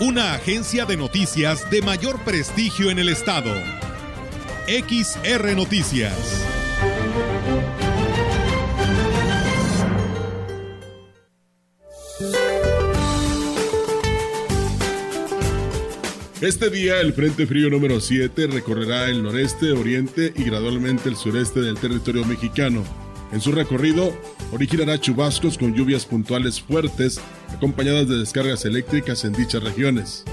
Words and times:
Una 0.00 0.34
agencia 0.34 0.84
de 0.84 0.96
noticias 0.96 1.70
de 1.70 1.82
mayor 1.82 2.18
prestigio 2.24 2.90
en 2.90 2.98
el 2.98 3.08
estado. 3.08 3.52
XR 4.66 5.54
Noticias. 5.54 6.14
Este 16.40 16.70
día 16.70 17.00
el 17.00 17.12
Frente 17.12 17.46
Frío 17.46 17.70
número 17.70 18.00
7 18.00 18.48
recorrerá 18.48 19.08
el 19.08 19.22
noreste, 19.22 19.70
oriente 19.70 20.32
y 20.34 20.42
gradualmente 20.42 21.08
el 21.08 21.16
sureste 21.16 21.60
del 21.60 21.78
territorio 21.78 22.24
mexicano. 22.24 23.01
En 23.32 23.40
su 23.40 23.52
recorrido, 23.52 24.12
originará 24.52 25.00
chubascos 25.00 25.58
con 25.58 25.74
lluvias 25.74 26.04
puntuales 26.04 26.60
fuertes, 26.60 27.20
acompañadas 27.48 28.08
de 28.08 28.18
descargas 28.18 28.64
eléctricas 28.64 29.24
en 29.24 29.32
dichas 29.32 29.62
regiones. 29.62 30.24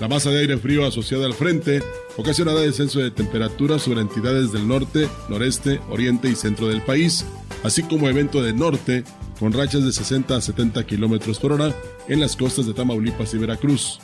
La 0.00 0.08
masa 0.08 0.30
de 0.30 0.40
aire 0.40 0.56
frío 0.58 0.86
asociada 0.86 1.26
al 1.26 1.34
frente 1.34 1.82
ocasionará 2.16 2.60
descenso 2.60 3.00
de 3.00 3.10
temperaturas 3.10 3.82
sobre 3.82 4.00
entidades 4.00 4.52
del 4.52 4.66
norte, 4.66 5.08
noreste, 5.28 5.80
oriente 5.88 6.28
y 6.28 6.34
centro 6.34 6.68
del 6.68 6.82
país, 6.82 7.24
así 7.62 7.82
como 7.82 8.08
evento 8.08 8.42
de 8.42 8.52
norte 8.52 9.04
con 9.38 9.52
rachas 9.52 9.84
de 9.84 9.92
60 9.92 10.36
a 10.36 10.40
70 10.40 10.86
kilómetros 10.86 11.38
por 11.38 11.52
hora 11.52 11.74
en 12.08 12.20
las 12.20 12.36
costas 12.36 12.66
de 12.66 12.74
Tamaulipas 12.74 13.34
y 13.34 13.38
Veracruz 13.38 14.00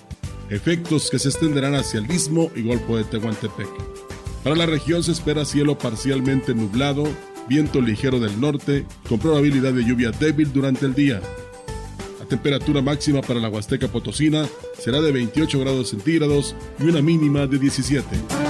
efectos 0.50 1.10
que 1.10 1.18
se 1.18 1.28
extenderán 1.28 1.74
hacia 1.74 2.00
el 2.00 2.10
istmo 2.10 2.50
y 2.54 2.62
Golfo 2.62 2.96
de 2.96 3.04
Tehuantepec. 3.04 3.68
Para 4.42 4.56
la 4.56 4.66
región 4.66 5.02
se 5.02 5.12
espera 5.12 5.44
cielo 5.44 5.78
parcialmente 5.78 6.54
nublado, 6.54 7.04
viento 7.50 7.80
ligero 7.80 8.20
del 8.20 8.40
norte, 8.40 8.86
con 9.08 9.18
probabilidad 9.18 9.72
de 9.72 9.84
lluvia 9.84 10.12
débil 10.12 10.52
durante 10.52 10.86
el 10.86 10.94
día. 10.94 11.20
La 12.20 12.24
temperatura 12.24 12.80
máxima 12.80 13.22
para 13.22 13.40
la 13.40 13.48
Huasteca 13.48 13.88
Potosina 13.88 14.46
será 14.78 15.00
de 15.00 15.10
28 15.10 15.58
grados 15.58 15.90
centígrados 15.90 16.54
y 16.78 16.84
una 16.84 17.02
mínima 17.02 17.48
de 17.48 17.58
17. 17.58 18.49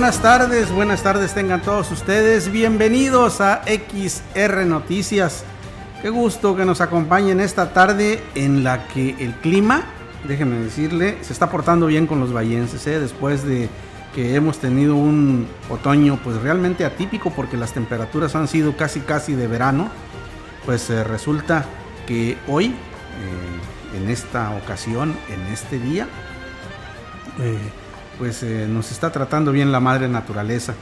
Buenas 0.00 0.22
tardes, 0.22 0.72
buenas 0.72 1.02
tardes 1.02 1.34
tengan 1.34 1.60
todos 1.60 1.90
ustedes. 1.90 2.50
Bienvenidos 2.50 3.42
a 3.42 3.60
XR 3.66 4.64
Noticias. 4.64 5.44
Qué 6.00 6.08
gusto 6.08 6.56
que 6.56 6.64
nos 6.64 6.80
acompañen 6.80 7.38
esta 7.38 7.74
tarde 7.74 8.22
en 8.34 8.64
la 8.64 8.88
que 8.88 9.10
el 9.18 9.34
clima, 9.34 9.82
déjenme 10.26 10.56
decirle, 10.56 11.18
se 11.20 11.34
está 11.34 11.50
portando 11.50 11.84
bien 11.84 12.06
con 12.06 12.18
los 12.18 12.32
vallenses, 12.34 12.86
¿eh? 12.86 12.98
después 12.98 13.44
de 13.44 13.68
que 14.14 14.36
hemos 14.36 14.56
tenido 14.56 14.96
un 14.96 15.46
otoño 15.68 16.18
pues 16.24 16.40
realmente 16.40 16.86
atípico 16.86 17.30
porque 17.30 17.58
las 17.58 17.74
temperaturas 17.74 18.34
han 18.34 18.48
sido 18.48 18.78
casi 18.78 19.00
casi 19.00 19.34
de 19.34 19.48
verano. 19.48 19.90
Pues 20.64 20.88
eh, 20.88 21.04
resulta 21.04 21.66
que 22.06 22.38
hoy, 22.48 22.68
eh, 22.68 23.98
en 23.98 24.08
esta 24.08 24.50
ocasión, 24.52 25.14
en 25.28 25.52
este 25.52 25.78
día, 25.78 26.08
pues 28.20 28.42
eh, 28.42 28.66
nos 28.68 28.92
está 28.92 29.10
tratando 29.10 29.50
bien 29.50 29.72
la 29.72 29.80
madre 29.80 30.06
naturaleza. 30.06 30.74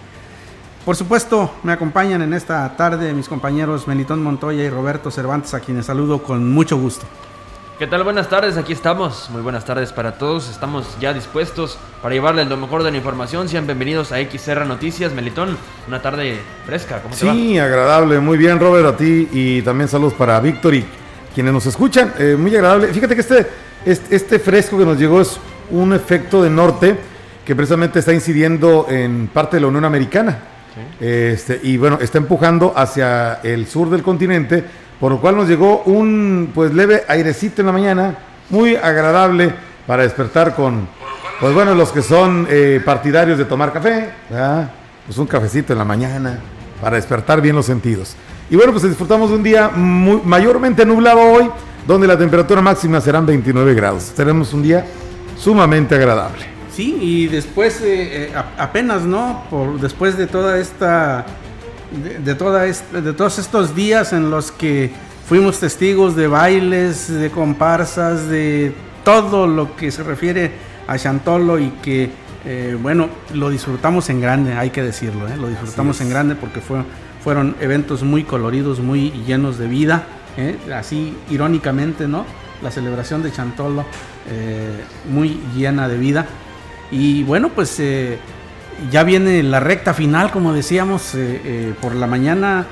Por 0.84 0.96
supuesto, 0.96 1.54
me 1.62 1.70
acompañan 1.70 2.20
en 2.20 2.34
esta 2.34 2.76
tarde 2.76 3.14
mis 3.14 3.28
compañeros 3.28 3.86
Melitón 3.86 4.24
Montoya 4.24 4.64
y 4.64 4.68
Roberto 4.68 5.12
Cervantes, 5.12 5.54
a 5.54 5.60
quienes 5.60 5.86
saludo 5.86 6.20
con 6.20 6.50
mucho 6.50 6.76
gusto. 6.76 7.06
¿Qué 7.78 7.86
tal? 7.86 8.02
Buenas 8.02 8.28
tardes, 8.28 8.56
aquí 8.56 8.72
estamos. 8.72 9.30
Muy 9.30 9.40
buenas 9.40 9.64
tardes 9.64 9.92
para 9.92 10.18
todos. 10.18 10.50
Estamos 10.50 10.98
ya 10.98 11.14
dispuestos 11.14 11.78
para 12.02 12.12
llevarles 12.12 12.48
lo 12.48 12.56
mejor 12.56 12.82
de 12.82 12.90
la 12.90 12.96
información. 12.96 13.48
Sean 13.48 13.66
bienvenidos 13.66 14.10
a 14.10 14.16
XR 14.16 14.66
Noticias. 14.66 15.12
Melitón, 15.12 15.56
una 15.86 16.02
tarde 16.02 16.40
fresca. 16.66 17.00
¿Cómo 17.00 17.14
te 17.14 17.20
sí, 17.20 17.56
agradable. 17.56 18.18
Muy 18.18 18.36
bien, 18.36 18.58
Robert, 18.58 18.84
a 18.84 18.96
ti. 18.96 19.28
Y 19.30 19.62
también 19.62 19.88
saludos 19.88 20.14
para 20.14 20.40
Víctor 20.40 20.74
y 20.74 20.84
quienes 21.32 21.52
nos 21.52 21.66
escuchan. 21.66 22.14
Eh, 22.18 22.34
muy 22.36 22.52
agradable. 22.56 22.88
Fíjate 22.88 23.14
que 23.14 23.20
este, 23.20 23.46
este, 23.84 24.16
este 24.16 24.38
fresco 24.40 24.76
que 24.76 24.84
nos 24.84 24.98
llegó 24.98 25.20
es 25.20 25.38
un 25.70 25.92
efecto 25.92 26.42
de 26.42 26.50
norte 26.50 26.98
que 27.48 27.56
precisamente 27.56 28.00
está 28.00 28.12
incidiendo 28.12 28.84
en 28.90 29.30
parte 29.32 29.56
de 29.56 29.62
la 29.62 29.68
Unión 29.68 29.86
Americana. 29.86 30.38
Este, 31.00 31.58
y 31.62 31.78
bueno, 31.78 31.98
está 31.98 32.18
empujando 32.18 32.74
hacia 32.76 33.40
el 33.42 33.66
sur 33.66 33.88
del 33.88 34.02
continente, 34.02 34.62
por 35.00 35.12
lo 35.12 35.18
cual 35.18 35.34
nos 35.38 35.48
llegó 35.48 35.80
un 35.84 36.50
pues 36.54 36.74
leve 36.74 37.04
airecito 37.08 37.62
en 37.62 37.66
la 37.68 37.72
mañana, 37.72 38.18
muy 38.50 38.76
agradable 38.76 39.50
para 39.86 40.02
despertar 40.02 40.54
con, 40.54 40.88
pues 41.40 41.54
bueno, 41.54 41.74
los 41.74 41.90
que 41.90 42.02
son 42.02 42.46
eh, 42.50 42.82
partidarios 42.84 43.38
de 43.38 43.46
tomar 43.46 43.72
café, 43.72 44.10
pues 45.06 45.16
un 45.16 45.26
cafecito 45.26 45.72
en 45.72 45.78
la 45.78 45.86
mañana 45.86 46.38
para 46.82 46.96
despertar 46.96 47.40
bien 47.40 47.56
los 47.56 47.64
sentidos. 47.64 48.14
Y 48.50 48.56
bueno, 48.56 48.72
pues 48.72 48.84
disfrutamos 48.84 49.30
de 49.30 49.36
un 49.36 49.42
día 49.42 49.70
muy, 49.70 50.20
mayormente 50.22 50.84
nublado 50.84 51.22
hoy, 51.22 51.48
donde 51.86 52.06
la 52.06 52.18
temperatura 52.18 52.60
máxima 52.60 53.00
serán 53.00 53.24
29 53.24 53.72
grados. 53.72 54.12
Tenemos 54.14 54.52
un 54.52 54.62
día 54.62 54.84
sumamente 55.38 55.94
agradable. 55.94 56.57
Sí, 56.78 56.96
y 57.00 57.26
después, 57.26 57.80
eh, 57.82 58.30
apenas, 58.56 59.02
¿no? 59.02 59.42
Por, 59.50 59.80
después 59.80 60.16
de 60.16 60.28
toda 60.28 60.60
esta, 60.60 61.26
de, 62.24 62.36
toda 62.36 62.62
de 62.62 63.12
todos 63.14 63.40
estos 63.40 63.74
días 63.74 64.12
en 64.12 64.30
los 64.30 64.52
que 64.52 64.92
fuimos 65.28 65.58
testigos 65.58 66.14
de 66.14 66.28
bailes, 66.28 67.10
de 67.12 67.32
comparsas, 67.32 68.28
de 68.28 68.72
todo 69.02 69.48
lo 69.48 69.74
que 69.74 69.90
se 69.90 70.04
refiere 70.04 70.52
a 70.86 70.96
Chantolo 70.96 71.58
y 71.58 71.70
que, 71.82 72.12
eh, 72.44 72.78
bueno, 72.80 73.08
lo 73.34 73.50
disfrutamos 73.50 74.08
en 74.08 74.20
grande, 74.20 74.52
hay 74.52 74.70
que 74.70 74.84
decirlo, 74.84 75.26
¿eh? 75.26 75.36
lo 75.36 75.48
disfrutamos 75.48 76.00
en 76.00 76.10
grande 76.10 76.36
porque 76.36 76.60
fue, 76.60 76.84
fueron 77.24 77.56
eventos 77.60 78.04
muy 78.04 78.22
coloridos, 78.22 78.78
muy 78.78 79.10
llenos 79.26 79.58
de 79.58 79.66
vida, 79.66 80.04
así 80.72 81.16
irónicamente, 81.28 82.06
¿no? 82.06 82.24
La 82.62 82.70
celebración 82.70 83.24
de 83.24 83.32
Chantolo 83.32 83.84
muy 85.10 85.40
llena 85.56 85.88
de 85.88 85.98
vida. 85.98 86.28
Y 86.90 87.22
bueno, 87.24 87.50
pues 87.50 87.78
eh, 87.80 88.18
ya 88.90 89.02
viene 89.02 89.42
la 89.42 89.60
recta 89.60 89.94
final, 89.94 90.30
como 90.30 90.52
decíamos, 90.52 91.14
eh, 91.14 91.40
eh, 91.44 91.74
por 91.80 91.94
la 91.94 92.06
mañana, 92.06 92.66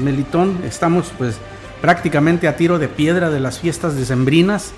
Melitón, 0.00 0.60
estamos 0.64 1.12
pues 1.18 1.36
prácticamente 1.82 2.48
a 2.48 2.56
tiro 2.56 2.78
de 2.78 2.88
piedra 2.88 3.28
de 3.28 3.38
las 3.38 3.58
fiestas 3.58 3.96
decembrinas. 3.96 4.72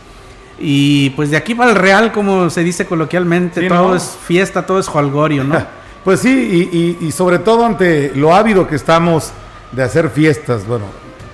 Y 0.59 1.11
pues 1.11 1.31
de 1.31 1.37
aquí 1.37 1.55
para 1.55 1.71
el 1.71 1.77
Real, 1.77 2.11
como 2.11 2.51
se 2.51 2.65
dice 2.65 2.87
coloquialmente, 2.87 3.69
todo 3.69 3.95
es 3.95 4.19
fiesta, 4.27 4.67
todo 4.67 4.81
es 4.81 4.89
jolgorio, 4.89 5.45
¿no? 5.45 5.65
Pues 6.03 6.21
sí, 6.21 6.97
y, 6.99 7.13
sobre 7.13 7.39
todo 7.39 7.67
ante 7.67 8.11
lo 8.15 8.35
ávido 8.35 8.67
que 8.67 8.75
estamos 8.75 9.33
de 9.71 9.83
hacer 9.83 10.09
fiestas, 10.09 10.67
bueno, 10.67 10.87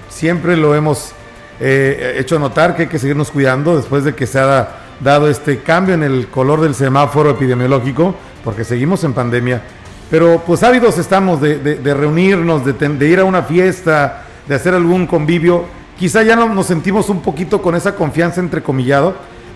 siempre 0.08 0.56
lo 0.56 0.74
hemos 0.74 1.12
hecho 1.60 2.40
notar 2.40 2.74
que 2.74 2.82
hay 2.82 2.88
que 2.88 2.98
seguirnos 2.98 3.30
cuidando 3.30 3.76
después 3.76 4.02
de 4.02 4.16
que 4.16 4.26
se 4.26 4.40
ha 4.40 4.85
dado 5.00 5.28
este 5.28 5.60
cambio 5.60 5.94
en 5.94 6.02
el 6.02 6.28
color 6.28 6.60
del 6.60 6.74
semáforo 6.74 7.30
epidemiológico, 7.30 8.14
porque 8.44 8.64
seguimos 8.64 9.04
en 9.04 9.12
pandemia. 9.12 9.62
Pero 10.10 10.42
pues 10.46 10.62
ávidos 10.62 10.98
estamos 10.98 11.40
de, 11.40 11.94
reunirnos, 11.94 12.64
de, 12.64 13.08
ir 13.08 13.18
a 13.18 13.24
una 13.24 13.42
fiesta, 13.42 14.24
de 14.46 14.54
hacer 14.54 14.74
algún 14.74 15.06
convivio. 15.06 15.64
Quizá 15.98 16.22
ya 16.22 16.36
no, 16.36 16.48
nos 16.48 16.66
sentimos 16.66 17.08
un 17.08 17.22
poquito 17.22 17.60
con 17.60 17.74
esa 17.74 17.96
confianza 17.96 18.40
entrecomillado, 18.40 19.14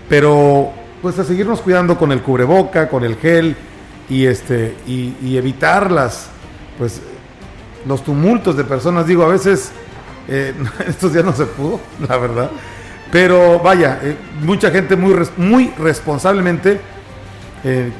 pero 0.09 0.71
pues 1.01 1.17
a 1.19 1.23
seguirnos 1.23 1.61
cuidando 1.61 1.97
con 1.97 2.11
el 2.11 2.21
cubreboca, 2.21 2.89
con 2.89 3.03
el 3.03 3.15
gel 3.15 3.55
y 4.09 4.25
este 4.25 4.75
y, 4.85 5.37
evitar 5.37 5.89
las 5.89 6.27
pues 6.77 7.01
los 7.87 8.03
tumultos 8.03 8.57
de 8.57 8.65
personas. 8.65 9.07
Digo, 9.07 9.23
a 9.23 9.27
veces 9.27 9.71
eh, 10.27 10.53
estos 10.87 11.13
días 11.13 11.23
no 11.23 11.33
se 11.33 11.45
pudo, 11.45 11.79
la 12.07 12.17
verdad. 12.17 12.51
Pero 13.11 13.59
vaya, 13.59 13.99
eh, 14.01 14.15
mucha 14.41 14.71
gente 14.71 14.95
muy, 14.95 15.15
muy 15.37 15.73
responsablemente 15.77 16.79
eh, 17.63 17.91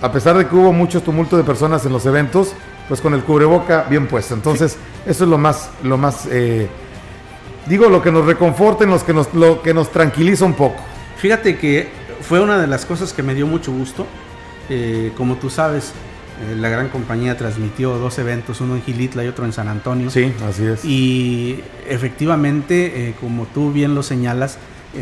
a 0.00 0.10
pesar 0.10 0.36
de 0.36 0.48
que 0.48 0.54
hubo 0.54 0.72
mucho 0.72 1.02
tumulto 1.02 1.36
de 1.36 1.44
personas 1.44 1.84
en 1.86 1.92
los 1.92 2.04
eventos, 2.06 2.52
pues 2.88 3.00
con 3.00 3.14
el 3.14 3.22
cubreboca 3.22 3.86
bien 3.88 4.06
puesto. 4.06 4.34
Entonces, 4.34 4.76
eso 5.06 5.24
es 5.24 5.30
lo 5.30 5.38
más, 5.38 5.70
lo 5.82 5.96
más, 5.96 6.26
eh, 6.30 6.68
digo, 7.66 7.88
lo 7.88 8.02
que 8.02 8.10
nos 8.10 8.26
reconforta, 8.26 8.84
los 8.84 9.04
que 9.04 9.14
nos, 9.14 9.32
lo 9.34 9.62
que 9.62 9.72
nos 9.72 9.90
tranquiliza 9.90 10.44
un 10.44 10.54
poco. 10.54 10.82
Fíjate 11.16 11.56
que 11.58 11.88
fue 12.20 12.40
una 12.40 12.58
de 12.58 12.66
las 12.66 12.84
cosas 12.84 13.12
que 13.12 13.22
me 13.22 13.34
dio 13.34 13.46
mucho 13.46 13.72
gusto. 13.72 14.06
Como 15.16 15.36
tú 15.36 15.50
sabes, 15.50 15.92
eh, 16.42 16.56
la 16.56 16.68
gran 16.68 16.88
compañía 16.88 17.36
transmitió 17.36 17.98
dos 17.98 18.18
eventos, 18.18 18.60
uno 18.60 18.76
en 18.76 18.82
Gilitla 18.82 19.24
y 19.24 19.28
otro 19.28 19.44
en 19.44 19.52
San 19.52 19.68
Antonio. 19.68 20.10
Sí, 20.10 20.32
así 20.48 20.64
es. 20.64 20.84
Y 20.84 21.62
efectivamente, 21.88 23.14
como 23.20 23.46
tú 23.46 23.72
bien 23.72 23.94
lo 23.94 24.02
señalas, 24.02 24.58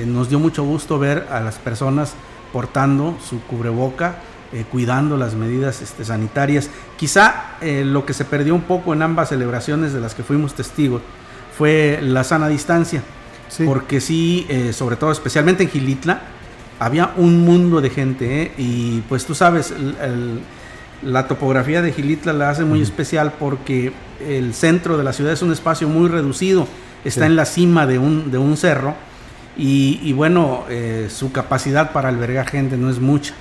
nos 0.07 0.29
dio 0.29 0.39
mucho 0.39 0.65
gusto 0.65 0.99
ver 0.99 1.27
a 1.31 1.41
las 1.41 1.57
personas 1.57 2.15
portando 2.53 3.17
su 3.27 3.41
cubreboca, 3.43 4.17
eh, 4.53 4.67
cuidando 4.71 5.17
las 5.17 5.35
medidas 5.35 5.81
este, 5.81 6.05
sanitarias. 6.05 6.69
Quizá 6.99 7.57
eh, 7.63 7.85
lo 7.87 8.05
que 8.05 8.13
se 8.13 8.27
perdió 8.27 8.55
un 8.55 8.63
poco 8.63 8.93
en 8.93 9.01
ambas 9.01 9.31
celebraciones 9.31 9.95
de 9.95 10.01
las 10.01 10.15
que 10.15 10.23
fuimos 10.23 10.55
testigos 10.55 11.01
fue 11.57 11.99
la 12.03 12.23
sana 12.23 12.49
distancia. 12.49 13.03
Porque 13.67 14.01
sí, 14.01 14.47
eh, 14.49 14.73
sobre 14.73 14.97
todo 14.97 15.13
especialmente 15.13 15.63
en 15.63 15.69
Gilitla, 15.69 16.23
había 16.79 17.13
un 17.17 17.45
mundo 17.45 17.83
de 17.83 17.91
gente. 17.91 18.53
Y 18.57 19.01
pues 19.09 19.27
tú 19.27 19.35
sabes, 19.35 19.75
la 21.03 21.29
topografía 21.29 21.83
de 21.83 21.93
Gilitla 21.93 22.33
la 22.33 22.51
hace 22.51 22.65
muy 22.65 22.81
especial 22.81 23.33
porque 23.39 23.93
el 24.27 24.55
centro 24.55 24.97
de 24.97 25.05
la 25.05 25.13
ciudad 25.13 25.33
es 25.33 25.43
un 25.43 25.53
espacio 25.53 25.89
muy 25.89 26.09
reducido. 26.09 26.67
Está 27.05 27.27
en 27.27 27.37
la 27.37 27.45
cima 27.45 27.87
de 27.87 27.99
un, 27.99 28.31
de 28.31 28.39
un 28.39 28.57
cerro. 28.57 28.95
Y, 29.57 30.13
bueno, 30.13 30.65
su 31.09 31.33
capacidad 31.33 31.93
para 31.93 32.09
albergar 32.09 32.49
gente 32.49 32.77
no 32.77 32.89
es 32.89 33.01
mucha. 33.01 33.35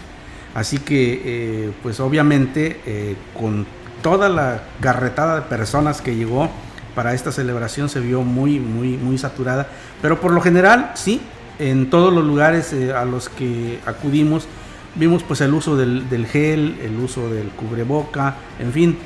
Así 0.54 0.80
que, 0.80 1.22
eh, 1.24 1.72
pues 1.82 2.00
obviamente, 2.00 2.82
eh, 2.86 3.16
con 3.40 3.66
toda 4.02 4.28
la 4.28 4.64
carretada 4.82 5.36
de 5.36 5.42
personas 5.44 6.02
que 6.02 6.16
llegó 6.16 6.50
para 6.96 7.14
esta 7.14 7.32
celebración 7.32 7.88
se 7.88 8.02
vio 8.02 8.22
muy, 8.22 8.60
muy, 8.60 8.98
muy 8.98 9.18
saturada. 9.18 9.68
Pero 10.02 10.20
por 10.20 10.34
lo 10.34 10.42
general, 10.42 10.92
sí, 10.96 11.22
en 11.58 11.90
todos 11.90 12.14
los 12.14 12.26
lugares 12.26 12.74
eh, 12.74 12.92
a 12.94 13.06
los 13.06 13.30
que 13.30 13.80
acudimos, 13.86 14.48
vimos 14.96 15.24
pues 15.24 15.42
el 15.42 15.54
uso 15.54 15.78
del, 15.78 16.28
gel, 16.28 16.78
el 16.82 16.98
uso 16.98 17.30
del 17.30 17.50
cubreboca, 17.50 18.36
en 18.60 18.74
fin, 18.74 18.98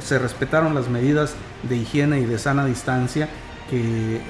se 0.00 0.18
respetaron 0.18 0.74
las 0.74 0.88
medidas 0.88 1.34
de 1.62 1.76
higiene 1.76 2.20
y 2.20 2.24
de 2.24 2.38
sana 2.38 2.64
distancia 2.64 3.28
que, 3.68 4.20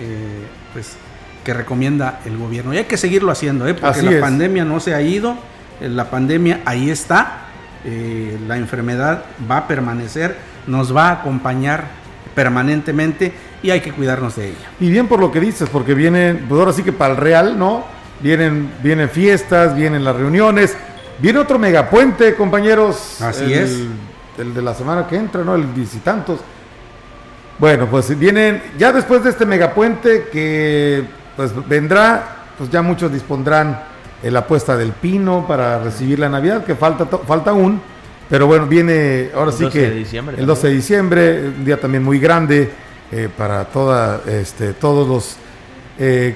pues, 0.72 0.96
que 1.44 1.54
recomienda 1.54 2.20
el 2.24 2.36
gobierno. 2.36 2.72
Y 2.72 2.78
hay 2.78 2.84
que 2.84 2.96
seguirlo 2.96 3.30
haciendo, 3.30 3.66
porque 3.76 4.02
la 4.02 4.20
pandemia 4.20 4.64
no 4.64 4.80
se 4.80 4.94
ha 4.94 5.02
ido 5.02 5.36
eh, 5.80 5.88
la 5.88 6.10
pandemia 6.10 6.60
ahí 6.64 6.90
está, 6.90 7.40
eh, 7.84 8.38
la 8.46 8.56
enfermedad 8.56 9.24
va 9.50 9.58
a 9.58 9.68
permanecer, 9.68 10.36
nos 10.66 10.94
va 10.94 11.08
a 11.08 11.12
acompañar 11.12 11.84
permanentemente 12.34 13.32
y 13.62 13.70
hay 13.70 13.80
que 13.80 13.92
cuidarnos 13.92 14.36
de 14.36 14.48
ella. 14.48 14.70
Y 14.80 14.90
bien 14.90 15.08
por 15.08 15.20
lo 15.20 15.30
que 15.30 15.40
dices, 15.40 15.68
porque 15.68 15.94
vienen, 15.94 16.46
pues 16.48 16.58
ahora 16.58 16.72
sí 16.72 16.82
que 16.82 16.92
para 16.92 17.14
el 17.14 17.18
Real, 17.18 17.58
¿no? 17.58 17.84
Vienen, 18.20 18.72
vienen 18.82 19.10
fiestas, 19.10 19.74
vienen 19.76 20.04
las 20.04 20.16
reuniones, 20.16 20.76
viene 21.18 21.38
otro 21.38 21.58
megapuente, 21.58 22.34
compañeros. 22.34 23.20
Así 23.20 23.52
es. 23.52 23.78
El 24.38 24.54
de 24.54 24.62
la 24.62 24.74
semana 24.74 25.06
que 25.06 25.16
entra, 25.16 25.42
¿no? 25.44 25.54
El 25.54 25.64
visitantos. 25.64 26.40
Bueno, 27.58 27.86
pues 27.86 28.18
vienen, 28.18 28.62
ya 28.78 28.92
después 28.92 29.24
de 29.24 29.30
este 29.30 29.46
megapuente 29.46 30.28
que 30.30 31.04
pues 31.36 31.52
vendrá, 31.66 32.44
pues 32.58 32.70
ya 32.70 32.82
muchos 32.82 33.12
dispondrán 33.12 33.80
la 34.22 34.46
puesta 34.46 34.76
del 34.76 34.92
pino 34.92 35.46
para 35.46 35.78
recibir 35.78 36.18
la 36.18 36.28
Navidad, 36.28 36.64
que 36.64 36.74
falta, 36.74 37.06
falta 37.06 37.50
aún. 37.50 37.80
Pero 38.28 38.46
bueno, 38.46 38.66
viene 38.66 39.30
ahora 39.34 39.52
sí 39.52 39.68
que 39.68 40.04
el 40.36 40.46
12 40.46 40.66
de 40.68 40.74
diciembre, 40.74 41.48
un 41.48 41.64
día 41.64 41.80
también 41.80 42.02
muy 42.02 42.18
grande 42.18 42.70
eh, 43.12 43.28
para 43.34 43.64
toda, 43.66 44.22
este, 44.26 44.72
todos 44.72 45.06
los 45.06 45.36
eh, 45.98 46.34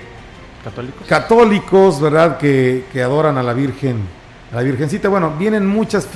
católicos, 0.65 1.07
católicos 1.07 2.01
¿verdad? 2.01 2.39
Que, 2.39 2.87
que, 2.93 3.03
adoran 3.03 3.39
a 3.39 3.43
la 3.43 3.53
Virgen, 3.53 4.01
a 4.53 4.57
la 4.57 4.63
Virgencita. 4.63 5.09
Bueno, 5.09 5.35
vienen 5.39 5.67
muchas 5.67 6.07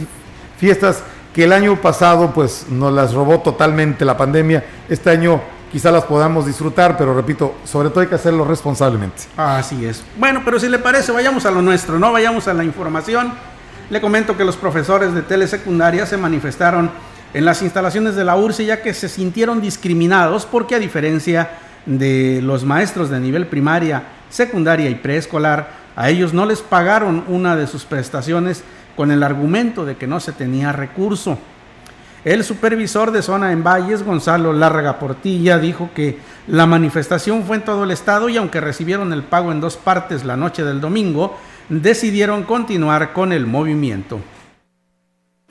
fiestas 0.59 1.03
que 1.35 1.45
el 1.45 1.53
año 1.53 1.81
pasado 1.81 2.33
pues 2.33 2.67
nos 2.71 2.93
las 2.93 3.13
robó 3.13 3.41
totalmente 3.41 4.05
la 4.05 4.17
pandemia. 4.17 4.65
Este 4.89 5.11
año 5.11 5.41
quizá 5.73 5.91
las 5.91 6.05
podamos 6.05 6.47
disfrutar, 6.47 6.97
pero 6.97 7.15
repito, 7.15 7.57
sobre 7.65 7.91
todo 7.91 8.01
hay 8.01 8.07
que 8.07 8.15
hacerlo 8.15 8.45
responsablemente. 8.45 9.25
Así 9.37 9.85
es. 9.85 10.05
Bueno, 10.17 10.43
pero 10.45 10.61
si 10.61 10.69
le 10.69 10.79
parece, 10.79 11.11
vayamos 11.11 11.45
a 11.47 11.51
lo 11.51 11.61
nuestro, 11.63 11.99
¿no? 11.99 12.13
Vayamos 12.13 12.47
a 12.47 12.55
la 12.55 12.63
información. 12.63 13.33
Le 13.91 14.01
comento 14.01 14.37
que 14.37 14.45
los 14.45 14.57
profesores 14.57 15.13
de 15.13 15.23
telesecundaria 15.23 16.07
se 16.07 16.17
manifestaron 16.17 16.91
en 17.35 17.45
las 17.45 17.61
instalaciones 17.63 18.15
de 18.15 18.25
la 18.25 18.37
URSE 18.37 18.65
ya 18.65 18.81
que 18.81 18.95
se 18.95 19.09
sintieron 19.09 19.61
discriminados 19.61 20.47
porque 20.47 20.77
a 20.77 20.79
diferencia 20.79 21.51
de 21.85 22.41
los 22.41 22.65
maestros 22.65 23.11
de 23.11 23.19
nivel 23.19 23.49
primaria, 23.49 24.05
secundaria 24.31 24.91
y 24.91 24.95
preescolar, 24.97 25.85
a 25.97 26.11
ellos 26.11 26.33
no 26.33 26.47
les 26.47 26.61
pagaron 26.61 27.25
una 27.29 27.57
de 27.57 27.67
sus 27.67 27.85
prestaciones 27.85 28.65
con 28.97 29.11
el 29.11 29.23
argumento 29.23 29.85
de 29.85 29.97
que 29.97 30.07
no 30.07 30.21
se 30.21 30.33
tenía 30.33 30.73
recurso. 30.73 31.39
El 32.25 32.43
supervisor 32.43 33.11
de 33.11 33.21
zona 33.21 33.53
en 33.53 33.63
Valles, 33.63 34.03
Gonzalo 34.03 34.53
Lárraga 34.53 34.99
Portilla, 34.99 35.59
dijo 35.59 35.91
que 35.95 36.19
la 36.47 36.65
manifestación 36.65 37.45
fue 37.45 37.57
en 37.57 37.65
todo 37.65 37.85
el 37.85 37.91
estado 37.91 38.29
y 38.31 38.39
aunque 38.39 38.63
recibieron 38.63 39.13
el 39.13 39.23
pago 39.23 39.53
en 39.53 39.61
dos 39.61 39.77
partes 39.77 40.25
la 40.25 40.37
noche 40.37 40.65
del 40.65 40.81
domingo, 40.81 41.39
decidieron 41.69 42.45
continuar 42.45 43.13
con 43.13 43.33
el 43.33 43.47
movimiento. 43.47 44.21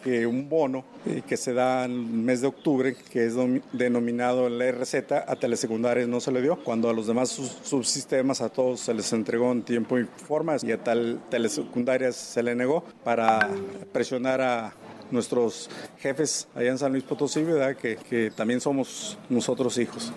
Un 0.06 0.50
bono 0.50 0.84
eh, 1.06 1.22
que 1.28 1.38
se 1.38 1.54
da 1.54 1.86
en 1.86 1.92
el 1.92 1.98
mes 2.00 2.42
de 2.42 2.48
octubre, 2.48 2.96
que 2.96 3.26
es 3.26 3.34
denominado 3.72 4.50
la 4.50 4.72
RZ, 4.72 5.12
a 5.12 5.36
telesecundarias 5.36 6.08
no 6.08 6.20
se 6.20 6.32
le 6.32 6.42
dio, 6.42 6.58
cuando 6.58 6.90
a 6.90 6.94
los 6.94 7.08
demás 7.08 7.30
subsistemas 7.64 8.42
a 8.42 8.50
todos 8.50 8.82
se 8.82 8.94
les 8.94 9.12
entregó 9.14 9.52
en 9.52 9.64
tiempo 9.64 9.98
y 9.98 10.06
forma 10.28 10.56
y 10.62 10.72
a 10.72 10.78
tal 10.84 11.22
telesecundarias 11.30 12.16
se 12.16 12.44
le 12.44 12.56
negó 12.56 12.84
para 13.04 13.50
presionar 13.92 14.42
a 14.42 14.74
nuestros 15.12 15.70
jefes 16.00 16.48
allá 16.56 16.72
en 16.72 16.78
San 16.78 16.92
Luis 16.92 17.04
Potosí, 17.04 17.44
¿verdad? 17.44 17.76
Que, 17.76 17.98
que 17.98 18.32
también 18.32 18.60
somos 18.60 19.18
nosotros 19.30 19.78
hijos 19.78 20.12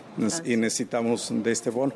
y 0.45 0.57
necesitamos 0.57 1.31
de 1.31 1.53
este 1.53 1.71
bono. 1.71 1.93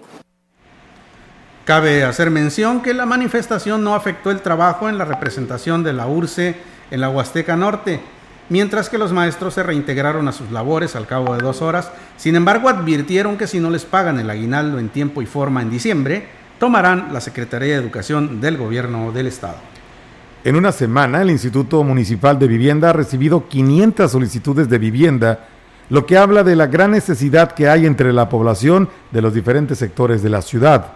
Cabe 1.64 2.04
hacer 2.04 2.30
mención 2.30 2.82
que 2.82 2.94
la 2.94 3.06
manifestación 3.06 3.84
no 3.84 3.94
afectó 3.94 4.30
el 4.30 4.40
trabajo 4.42 4.88
en 4.88 4.98
la 4.98 5.04
representación 5.04 5.84
de 5.84 5.92
la 5.92 6.06
URCE 6.06 6.56
en 6.90 7.00
la 7.00 7.08
Huasteca 7.08 7.56
Norte, 7.56 8.00
mientras 8.48 8.88
que 8.88 8.98
los 8.98 9.12
maestros 9.12 9.54
se 9.54 9.62
reintegraron 9.62 10.28
a 10.28 10.32
sus 10.32 10.50
labores 10.50 10.96
al 10.96 11.06
cabo 11.06 11.34
de 11.34 11.42
dos 11.42 11.62
horas. 11.62 11.90
Sin 12.16 12.36
embargo, 12.36 12.68
advirtieron 12.68 13.36
que 13.36 13.46
si 13.46 13.60
no 13.60 13.70
les 13.70 13.84
pagan 13.84 14.18
el 14.18 14.30
aguinaldo 14.30 14.78
en 14.78 14.88
tiempo 14.88 15.22
y 15.22 15.26
forma 15.26 15.62
en 15.62 15.70
diciembre, 15.70 16.26
tomarán 16.58 17.12
la 17.12 17.20
Secretaría 17.20 17.74
de 17.74 17.82
Educación 17.82 18.40
del 18.40 18.58
Gobierno 18.58 19.12
del 19.12 19.28
Estado. 19.28 19.56
En 20.42 20.56
una 20.56 20.72
semana, 20.72 21.22
el 21.22 21.30
Instituto 21.30 21.84
Municipal 21.84 22.38
de 22.38 22.48
Vivienda 22.48 22.90
ha 22.90 22.92
recibido 22.94 23.46
500 23.48 24.10
solicitudes 24.10 24.68
de 24.68 24.78
vivienda, 24.78 25.48
lo 25.90 26.06
que 26.06 26.16
habla 26.16 26.42
de 26.44 26.56
la 26.56 26.66
gran 26.66 26.92
necesidad 26.92 27.52
que 27.52 27.68
hay 27.68 27.84
entre 27.84 28.12
la 28.12 28.28
población 28.28 28.88
de 29.10 29.20
los 29.20 29.34
diferentes 29.34 29.78
sectores 29.78 30.22
de 30.22 30.30
la 30.30 30.40
ciudad. 30.40 30.92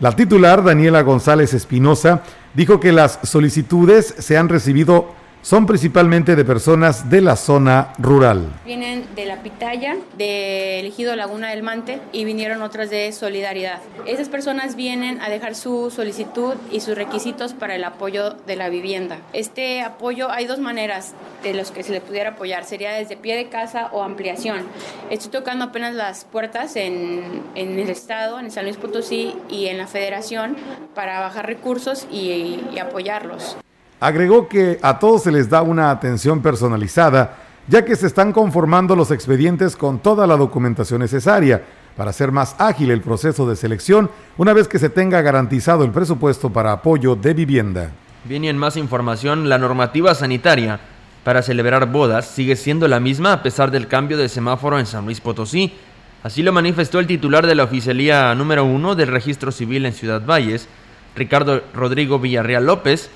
La 0.00 0.16
titular, 0.16 0.64
Daniela 0.64 1.02
González 1.02 1.54
Espinosa, 1.54 2.22
dijo 2.54 2.80
que 2.80 2.90
las 2.90 3.20
solicitudes 3.22 4.14
se 4.18 4.36
han 4.36 4.48
recibido 4.48 5.14
son 5.42 5.66
principalmente 5.66 6.36
de 6.36 6.44
personas 6.44 7.08
de 7.08 7.20
la 7.20 7.36
zona 7.36 7.92
rural. 7.98 8.46
Vienen 8.64 9.06
de 9.14 9.24
La 9.24 9.42
Pitaya, 9.42 9.96
de 10.16 10.80
Elegido 10.80 11.16
Laguna 11.16 11.50
del 11.50 11.62
Mante 11.62 12.00
y 12.12 12.24
vinieron 12.24 12.62
otras 12.62 12.90
de 12.90 13.10
Solidaridad. 13.12 13.80
Esas 14.06 14.28
personas 14.28 14.76
vienen 14.76 15.20
a 15.20 15.28
dejar 15.28 15.54
su 15.54 15.90
solicitud 15.90 16.54
y 16.70 16.80
sus 16.80 16.94
requisitos 16.94 17.54
para 17.54 17.74
el 17.74 17.84
apoyo 17.84 18.30
de 18.46 18.56
la 18.56 18.68
vivienda. 18.68 19.18
Este 19.32 19.82
apoyo 19.82 20.30
hay 20.30 20.46
dos 20.46 20.58
maneras 20.58 21.14
de 21.42 21.54
los 21.54 21.70
que 21.70 21.82
se 21.82 21.92
le 21.92 22.00
pudiera 22.00 22.30
apoyar. 22.30 22.64
Sería 22.64 22.92
desde 22.92 23.16
pie 23.16 23.36
de 23.36 23.48
casa 23.48 23.88
o 23.92 24.02
ampliación. 24.02 24.66
Estoy 25.08 25.30
tocando 25.30 25.66
apenas 25.66 25.94
las 25.94 26.24
puertas 26.24 26.76
en, 26.76 27.42
en 27.54 27.78
el 27.78 27.90
Estado, 27.90 28.38
en 28.38 28.50
San 28.50 28.64
Luis 28.64 28.76
Potosí 28.76 29.34
y 29.48 29.66
en 29.66 29.78
la 29.78 29.86
Federación 29.86 30.56
para 30.94 31.20
bajar 31.20 31.46
recursos 31.46 32.06
y, 32.10 32.60
y 32.72 32.78
apoyarlos. 32.78 33.56
Agregó 34.00 34.48
que 34.48 34.78
a 34.80 34.98
todos 34.98 35.24
se 35.24 35.30
les 35.30 35.50
da 35.50 35.60
una 35.60 35.90
atención 35.90 36.40
personalizada, 36.40 37.36
ya 37.68 37.84
que 37.84 37.94
se 37.94 38.06
están 38.06 38.32
conformando 38.32 38.96
los 38.96 39.10
expedientes 39.10 39.76
con 39.76 39.98
toda 39.98 40.26
la 40.26 40.38
documentación 40.38 41.00
necesaria 41.00 41.62
para 41.96 42.10
hacer 42.10 42.32
más 42.32 42.56
ágil 42.58 42.90
el 42.90 43.02
proceso 43.02 43.46
de 43.46 43.56
selección 43.56 44.10
una 44.38 44.54
vez 44.54 44.68
que 44.68 44.78
se 44.78 44.88
tenga 44.88 45.20
garantizado 45.20 45.84
el 45.84 45.90
presupuesto 45.90 46.50
para 46.50 46.72
apoyo 46.72 47.14
de 47.14 47.34
vivienda. 47.34 47.90
Bien, 48.24 48.42
y 48.42 48.48
en 48.48 48.56
más 48.56 48.78
información, 48.78 49.50
la 49.50 49.58
normativa 49.58 50.14
sanitaria 50.14 50.80
para 51.22 51.42
celebrar 51.42 51.84
bodas 51.92 52.26
sigue 52.26 52.56
siendo 52.56 52.88
la 52.88 53.00
misma 53.00 53.34
a 53.34 53.42
pesar 53.42 53.70
del 53.70 53.86
cambio 53.86 54.16
de 54.16 54.30
semáforo 54.30 54.78
en 54.78 54.86
San 54.86 55.04
Luis 55.04 55.20
Potosí. 55.20 55.74
Así 56.22 56.42
lo 56.42 56.52
manifestó 56.52 57.00
el 57.00 57.06
titular 57.06 57.46
de 57.46 57.54
la 57.54 57.64
oficialía 57.64 58.34
número 58.34 58.64
uno 58.64 58.94
del 58.94 59.08
registro 59.08 59.52
civil 59.52 59.84
en 59.84 59.92
Ciudad 59.92 60.24
Valles, 60.24 60.68
Ricardo 61.14 61.62
Rodrigo 61.74 62.18
Villarreal 62.18 62.64
López, 62.64 63.10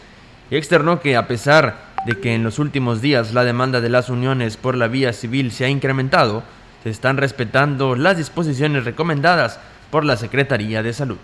y 0.51 0.57
externó 0.57 1.01
que 1.01 1.17
a 1.17 1.27
pesar 1.27 1.95
de 2.07 2.21
que 2.21 2.35
en 2.35 2.45
los 2.45 2.59
últimos 2.59 3.01
días 3.01 3.33
la 3.33 3.45
demanda 3.45 3.81
de 3.81 3.89
las 3.89 4.11
uniones 4.11 4.57
por 4.57 4.77
la 4.77 4.89
vía 4.89 5.13
civil 5.13 5.51
se 5.51 5.65
ha 5.65 5.69
incrementado, 5.69 6.43
se 6.83 6.91
están 6.91 7.17
respetando 7.17 7.97
las 7.97 8.19
disposiciones 8.19 8.85
recomendadas 8.85 9.59
por 9.91 10.05
la 10.05 10.17
Secretaría 10.17 10.83
de 10.83 10.93
Salud. 10.93 11.17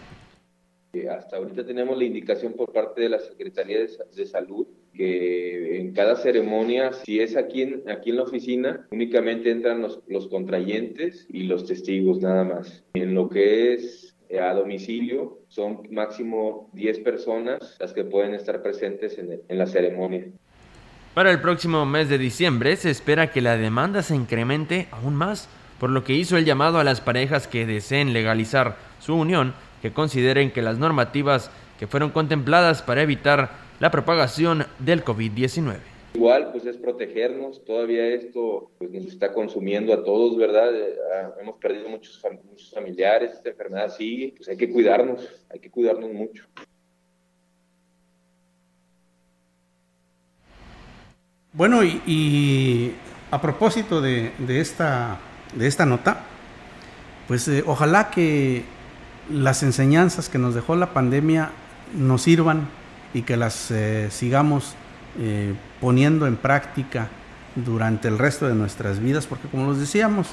Hasta 1.11 1.37
ahorita 1.37 1.65
tenemos 1.65 1.97
la 1.97 2.05
indicación 2.05 2.55
por 2.55 2.73
parte 2.73 3.03
de 3.03 3.11
la 3.11 3.21
Secretaría 3.21 3.79
de, 3.79 4.27
Salud 4.27 4.67
que 4.93 5.79
en 5.79 5.93
cada 5.93 6.17
ceremonia, 6.17 6.93
si 6.93 7.21
es 7.21 7.37
aquí 7.37 7.63
en, 7.63 7.89
aquí 7.89 8.11
en 8.11 8.17
la 8.17 8.23
oficina, 8.25 8.89
únicamente 8.91 9.51
entran 9.51 9.83
los, 9.83 10.01
los 10.09 10.27
contrayentes 10.29 11.27
y 11.29 11.45
los 11.45 11.67
testigos 11.67 12.21
nada 12.21 12.43
más. 12.43 12.83
En 12.95 13.15
lo 13.15 13.29
que 13.29 13.75
es 13.75 14.10
eh, 14.10 14.10
a 14.39 14.55
domicilio, 14.55 15.39
son 15.49 15.83
máximo 15.91 16.71
10 16.75 17.01
personas 17.01 17.77
las 17.81 17.93
que 17.93 18.05
pueden 18.05 18.35
estar 18.35 18.63
presentes 18.63 19.19
en, 19.19 19.41
en 19.49 19.59
la 19.59 19.67
ceremonia. 19.67 20.27
Para 21.15 21.33
el 21.33 21.41
próximo 21.41 21.85
mes 21.87 22.09
de 22.09 22.19
diciembre 22.19 22.77
se 22.77 22.91
espera 22.91 23.33
que 23.33 23.41
la 23.41 23.57
demanda 23.57 24.03
se 24.03 24.15
incremente 24.15 24.87
aún 24.93 25.17
más, 25.17 25.49
por 25.81 25.91
lo 25.91 26.05
que 26.05 26.13
hizo 26.13 26.37
el 26.37 26.45
llamado 26.45 26.79
a 26.79 26.85
las 26.85 27.01
parejas 27.01 27.49
que 27.49 27.67
deseen 27.67 28.13
legalizar 28.13 28.77
su 29.01 29.15
unión 29.17 29.55
que 29.83 29.93
consideren 29.93 30.51
que 30.51 30.63
las 30.63 30.79
normativas 30.79 31.51
que 31.79 31.87
fueron 31.87 32.11
contempladas 32.11 32.83
para 32.83 33.03
evitar 33.03 33.51
la 33.81 33.91
propagación 33.91 34.67
del 34.79 35.05
COVID-19. 35.05 35.79
Igual, 36.13 36.51
pues 36.51 36.67
es 36.67 36.77
protegernos. 36.77 37.65
Todavía 37.65 38.07
esto 38.09 38.71
pues, 38.79 38.91
nos 38.91 39.07
está 39.07 39.33
consumiendo 39.33 39.93
a 39.95 40.03
todos, 40.05 40.37
¿verdad? 40.37 40.75
Eh, 40.75 40.97
ah, 41.15 41.35
hemos 41.41 41.57
perdido 41.59 41.89
muchos, 41.89 42.21
muchos 42.45 42.71
familiares, 42.71 43.33
esta 43.33 43.51
enfermedad 43.51 43.95
sigue. 43.95 44.35
Pues 44.37 44.49
hay 44.49 44.57
que 44.57 44.71
cuidarnos, 44.71 45.29
hay 45.49 45.61
que 45.61 45.71
cuidarnos 45.71 46.13
mucho. 46.13 46.45
Bueno, 51.53 51.83
y, 51.85 52.93
a 53.31 53.41
propósito 53.41 54.01
de, 54.01 54.33
esta, 54.49 55.19
de 55.55 55.67
esta 55.67 55.85
nota, 55.85 56.25
pues 57.29 57.47
eh, 57.49 57.63
ojalá 57.67 58.11
que 58.11 58.65
las 59.31 59.63
enseñanzas 59.63 60.29
que 60.29 60.39
nos 60.39 60.55
dejó 60.55 60.75
la 60.75 60.93
pandemia 60.93 61.51
nos 61.95 62.23
sirvan 62.23 62.69
y 63.15 63.23
que 63.23 63.37
las 63.37 63.71
eh, 63.71 64.11
sigamos 64.11 64.75
eh, 65.19 65.55
poniendo 65.81 66.27
en 66.27 66.37
práctica 66.37 67.09
durante 67.57 68.09
el 68.09 68.19
resto 68.19 68.47
de 68.47 68.55
nuestras 68.55 69.01
vidas, 69.01 69.27
porque 69.27 69.49
como 69.49 69.71
les 69.71 69.81
decíamos, 69.81 70.29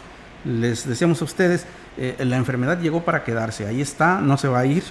les 0.46 0.88
decíamos 0.88 1.22
a 1.22 1.26
ustedes, 1.26 1.66
eh, 1.98 2.16
la 2.20 2.38
enfermedad 2.38 2.80
llegó 2.80 3.04
para 3.04 3.24
quedarse, 3.24 3.66
ahí 3.66 3.82
está, 3.82 4.22
no 4.22 4.38
se 4.38 4.48
va 4.48 4.60
a 4.60 4.66
ir. 4.66 4.84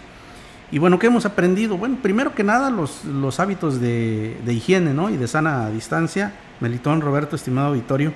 Y 0.72 0.78
bueno, 0.78 0.98
¿qué 0.98 1.06
hemos 1.06 1.24
aprendido? 1.26 1.76
Bueno, 1.76 1.98
primero 2.02 2.34
que 2.34 2.42
nada, 2.42 2.70
los, 2.70 3.04
los 3.04 3.38
hábitos 3.38 3.80
de, 3.80 4.36
higiene 4.46 4.92
¿no? 4.92 5.10
y 5.10 5.16
de 5.16 5.28
sana 5.28 5.70
distancia. 5.70 6.32
Melitón, 6.58 7.00
Roberto, 7.00 7.36
estimado 7.36 7.68
auditorio, 7.68 8.12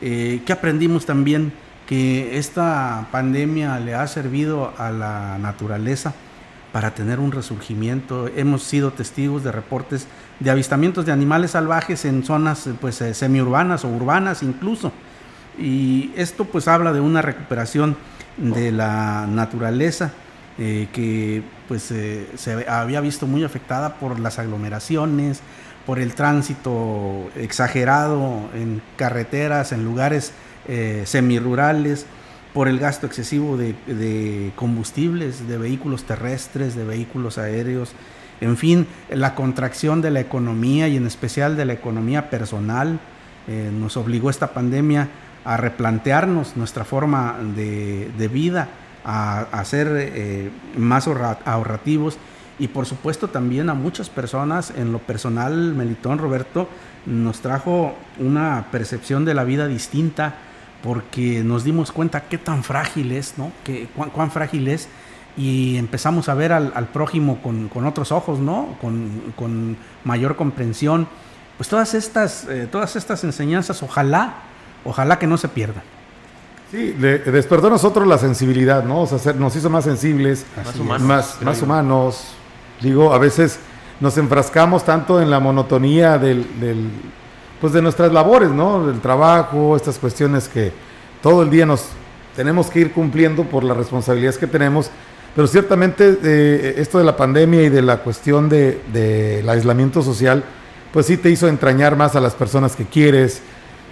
¿qué 0.00 0.52
aprendimos 0.52 1.06
también? 1.06 1.52
que 1.88 2.36
esta 2.36 3.08
pandemia 3.10 3.80
le 3.80 3.94
ha 3.94 4.06
servido 4.06 4.74
a 4.76 4.90
la 4.90 5.38
naturaleza 5.38 6.12
para 6.70 6.90
tener 6.90 7.18
un 7.18 7.32
resurgimiento. 7.32 8.28
Hemos 8.36 8.62
sido 8.62 8.90
testigos 8.90 9.42
de 9.42 9.52
reportes 9.52 10.06
de 10.40 10.50
avistamientos 10.50 11.04
de 11.06 11.12
animales 11.12 11.52
salvajes 11.52 12.04
en 12.04 12.24
zonas 12.24 12.68
pues 12.80 13.00
eh, 13.00 13.14
semiurbanas 13.14 13.84
o 13.84 13.88
urbanas 13.88 14.42
incluso. 14.42 14.92
Y 15.58 16.12
esto 16.16 16.44
pues 16.44 16.68
habla 16.68 16.92
de 16.92 17.00
una 17.00 17.22
recuperación 17.22 17.96
de 18.36 18.70
la 18.70 19.26
naturaleza 19.28 20.12
eh, 20.60 20.88
que 20.92 21.42
pues 21.68 21.88
eh, 21.92 22.26
se 22.36 22.68
había 22.68 23.00
visto 23.00 23.28
muy 23.28 23.44
afectada 23.44 23.94
por 23.94 24.18
las 24.18 24.40
aglomeraciones, 24.40 25.40
por 25.86 26.00
el 26.00 26.14
tránsito 26.14 27.30
exagerado 27.36 28.50
en 28.54 28.82
carreteras, 28.96 29.70
en 29.70 29.84
lugares 29.84 30.32
eh, 30.66 31.04
semirurales, 31.06 32.06
por 32.54 32.66
el 32.66 32.80
gasto 32.80 33.06
excesivo 33.06 33.56
de, 33.56 34.52
combustibles, 34.56 35.46
de 35.46 35.58
vehículos 35.58 36.02
terrestres, 36.04 36.74
de 36.74 36.84
vehículos 36.84 37.38
aéreos, 37.38 37.92
en 38.40 38.56
fin, 38.56 38.86
la 39.10 39.34
contracción 39.34 40.00
de 40.00 40.10
la 40.10 40.20
economía 40.20 40.88
y 40.88 40.96
en 40.96 41.06
especial 41.06 41.56
de 41.56 41.64
la 41.64 41.72
economía 41.72 42.30
personal. 42.30 43.00
Eh, 43.46 43.70
nos 43.72 43.96
obligó 43.96 44.28
esta 44.30 44.52
pandemia 44.52 45.08
a 45.44 45.56
replantearnos 45.56 46.56
nuestra 46.56 46.84
forma 46.84 47.38
de, 47.56 48.30
vida, 48.30 48.68
a, 49.04 49.64
ser 49.64 49.88
eh, 49.94 50.50
más 50.76 51.08
ahorrativos 51.08 52.18
y 52.58 52.68
por 52.68 52.86
supuesto 52.86 53.28
también 53.28 53.70
a 53.70 53.74
muchas 53.74 54.10
personas, 54.10 54.72
en 54.76 54.92
lo 54.92 54.98
personal, 54.98 55.74
Melitón 55.74 56.18
Roberto, 56.18 56.68
nos 57.06 57.40
trajo 57.40 57.94
una 58.18 58.66
percepción 58.72 59.24
de 59.24 59.34
la 59.34 59.44
vida 59.44 59.68
distinta, 59.68 60.34
porque 60.82 61.42
nos 61.44 61.64
dimos 61.64 61.92
cuenta 61.92 62.24
qué 62.28 62.38
tan 62.38 62.64
frágil 62.64 63.12
es, 63.12 63.34
¿no? 63.38 63.52
Que, 63.64 63.88
cuán, 63.94 64.30
frágil 64.30 64.68
es 64.68 64.88
y 65.38 65.76
empezamos 65.76 66.28
a 66.28 66.34
ver 66.34 66.52
al, 66.52 66.88
prójimo 66.92 67.38
con, 67.40 67.86
otros 67.86 68.10
ojos, 68.12 68.40
¿no? 68.40 68.76
Con, 68.80 69.76
mayor 70.04 70.36
comprensión. 70.36 71.06
Pues 71.56 71.68
todas 71.68 71.94
estas, 71.94 72.44
eh, 72.48 72.68
todas 72.70 72.96
estas 72.96 73.24
enseñanzas, 73.24 73.82
ojalá, 73.82 74.34
ojalá 74.84 75.18
que 75.18 75.26
no 75.26 75.38
se 75.38 75.48
pierdan. 75.48 75.82
Sí, 76.70 76.92
despertó 76.92 77.68
a 77.68 77.70
nosotros 77.70 78.06
la 78.06 78.18
sensibilidad, 78.18 78.84
¿no? 78.84 79.02
O 79.02 79.06
sea, 79.06 79.32
nos 79.32 79.56
hizo 79.56 79.70
más 79.70 79.84
sensibles, 79.84 80.44
más 80.56 80.76
humanos, 80.76 81.38
más, 81.40 81.62
humanos. 81.62 82.24
Digo, 82.80 83.14
a 83.14 83.18
veces 83.18 83.58
nos 84.00 84.18
enfrascamos 84.18 84.84
tanto 84.84 85.22
en 85.22 85.30
la 85.30 85.40
monotonía 85.40 86.18
del 86.18 86.44
pues 87.60 87.72
de 87.72 87.82
nuestras 87.82 88.12
labores, 88.12 88.50
¿no? 88.50 88.86
Del 88.86 89.00
trabajo, 89.00 89.76
estas 89.76 89.98
cuestiones 89.98 90.48
que 90.48 90.72
todo 91.22 91.42
el 91.42 91.50
día 91.50 91.66
nos 91.66 91.86
tenemos 92.36 92.70
que 92.70 92.80
ir 92.80 92.92
cumpliendo 92.92 93.44
por 93.44 93.64
las 93.64 93.76
responsabilidades 93.76 94.38
que 94.38 94.46
tenemos. 94.46 94.90
Pero 95.38 95.46
ciertamente 95.46 96.18
eh, 96.24 96.74
esto 96.78 96.98
de 96.98 97.04
la 97.04 97.16
pandemia 97.16 97.62
y 97.62 97.68
de 97.68 97.80
la 97.80 97.98
cuestión 97.98 98.48
del 98.48 98.80
de, 98.92 99.44
aislamiento 99.46 100.02
social, 100.02 100.42
pues 100.92 101.06
sí 101.06 101.16
te 101.16 101.30
hizo 101.30 101.46
entrañar 101.46 101.94
más 101.94 102.16
a 102.16 102.20
las 102.20 102.34
personas 102.34 102.74
que 102.74 102.86
quieres. 102.86 103.40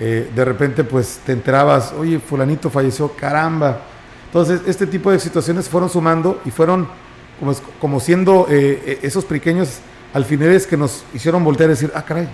Eh, 0.00 0.28
de 0.34 0.44
repente 0.44 0.82
pues 0.82 1.20
te 1.24 1.30
enterabas, 1.30 1.92
oye, 1.92 2.18
fulanito 2.18 2.68
falleció, 2.68 3.12
caramba. 3.12 3.80
Entonces 4.24 4.62
este 4.66 4.88
tipo 4.88 5.12
de 5.12 5.20
situaciones 5.20 5.68
fueron 5.68 5.88
sumando 5.88 6.40
y 6.44 6.50
fueron 6.50 6.88
como, 7.38 7.54
como 7.80 8.00
siendo 8.00 8.48
eh, 8.50 8.98
esos 9.02 9.24
pequeños 9.24 9.78
alfileres 10.14 10.66
que 10.66 10.76
nos 10.76 11.04
hicieron 11.14 11.44
voltear 11.44 11.70
y 11.70 11.74
decir, 11.74 11.92
ah, 11.94 12.04
caray, 12.04 12.28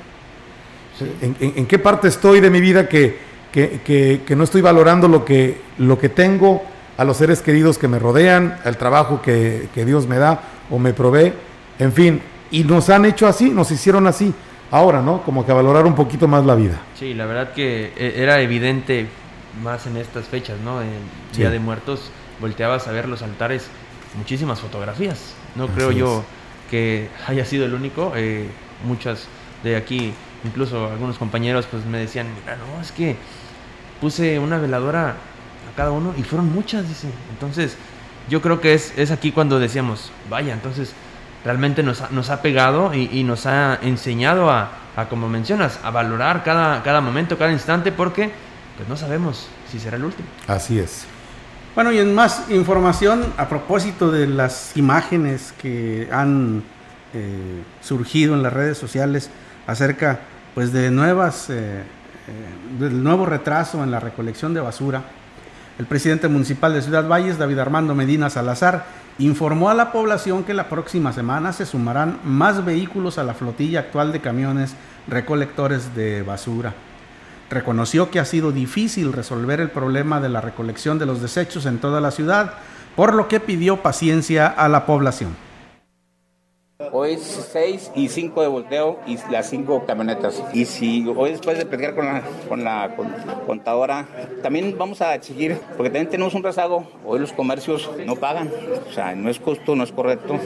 ¿En, 1.21 1.67
qué 1.67 1.79
parte 1.79 2.09
estoy 2.09 2.41
de 2.41 2.49
mi 2.49 2.63
vida 2.63 2.89
que, 2.89 3.19
que, 3.53 4.35
no 4.35 4.45
estoy 4.45 4.63
valorando 4.63 5.07
lo 5.07 5.23
que, 5.23 5.61
lo 5.77 5.99
que 5.99 6.09
tengo, 6.09 6.63
a 6.97 7.05
los 7.05 7.17
seres 7.17 7.41
queridos 7.41 7.79
que 7.79 7.89
me 7.89 7.99
rodean, 7.99 8.59
al 8.65 8.77
trabajo 8.77 9.23
que, 9.23 9.69
Dios 9.75 10.07
me 10.07 10.19
da 10.19 10.41
o 10.71 10.79
me 10.79 10.93
provee? 10.93 11.33
En 11.79 11.93
fin, 11.93 12.23
y 12.51 12.65
nos 12.65 12.91
han 12.91 13.05
hecho 13.05 13.27
así, 13.27 13.51
nos 13.51 13.71
hicieron 13.71 14.07
así. 14.07 14.35
Ahora, 14.71 15.03
¿no? 15.03 15.23
Como 15.23 15.45
que 15.45 15.53
a 15.53 15.55
valorar 15.55 15.85
un 15.85 15.95
poquito 15.95 16.27
más 16.27 16.47
la 16.47 16.55
vida. 16.55 16.81
Sí, 16.99 17.13
la 17.13 17.27
verdad 17.27 17.53
que 17.53 17.93
eh, 17.97 18.15
era 18.17 18.41
evidente 18.41 19.07
más 19.63 19.87
en 19.87 19.99
estas 19.99 20.27
fechas, 20.27 20.59
¿no? 20.65 20.81
En 20.81 20.89
Día 21.37 21.51
de 21.51 21.59
Muertos, 21.59 22.11
volteabas 22.41 22.89
a 22.89 22.93
ver 22.93 23.07
los 23.07 23.21
altares, 23.21 23.69
muchísimas 24.17 24.61
fotografías. 24.61 25.35
No 25.57 25.69
creo 25.69 25.91
yo 25.91 26.25
que 26.71 27.11
haya 27.27 27.45
sido 27.45 27.67
el 27.67 27.75
único. 27.75 28.13
Eh, 28.17 28.49
muchas 28.87 29.27
de 29.63 29.77
aquí 29.77 30.15
incluso 30.45 30.89
algunos 30.89 31.19
compañeros 31.19 31.67
pues 31.71 31.85
me 31.85 31.99
decían, 31.99 32.29
mira, 32.41 32.57
no, 32.57 32.81
es 32.81 32.93
que 32.93 33.17
puse 34.01 34.39
una 34.39 34.59
veladora 34.59 35.17
a 35.73 35.77
cada 35.77 35.91
uno 35.91 36.15
y 36.17 36.23
fueron 36.23 36.53
muchas, 36.53 36.89
dice. 36.89 37.09
Entonces, 37.31 37.77
yo 38.29 38.41
creo 38.41 38.61
que 38.61 38.75
es, 38.75 38.93
es 38.97 39.11
aquí 39.11 39.33
cuando 39.33 39.59
decíamos, 39.59 40.13
vaya, 40.31 40.53
entonces 40.53 40.93
realmente 41.45 41.83
nos 41.83 42.01
ha, 42.01 42.09
nos 42.11 42.31
ha 42.31 42.43
pegado 42.43 42.95
y, 42.95 43.25
nos 43.25 43.47
ha 43.47 43.79
enseñado 43.83 44.51
a, 44.51 44.71
a, 44.97 45.09
como 45.09 45.29
mencionas, 45.29 45.81
a 45.83 45.91
valorar 45.91 46.45
cada, 46.45 46.83
cada 46.83 47.01
momento, 47.01 47.37
cada 47.37 47.53
instante, 47.53 47.91
porque 47.93 48.31
pues 48.77 48.89
no 48.89 48.97
sabemos 48.97 49.49
si 49.71 49.79
será 49.79 49.97
el 49.97 50.05
último. 50.05 50.29
Así 50.47 50.79
es. 50.79 51.05
Bueno, 51.75 51.91
y 51.91 51.99
en 51.99 52.15
más 52.15 52.51
información 52.51 53.25
a 53.39 53.49
propósito 53.49 54.11
de 54.11 54.27
las 54.27 54.77
imágenes 54.77 55.55
que 55.61 56.09
han 56.13 56.63
eh, 57.15 57.63
surgido 57.81 58.35
en 58.35 58.43
las 58.43 58.53
redes 58.53 58.77
sociales 58.77 59.31
acerca 59.67 60.21
pues 60.55 60.73
de 60.73 60.91
nuevas, 60.91 61.49
eh, 61.49 61.81
eh, 61.81 61.85
del 62.79 63.03
nuevo 63.03 63.25
retraso 63.25 63.83
en 63.83 63.91
la 63.91 64.01
recolección 64.01 64.53
de 64.53 64.61
basura, 64.61 65.03
el 65.79 65.87
presidente 65.87 66.29
municipal 66.29 66.75
de 66.75 66.83
Ciudad 66.83 67.09
Valles, 67.09 67.39
David 67.39 67.59
Armando 67.59 67.95
Medina 67.95 68.31
Salazar, 68.31 68.87
informó 69.19 69.71
a 69.71 69.75
la 69.75 69.93
población 69.93 70.45
que 70.45 70.55
la 70.55 70.69
próxima 70.69 71.13
semana 71.13 71.53
se 71.53 71.67
sumarán 71.67 72.19
más 72.25 72.65
vehículos 72.65 73.19
a 73.19 73.25
la 73.25 73.35
flotilla 73.35 73.81
actual 73.81 74.13
de 74.13 74.21
camiones 74.21 74.75
recolectores 75.09 75.95
de 75.95 76.23
basura. 76.23 76.75
Reconoció 77.51 78.11
que 78.11 78.21
ha 78.21 78.25
sido 78.25 78.53
difícil 78.53 79.13
resolver 79.13 79.61
el 79.61 79.71
problema 79.71 80.21
de 80.21 80.29
la 80.29 80.41
recolección 80.41 80.99
de 80.99 81.07
los 81.07 81.21
desechos 81.21 81.67
en 81.67 81.79
toda 81.79 82.01
la 82.01 82.11
ciudad, 82.11 82.55
por 82.97 83.15
lo 83.15 83.29
que 83.29 83.41
pidió 83.41 83.83
paciencia 83.83 84.47
a 84.47 84.69
la 84.69 84.87
población 84.87 85.35
Hoy 86.91 87.13
es 87.13 87.49
6 87.53 87.93
y 87.95 88.09
5 88.09 88.43
de 88.43 88.49
volteo 88.49 88.99
y 89.07 89.19
las 89.31 89.49
5 89.51 89.85
camionetas. 89.87 90.43
Y 90.53 90.65
si 90.65 91.07
hoy 91.17 91.31
después 91.31 91.59
de 91.59 91.67
platicar 91.67 91.95
con 91.95 92.07
la, 92.07 92.23
con 92.49 92.65
la 92.65 92.95
contadora, 93.47 94.07
también 94.43 94.77
vamos 94.77 95.01
a 95.01 95.15
exigir, 95.15 95.59
porque 95.77 95.91
también 95.91 96.09
tenemos 96.09 96.35
un 96.35 96.43
rezago, 96.43 96.87
hoy 97.05 97.21
los 97.21 97.33
comercios 97.33 97.91
no 98.05 98.17
pagan, 98.17 98.51
o 98.89 98.93
sea, 98.93 99.15
no 99.15 99.31
es 99.31 99.39
justo, 99.39 99.77
no 99.77 99.85
es 99.85 99.93
correcto. 99.93 100.39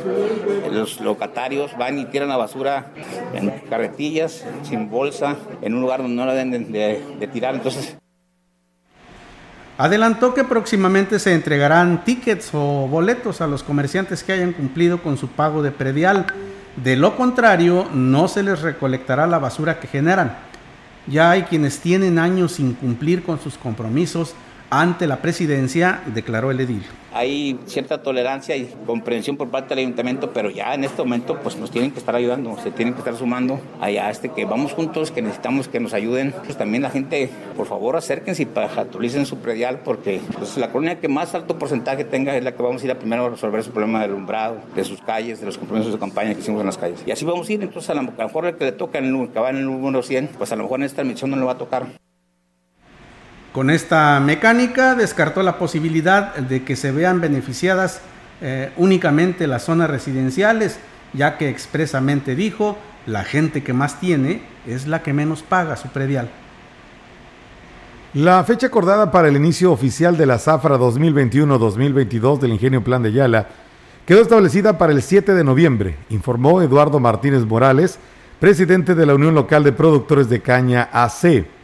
Los 0.70 1.00
locatarios 1.00 1.76
van 1.78 1.98
y 1.98 2.04
tiran 2.06 2.28
la 2.28 2.36
basura 2.36 2.92
en 3.32 3.50
carretillas, 3.70 4.44
sin 4.62 4.90
bolsa, 4.90 5.36
en 5.62 5.74
un 5.74 5.80
lugar 5.80 6.02
donde 6.02 6.16
no 6.16 6.26
la 6.26 6.34
deben 6.34 6.72
de, 6.72 7.02
de 7.18 7.26
tirar, 7.28 7.54
entonces 7.54 7.96
Adelantó 9.78 10.32
que 10.32 10.42
próximamente 10.42 11.18
se 11.18 11.34
entregarán 11.34 12.02
tickets 12.02 12.50
o 12.54 12.88
boletos 12.88 13.42
a 13.42 13.46
los 13.46 13.62
comerciantes 13.62 14.24
que 14.24 14.32
hayan 14.32 14.54
cumplido 14.54 15.02
con 15.02 15.18
su 15.18 15.28
pago 15.28 15.62
de 15.62 15.70
predial. 15.70 16.26
De 16.82 16.96
lo 16.96 17.14
contrario, 17.14 17.86
no 17.92 18.26
se 18.28 18.42
les 18.42 18.62
recolectará 18.62 19.26
la 19.26 19.38
basura 19.38 19.78
que 19.78 19.86
generan. 19.86 20.38
Ya 21.06 21.30
hay 21.30 21.42
quienes 21.42 21.80
tienen 21.80 22.18
años 22.18 22.52
sin 22.52 22.72
cumplir 22.72 23.22
con 23.22 23.38
sus 23.38 23.58
compromisos 23.58 24.34
ante 24.70 25.06
la 25.06 25.22
presidencia, 25.22 26.02
declaró 26.06 26.50
el 26.50 26.60
edil 26.60 26.84
hay 27.16 27.58
cierta 27.64 28.02
tolerancia 28.02 28.56
y 28.56 28.70
comprensión 28.84 29.38
por 29.38 29.48
parte 29.48 29.70
del 29.70 29.86
ayuntamiento, 29.86 30.32
pero 30.32 30.50
ya 30.50 30.74
en 30.74 30.84
este 30.84 31.02
momento 31.02 31.38
pues 31.42 31.56
nos 31.56 31.70
tienen 31.70 31.90
que 31.90 31.98
estar 31.98 32.14
ayudando, 32.14 32.58
se 32.62 32.70
tienen 32.70 32.92
que 32.92 33.00
estar 33.00 33.16
sumando 33.16 33.58
allá 33.80 34.10
este 34.10 34.28
que 34.28 34.44
vamos 34.44 34.74
juntos, 34.74 35.10
que 35.10 35.22
necesitamos 35.22 35.68
que 35.68 35.80
nos 35.80 35.94
ayuden. 35.94 36.34
Pues 36.44 36.58
también 36.58 36.82
la 36.82 36.90
gente, 36.90 37.30
por 37.56 37.66
favor, 37.66 37.96
acérquense 37.96 38.42
y 38.42 38.48
actualicen 38.54 39.24
su 39.24 39.38
predial 39.38 39.80
porque 39.82 40.20
pues, 40.36 40.58
la 40.58 40.70
colonia 40.70 41.00
que 41.00 41.08
más 41.08 41.34
alto 41.34 41.58
porcentaje 41.58 42.04
tenga 42.04 42.36
es 42.36 42.44
la 42.44 42.54
que 42.54 42.62
vamos 42.62 42.82
a 42.82 42.84
ir 42.84 42.90
a 42.90 42.98
primero 42.98 43.24
a 43.24 43.30
resolver 43.30 43.62
su 43.64 43.70
problema 43.70 44.02
del 44.02 44.10
alumbrado, 44.10 44.58
de 44.74 44.84
sus 44.84 45.00
calles, 45.00 45.40
de 45.40 45.46
los 45.46 45.56
compromisos 45.56 45.92
de 45.92 45.98
campaña 45.98 46.34
que 46.34 46.40
hicimos 46.40 46.60
en 46.60 46.66
las 46.66 46.76
calles. 46.76 47.02
Y 47.06 47.12
así 47.12 47.24
vamos 47.24 47.48
a 47.48 47.52
ir, 47.52 47.62
entonces 47.62 47.88
a 47.88 47.94
lo 47.94 48.02
mejor 48.02 48.44
el 48.44 48.56
que 48.56 48.66
le 48.66 48.72
toca 48.72 48.98
en 48.98 49.06
el, 49.06 49.28
que 49.30 49.40
va 49.40 49.48
en 49.48 49.56
el 49.56 49.64
número 49.64 50.02
100, 50.02 50.30
pues 50.36 50.52
a 50.52 50.56
lo 50.56 50.64
mejor 50.64 50.80
en 50.80 50.84
esta 50.84 51.00
emisión 51.00 51.30
no 51.30 51.36
le 51.36 51.44
va 51.44 51.52
a 51.52 51.58
tocar. 51.58 51.86
Con 53.56 53.70
esta 53.70 54.20
mecánica 54.20 54.94
descartó 54.94 55.42
la 55.42 55.56
posibilidad 55.56 56.36
de 56.36 56.62
que 56.62 56.76
se 56.76 56.92
vean 56.92 57.22
beneficiadas 57.22 58.02
eh, 58.42 58.70
únicamente 58.76 59.46
las 59.46 59.64
zonas 59.64 59.88
residenciales, 59.88 60.78
ya 61.14 61.38
que 61.38 61.48
expresamente 61.48 62.36
dijo, 62.36 62.76
la 63.06 63.24
gente 63.24 63.62
que 63.62 63.72
más 63.72 63.98
tiene 63.98 64.42
es 64.66 64.86
la 64.86 65.02
que 65.02 65.14
menos 65.14 65.42
paga 65.42 65.78
su 65.78 65.88
predial. 65.88 66.28
La 68.12 68.44
fecha 68.44 68.66
acordada 68.66 69.10
para 69.10 69.28
el 69.28 69.36
inicio 69.36 69.72
oficial 69.72 70.18
de 70.18 70.26
la 70.26 70.38
Zafra 70.38 70.76
2021-2022 70.76 72.38
del 72.38 72.52
Ingenio 72.52 72.84
Plan 72.84 73.02
de 73.02 73.12
Yala 73.12 73.48
quedó 74.04 74.20
establecida 74.20 74.76
para 74.76 74.92
el 74.92 75.00
7 75.00 75.32
de 75.32 75.44
noviembre, 75.44 75.96
informó 76.10 76.60
Eduardo 76.60 77.00
Martínez 77.00 77.46
Morales, 77.46 77.98
presidente 78.38 78.94
de 78.94 79.06
la 79.06 79.14
Unión 79.14 79.34
Local 79.34 79.64
de 79.64 79.72
Productores 79.72 80.28
de 80.28 80.42
Caña 80.42 80.90
AC 80.92 81.55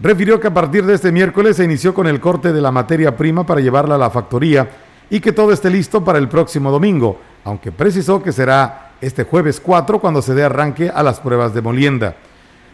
refirió 0.00 0.40
que 0.40 0.48
a 0.48 0.54
partir 0.54 0.84
de 0.84 0.94
este 0.94 1.12
miércoles 1.12 1.56
se 1.56 1.64
inició 1.64 1.94
con 1.94 2.06
el 2.06 2.20
corte 2.20 2.52
de 2.52 2.60
la 2.60 2.72
materia 2.72 3.16
prima 3.16 3.46
para 3.46 3.60
llevarla 3.60 3.94
a 3.94 3.98
la 3.98 4.10
factoría 4.10 4.68
y 5.10 5.20
que 5.20 5.32
todo 5.32 5.52
esté 5.52 5.70
listo 5.70 6.02
para 6.02 6.18
el 6.18 6.28
próximo 6.28 6.70
domingo, 6.70 7.20
aunque 7.44 7.72
precisó 7.72 8.22
que 8.22 8.32
será 8.32 8.92
este 9.00 9.24
jueves 9.24 9.60
4 9.60 10.00
cuando 10.00 10.22
se 10.22 10.34
dé 10.34 10.44
arranque 10.44 10.90
a 10.90 11.02
las 11.02 11.20
pruebas 11.20 11.54
de 11.54 11.62
molienda. 11.62 12.16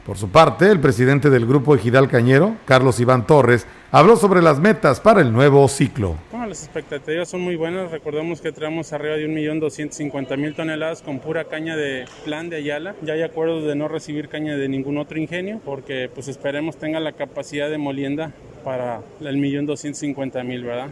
Por 0.06 0.16
su 0.16 0.30
parte, 0.30 0.70
el 0.70 0.80
presidente 0.80 1.28
del 1.28 1.46
grupo 1.46 1.74
Ejidal 1.74 2.08
Cañero, 2.08 2.56
Carlos 2.64 2.98
Iván 3.00 3.26
Torres, 3.26 3.66
habló 3.92 4.16
sobre 4.16 4.40
las 4.40 4.58
metas 4.58 4.98
para 4.98 5.20
el 5.20 5.32
nuevo 5.32 5.68
ciclo. 5.68 6.16
Bueno, 6.30 6.46
las 6.46 6.64
expectativas 6.64 7.28
son 7.28 7.42
muy 7.42 7.56
buenas. 7.56 7.90
Recordemos 7.90 8.40
que 8.40 8.50
traemos 8.50 8.92
arriba 8.92 9.16
de 9.16 9.28
1.250.000 9.28 10.56
toneladas 10.56 11.02
con 11.02 11.18
pura 11.18 11.44
caña 11.44 11.76
de 11.76 12.06
plan 12.24 12.48
de 12.48 12.56
Ayala. 12.56 12.94
Ya 13.02 13.12
hay 13.12 13.22
acuerdos 13.22 13.64
de 13.64 13.74
no 13.74 13.88
recibir 13.88 14.28
caña 14.28 14.56
de 14.56 14.68
ningún 14.68 14.96
otro 14.96 15.18
ingenio 15.18 15.60
porque 15.64 16.10
pues 16.12 16.28
esperemos 16.28 16.76
tenga 16.76 16.98
la 16.98 17.12
capacidad 17.12 17.68
de 17.68 17.78
molienda 17.78 18.32
para 18.64 19.02
el 19.20 19.36
1.250.000, 19.36 20.64
¿verdad? 20.64 20.90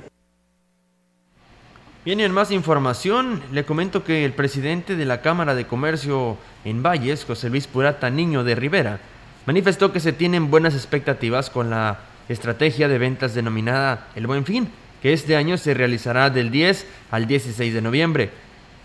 Bien, 2.08 2.20
en 2.20 2.32
más 2.32 2.50
información, 2.52 3.42
le 3.52 3.66
comento 3.66 4.02
que 4.02 4.24
el 4.24 4.32
presidente 4.32 4.96
de 4.96 5.04
la 5.04 5.20
Cámara 5.20 5.54
de 5.54 5.66
Comercio 5.66 6.38
en 6.64 6.82
Valles, 6.82 7.26
José 7.26 7.50
Luis 7.50 7.66
Purata 7.66 8.08
Niño 8.08 8.44
de 8.44 8.54
Rivera, 8.54 8.98
manifestó 9.44 9.92
que 9.92 10.00
se 10.00 10.14
tienen 10.14 10.50
buenas 10.50 10.72
expectativas 10.72 11.50
con 11.50 11.68
la 11.68 11.98
estrategia 12.30 12.88
de 12.88 12.96
ventas 12.96 13.34
denominada 13.34 14.08
El 14.14 14.26
Buen 14.26 14.46
Fin, 14.46 14.70
que 15.02 15.12
este 15.12 15.36
año 15.36 15.58
se 15.58 15.74
realizará 15.74 16.30
del 16.30 16.50
10 16.50 16.86
al 17.10 17.26
16 17.26 17.74
de 17.74 17.82
noviembre. 17.82 18.30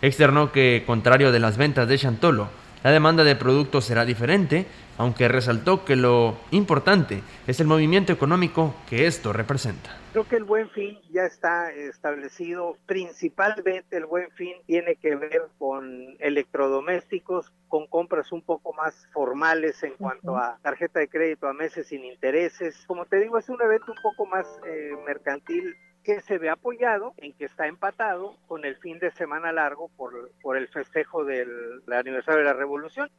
Externó 0.02 0.52
que, 0.52 0.84
contrario 0.86 1.32
de 1.32 1.40
las 1.40 1.56
ventas 1.56 1.88
de 1.88 1.98
Chantolo, 1.98 2.50
la 2.84 2.92
demanda 2.92 3.24
de 3.24 3.38
productos 3.38 3.86
será 3.86 4.04
diferente, 4.04 4.68
aunque 4.98 5.30
resaltó 5.30 5.86
que 5.86 5.96
lo 5.96 6.36
importante 6.52 7.24
es 7.48 7.62
el 7.62 7.68
movimiento 7.68 8.12
económico 8.12 8.76
que 8.90 9.08
esto 9.08 9.32
representa. 9.32 10.03
Creo 10.14 10.28
que 10.28 10.36
el 10.36 10.44
buen 10.44 10.70
fin 10.70 11.00
ya 11.10 11.24
está 11.24 11.72
establecido. 11.72 12.78
Principalmente 12.86 13.98
el 13.98 14.06
buen 14.06 14.30
fin 14.34 14.54
tiene 14.68 14.96
que 14.96 15.16
ver 15.16 15.48
con 15.58 16.16
electrodomésticos, 16.20 17.52
con 17.68 17.88
compras 17.88 18.32
un 18.32 18.44
poco 18.44 18.74
más 18.74 19.08
formales 19.12 19.82
en 19.82 19.96
cuanto 19.96 20.38
a 20.38 20.60
tarjeta 20.62 21.00
de 21.00 21.08
crédito 21.08 21.48
a 21.48 21.54
meses 21.54 21.88
sin 21.88 22.06
intereses. 22.06 22.86
Como 22.86 23.08
te 23.08 23.20
digo, 23.20 23.40
es 23.40 23.50
un 23.50 23.60
evento 23.60 23.92
un 23.92 24.04
poco 24.04 24.28
más 24.28 24.46
eh, 24.68 24.92
mercantil 25.04 25.76
que 26.04 26.22
se 26.22 26.38
ve 26.38 26.52
apoyado 26.52 27.16
en 27.18 27.34
que 27.34 27.46
está 27.46 27.66
empatado 27.66 28.36
con 28.46 28.66
el 28.66 28.76
fin 28.76 29.00
de 29.00 29.10
semana 29.14 29.52
largo 29.52 29.90
por, 29.98 30.30
por 30.44 30.58
el 30.58 30.68
festejo 30.68 31.26
del, 31.26 31.82
aniversario 31.92 32.42
de 32.42 32.46
la 32.46 32.54
revolución. 32.54 33.10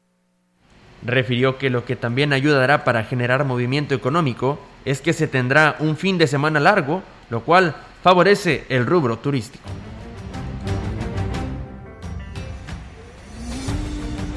Refirió 1.05 1.59
que 1.59 1.71
lo 1.71 1.85
que 1.85 1.97
también 1.97 2.33
ayudará 2.33 2.85
para 2.85 3.05
generar 3.05 3.45
movimiento 3.45 3.95
económico 3.95 4.59
es 4.85 5.01
que 5.01 5.13
se 5.13 5.27
tendrá 5.29 5.77
un 5.79 5.97
fin 5.97 6.19
de 6.19 6.27
semana 6.27 6.61
largo, 6.61 7.03
lo 7.31 7.43
cual 7.43 7.77
favorece 8.03 8.65
el 8.69 8.87
rubro 8.87 9.19
turístico. 9.19 9.65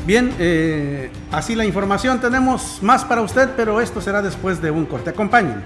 Bien, 0.06 0.34
eh, 0.40 1.12
así 1.34 1.54
la 1.54 1.66
información. 1.66 2.22
Tenemos 2.22 2.80
más 2.82 3.04
para 3.04 3.22
usted, 3.22 3.50
pero 3.58 3.82
esto 3.82 4.00
será 4.00 4.22
después 4.22 4.62
de 4.62 4.72
un 4.72 4.86
corte. 4.86 5.10
Acompáñenos. 5.10 5.66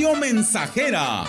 Mensajera. 0.00 1.24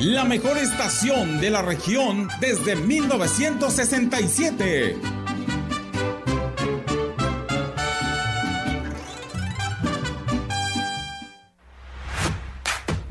La 0.00 0.24
mejor 0.24 0.58
estación 0.58 1.40
de 1.40 1.50
la 1.50 1.62
región 1.62 2.28
desde 2.40 2.74
1967. 2.74 4.96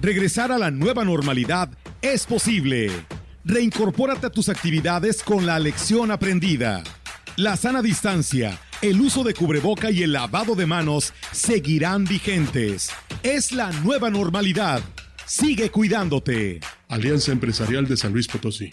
Regresar 0.02 0.52
a 0.52 0.58
la 0.58 0.72
nueva 0.72 1.06
normalidad 1.06 1.70
es 2.02 2.26
posible. 2.26 2.92
Reincorpórate 3.46 4.28
a 4.28 4.30
tus 4.30 4.50
actividades 4.50 5.24
con 5.24 5.46
la 5.46 5.58
lección 5.58 6.12
aprendida. 6.12 6.84
La 7.38 7.56
sana 7.56 7.82
distancia 7.82 8.60
el 8.90 9.02
uso 9.02 9.24
de 9.24 9.34
cubreboca 9.34 9.90
y 9.90 10.04
el 10.04 10.14
lavado 10.14 10.54
de 10.56 10.66
manos 10.66 11.14
seguirán 11.32 12.06
vigentes. 12.06 12.92
Es 13.24 13.52
la 13.52 13.72
nueva 13.72 14.10
normalidad. 14.10 14.82
Sigue 15.26 15.72
cuidándote. 15.72 16.60
Alianza 16.88 17.32
Empresarial 17.32 17.88
de 17.88 17.98
San 17.98 18.14
Luis 18.14 18.28
Potosí. 18.28 18.70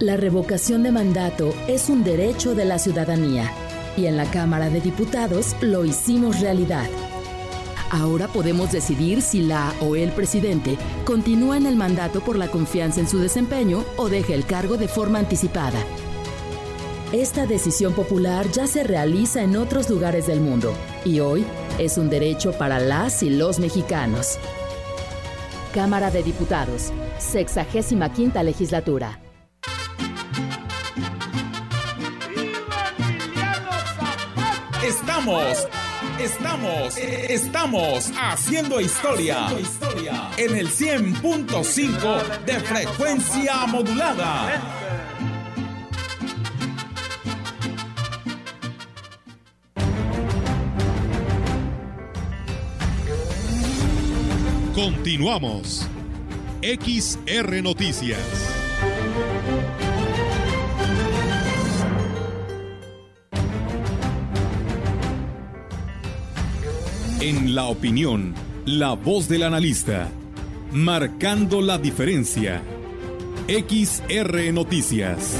La 0.00 0.18
revocación 0.18 0.82
de 0.82 0.92
mandato 0.92 1.54
es 1.66 1.88
un 1.88 2.04
derecho 2.04 2.54
de 2.54 2.66
la 2.66 2.78
ciudadanía 2.78 3.50
y 3.96 4.04
en 4.04 4.18
la 4.18 4.30
Cámara 4.30 4.68
de 4.68 4.82
Diputados 4.82 5.56
lo 5.62 5.86
hicimos 5.86 6.40
realidad. 6.40 6.88
Ahora 7.90 8.28
podemos 8.28 8.72
decidir 8.72 9.22
si 9.22 9.40
la 9.40 9.72
o 9.80 9.96
el 9.96 10.10
presidente 10.10 10.76
continúa 11.06 11.56
en 11.56 11.64
el 11.64 11.76
mandato 11.76 12.20
por 12.20 12.36
la 12.36 12.48
confianza 12.48 13.00
en 13.00 13.08
su 13.08 13.18
desempeño 13.18 13.84
o 13.96 14.10
deja 14.10 14.34
el 14.34 14.44
cargo 14.44 14.76
de 14.76 14.88
forma 14.88 15.20
anticipada. 15.20 15.78
Esta 17.12 17.46
decisión 17.46 17.94
popular 17.94 18.50
ya 18.50 18.66
se 18.66 18.82
realiza 18.82 19.40
en 19.40 19.56
otros 19.56 19.88
lugares 19.88 20.26
del 20.26 20.40
mundo 20.40 20.74
y 21.04 21.20
hoy 21.20 21.46
es 21.78 21.98
un 21.98 22.10
derecho 22.10 22.50
para 22.58 22.80
las 22.80 23.22
y 23.22 23.30
los 23.30 23.60
mexicanos. 23.60 24.38
Cámara 25.72 26.10
de 26.10 26.24
Diputados, 26.24 26.92
65 27.18 28.42
legislatura. 28.42 29.20
Estamos, 34.84 35.68
estamos, 36.18 36.96
estamos 36.98 38.10
haciendo 38.20 38.80
historia 38.80 39.46
en 40.36 40.56
el 40.56 40.68
100.5 40.68 42.44
de 42.44 42.60
frecuencia 42.60 43.66
modulada. 43.66 44.75
Continuamos. 54.86 55.84
XR 56.62 57.60
Noticias. 57.60 58.20
En 67.20 67.56
la 67.56 67.64
opinión, 67.64 68.32
la 68.64 68.92
voz 68.92 69.26
del 69.28 69.42
analista, 69.42 70.08
marcando 70.70 71.60
la 71.60 71.78
diferencia. 71.78 72.62
XR 73.48 74.52
Noticias. 74.52 75.36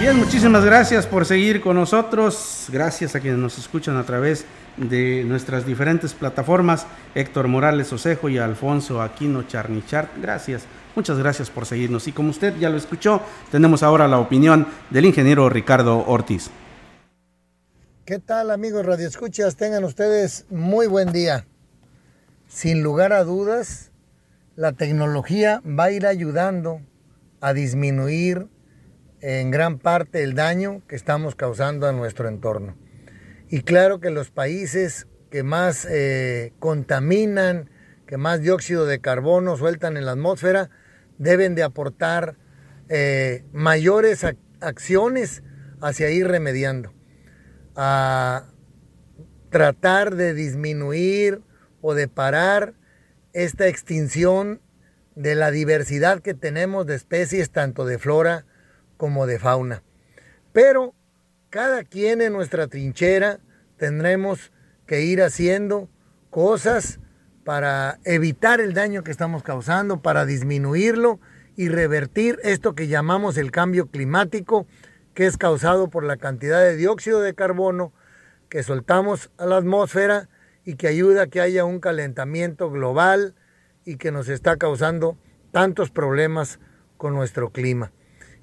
Bien, 0.00 0.16
muchísimas 0.16 0.64
gracias 0.64 1.06
por 1.06 1.24
seguir 1.24 1.60
con 1.60 1.76
nosotros. 1.76 2.51
Gracias 2.70 3.14
a 3.14 3.20
quienes 3.20 3.38
nos 3.38 3.58
escuchan 3.58 3.96
a 3.96 4.04
través 4.04 4.44
de 4.76 5.24
nuestras 5.24 5.66
diferentes 5.66 6.14
plataformas. 6.14 6.86
Héctor 7.14 7.48
Morales 7.48 7.92
Osejo 7.92 8.28
y 8.28 8.38
Alfonso 8.38 9.02
Aquino 9.02 9.42
Charnichart. 9.44 10.10
Gracias. 10.20 10.64
Muchas 10.94 11.18
gracias 11.18 11.50
por 11.50 11.66
seguirnos. 11.66 12.06
Y 12.08 12.12
como 12.12 12.30
usted 12.30 12.56
ya 12.58 12.68
lo 12.68 12.76
escuchó, 12.76 13.22
tenemos 13.50 13.82
ahora 13.82 14.08
la 14.08 14.18
opinión 14.18 14.66
del 14.90 15.06
ingeniero 15.06 15.48
Ricardo 15.48 16.04
Ortiz. 16.06 16.50
¿Qué 18.04 18.18
tal 18.18 18.50
amigos 18.50 18.84
radioescuchas? 18.84 19.56
Tengan 19.56 19.84
ustedes 19.84 20.46
muy 20.50 20.86
buen 20.86 21.12
día. 21.12 21.46
Sin 22.48 22.82
lugar 22.82 23.12
a 23.12 23.24
dudas, 23.24 23.90
la 24.56 24.72
tecnología 24.72 25.62
va 25.66 25.84
a 25.84 25.90
ir 25.92 26.06
ayudando 26.06 26.80
a 27.40 27.52
disminuir 27.54 28.48
en 29.22 29.52
gran 29.52 29.78
parte 29.78 30.24
el 30.24 30.34
daño 30.34 30.82
que 30.88 30.96
estamos 30.96 31.36
causando 31.36 31.86
a 31.86 31.92
nuestro 31.92 32.28
entorno. 32.28 32.76
Y 33.48 33.62
claro 33.62 34.00
que 34.00 34.10
los 34.10 34.30
países 34.30 35.06
que 35.30 35.44
más 35.44 35.86
eh, 35.88 36.52
contaminan, 36.58 37.70
que 38.06 38.16
más 38.16 38.42
dióxido 38.42 38.84
de 38.84 39.00
carbono 39.00 39.56
sueltan 39.56 39.96
en 39.96 40.06
la 40.06 40.12
atmósfera, 40.12 40.70
deben 41.18 41.54
de 41.54 41.62
aportar 41.62 42.36
eh, 42.88 43.44
mayores 43.52 44.26
acciones 44.60 45.42
hacia 45.80 46.10
ir 46.10 46.26
remediando 46.26 46.92
a 47.76 48.48
tratar 49.50 50.16
de 50.16 50.34
disminuir 50.34 51.42
o 51.80 51.94
de 51.94 52.08
parar 52.08 52.74
esta 53.32 53.68
extinción 53.68 54.60
de 55.14 55.36
la 55.36 55.50
diversidad 55.50 56.20
que 56.20 56.34
tenemos 56.34 56.86
de 56.86 56.96
especies, 56.96 57.50
tanto 57.50 57.84
de 57.84 57.98
flora 57.98 58.46
como 59.02 59.26
de 59.26 59.40
fauna. 59.40 59.82
Pero 60.52 60.94
cada 61.50 61.82
quien 61.82 62.20
en 62.20 62.32
nuestra 62.32 62.68
trinchera 62.68 63.40
tendremos 63.76 64.52
que 64.86 65.02
ir 65.02 65.22
haciendo 65.22 65.88
cosas 66.30 67.00
para 67.42 67.98
evitar 68.04 68.60
el 68.60 68.74
daño 68.74 69.02
que 69.02 69.10
estamos 69.10 69.42
causando, 69.42 70.02
para 70.02 70.24
disminuirlo 70.24 71.18
y 71.56 71.68
revertir 71.68 72.38
esto 72.44 72.76
que 72.76 72.86
llamamos 72.86 73.38
el 73.38 73.50
cambio 73.50 73.88
climático 73.88 74.68
que 75.14 75.26
es 75.26 75.36
causado 75.36 75.90
por 75.90 76.04
la 76.04 76.16
cantidad 76.16 76.60
de 76.60 76.76
dióxido 76.76 77.20
de 77.22 77.34
carbono 77.34 77.92
que 78.48 78.62
soltamos 78.62 79.32
a 79.36 79.46
la 79.46 79.56
atmósfera 79.56 80.28
y 80.64 80.76
que 80.76 80.86
ayuda 80.86 81.22
a 81.22 81.26
que 81.26 81.40
haya 81.40 81.64
un 81.64 81.80
calentamiento 81.80 82.70
global 82.70 83.34
y 83.84 83.96
que 83.96 84.12
nos 84.12 84.28
está 84.28 84.58
causando 84.58 85.18
tantos 85.50 85.90
problemas 85.90 86.60
con 86.98 87.14
nuestro 87.14 87.50
clima. 87.50 87.90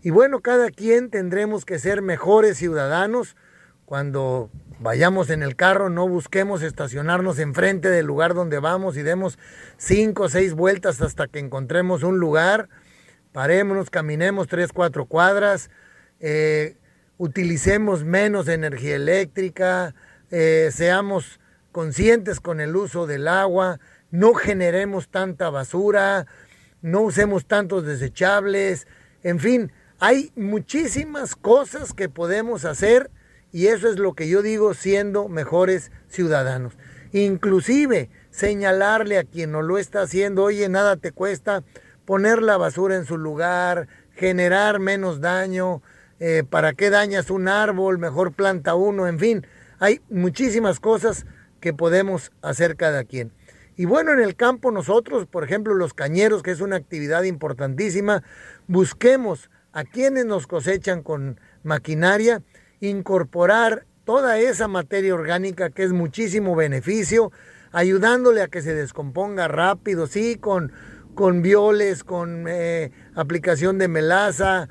Y 0.02 0.12
bueno, 0.12 0.40
cada 0.40 0.70
quien 0.70 1.10
tendremos 1.10 1.66
que 1.66 1.78
ser 1.78 2.02
mejores 2.02 2.58
ciudadanos. 2.58 3.36
Cuando 3.86 4.50
vayamos 4.80 5.30
en 5.30 5.44
el 5.44 5.56
carro, 5.56 5.90
no 5.90 6.08
busquemos 6.08 6.62
estacionarnos 6.62 7.40
enfrente 7.40 7.90
del 7.90 8.06
lugar 8.06 8.34
donde 8.34 8.60
vamos 8.60 8.96
y 8.96 9.02
demos 9.02 9.38
cinco 9.78 10.24
o 10.24 10.30
seis 10.30 10.54
vueltas 10.54 11.02
hasta 11.02 11.28
que 11.28 11.40
encontremos 11.40 12.04
un 12.04 12.20
lugar. 12.20 12.70
Parémonos, 13.34 13.90
caminemos 13.90 14.48
tres, 14.48 14.72
cuatro 14.72 15.06
cuadras, 15.06 15.70
eh, 16.20 16.78
utilicemos 17.18 18.04
menos 18.04 18.48
energía 18.48 18.96
eléctrica, 18.96 19.94
eh, 20.32 20.70
seamos 20.72 21.40
conscientes 21.72 22.40
con 22.40 22.60
el 22.62 22.76
uso 22.76 23.06
del 23.06 23.28
agua, 23.28 23.80
no 24.12 24.34
generemos 24.34 25.10
tanta 25.10 25.50
basura, 25.50 26.26
no 26.82 27.02
usemos 27.02 27.46
tantos 27.46 27.86
desechables, 27.86 28.88
en 29.22 29.40
fin, 29.40 29.72
hay 30.00 30.32
muchísimas 30.36 31.36
cosas 31.36 31.94
que 31.94 32.08
podemos 32.08 32.66
hacer 32.66 33.12
y 33.52 33.68
eso 33.68 33.90
es 33.90 34.00
lo 34.00 34.14
que 34.14 34.30
yo 34.30 34.42
digo 34.42 34.74
siendo 34.74 35.28
mejores 35.28 35.92
ciudadanos. 36.08 36.78
Inclusive 37.12 38.10
señalarle 38.30 39.18
a 39.18 39.24
quien 39.24 39.52
no 39.52 39.62
lo 39.62 39.78
está 39.78 40.04
haciendo, 40.04 40.44
oye, 40.44 40.70
nada 40.70 40.96
te 40.96 41.12
cuesta 41.12 41.64
poner 42.06 42.42
la 42.42 42.58
basura 42.58 42.96
en 42.96 43.06
su 43.06 43.18
lugar, 43.18 43.88
generar 44.14 44.80
menos 44.80 45.20
daño, 45.20 45.82
eh, 46.20 46.44
¿para 46.50 46.74
qué 46.74 46.90
dañas 46.90 47.30
un 47.30 47.48
árbol? 47.48 47.98
Mejor 47.98 48.34
planta 48.34 48.76
uno, 48.76 49.08
en 49.08 49.20
fin, 49.20 49.48
hay 49.80 50.02
muchísimas 50.10 50.80
cosas 50.80 51.26
que 51.60 51.74
podemos 51.74 52.32
hacer 52.42 52.78
cada 52.78 53.04
quien. 53.04 53.32
Y 53.76 53.86
bueno, 53.86 54.12
en 54.12 54.20
el 54.20 54.36
campo 54.36 54.72
nosotros, 54.72 55.26
por 55.26 55.44
ejemplo, 55.44 55.74
los 55.74 55.94
cañeros, 55.94 56.44
que 56.44 56.52
es 56.52 56.62
una 56.62 56.76
actividad 56.76 57.24
importantísima, 57.24 58.24
busquemos 58.68 59.50
a 59.74 59.84
quienes 59.84 60.26
nos 60.26 60.48
cosechan 60.48 61.04
con 61.04 61.40
maquinaria, 61.64 62.42
incorporar 62.80 63.86
toda 64.04 64.40
esa 64.40 64.68
materia 64.68 65.14
orgánica 65.14 65.70
que 65.70 65.84
es 65.84 65.92
muchísimo 65.92 66.56
beneficio, 66.56 67.32
ayudándole 67.72 68.42
a 68.42 68.48
que 68.48 68.62
se 68.62 68.74
descomponga 68.74 69.48
rápido, 69.48 70.08
sí, 70.08 70.36
con, 70.36 70.72
con 71.14 71.42
violes, 71.42 72.04
con 72.04 72.46
eh, 72.48 72.92
aplicación 73.14 73.78
de 73.78 73.88
melaza, 73.88 74.70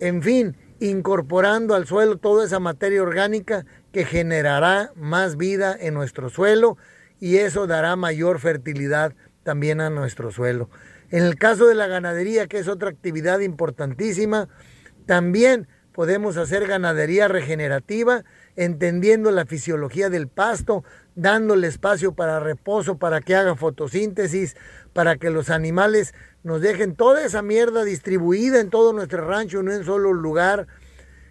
en 0.00 0.22
fin, 0.22 0.56
incorporando 0.80 1.74
al 1.74 1.86
suelo 1.86 2.16
toda 2.16 2.44
esa 2.44 2.60
materia 2.60 3.02
orgánica 3.02 3.66
que 3.92 4.04
generará 4.04 4.92
más 4.94 5.36
vida 5.36 5.76
en 5.78 5.94
nuestro 5.94 6.30
suelo 6.30 6.76
y 7.20 7.38
eso 7.38 7.66
dará 7.66 7.96
mayor 7.96 8.38
fertilidad 8.38 9.14
también 9.42 9.80
a 9.80 9.90
nuestro 9.90 10.30
suelo. 10.30 10.70
En 11.10 11.24
el 11.24 11.36
caso 11.36 11.66
de 11.66 11.74
la 11.74 11.86
ganadería, 11.86 12.46
que 12.46 12.58
es 12.58 12.68
otra 12.68 12.90
actividad 12.90 13.40
importantísima, 13.40 14.48
también 15.06 15.68
podemos 15.92 16.36
hacer 16.36 16.66
ganadería 16.66 17.28
regenerativa, 17.28 18.24
entendiendo 18.56 19.30
la 19.30 19.46
fisiología 19.46 20.10
del 20.10 20.28
pasto, 20.28 20.84
dándole 21.14 21.66
espacio 21.66 22.12
para 22.12 22.40
reposo, 22.40 22.98
para 22.98 23.20
que 23.20 23.34
haga 23.34 23.56
fotosíntesis, 23.56 24.54
para 24.92 25.16
que 25.16 25.30
los 25.30 25.50
animales 25.50 26.14
nos 26.44 26.60
dejen 26.60 26.94
toda 26.94 27.24
esa 27.24 27.42
mierda 27.42 27.84
distribuida 27.84 28.60
en 28.60 28.70
todo 28.70 28.92
nuestro 28.92 29.26
rancho, 29.26 29.62
no 29.62 29.72
en 29.72 29.84
solo 29.84 30.12
lugar, 30.12 30.66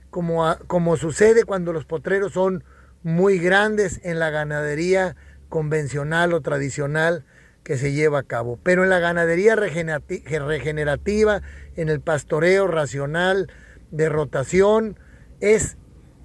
como, 0.09 0.57
como 0.67 0.97
sucede 0.97 1.43
cuando 1.43 1.71
los 1.71 1.85
potreros 1.85 2.33
son 2.33 2.63
muy 3.03 3.39
grandes 3.39 4.01
en 4.03 4.19
la 4.19 4.31
ganadería 4.31 5.15
convencional 5.49 6.33
o 6.33 6.41
tradicional 6.41 7.23
que 7.67 7.77
se 7.77 7.91
lleva 7.91 8.19
a 8.19 8.23
cabo. 8.23 8.57
Pero 8.63 8.85
en 8.85 8.89
la 8.89 8.99
ganadería 8.99 9.57
regenerativa, 9.57 11.41
en 11.75 11.89
el 11.89 11.99
pastoreo 11.99 12.65
racional 12.65 13.51
de 13.91 14.07
rotación, 14.07 14.97
es 15.41 15.75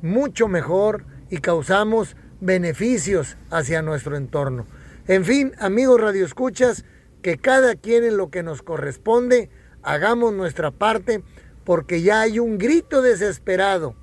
mucho 0.03 0.47
mejor 0.47 1.05
y 1.31 1.39
causamos 1.39 2.15
beneficios 2.41 3.39
hacia 3.51 3.83
nuestro 3.83 4.17
entorno. 4.17 4.69
En 5.09 5.25
fin, 5.25 5.51
amigos 5.59 6.01
radioescuchas, 6.01 6.85
que 7.23 7.39
cada 7.39 7.75
quien 7.75 8.05
en 8.05 8.19
lo 8.19 8.31
que 8.31 8.45
nos 8.45 8.63
corresponde 8.63 9.51
hagamos 9.83 10.33
nuestra 10.33 10.71
parte 10.71 11.25
porque 11.65 12.03
ya 12.03 12.21
hay 12.21 12.39
un 12.39 12.57
grito 12.57 13.03
desesperado 13.03 13.97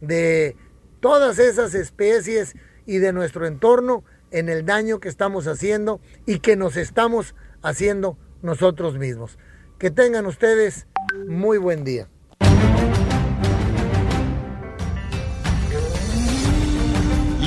de 0.00 0.56
todas 1.00 1.38
esas 1.40 1.74
especies 1.74 2.54
y 2.86 3.00
de 3.00 3.12
nuestro 3.12 3.46
entorno 3.46 4.02
en 4.30 4.48
el 4.48 4.64
daño 4.64 5.00
que 5.00 5.08
estamos 5.08 5.46
haciendo 5.46 6.00
y 6.26 6.38
que 6.38 6.56
nos 6.56 6.76
estamos 6.76 7.34
haciendo 7.62 8.16
nosotros 8.42 8.98
mismos. 8.98 9.38
Que 9.78 9.90
tengan 9.90 10.26
ustedes 10.26 10.86
muy 11.28 11.58
buen 11.58 11.84
día. 11.84 12.08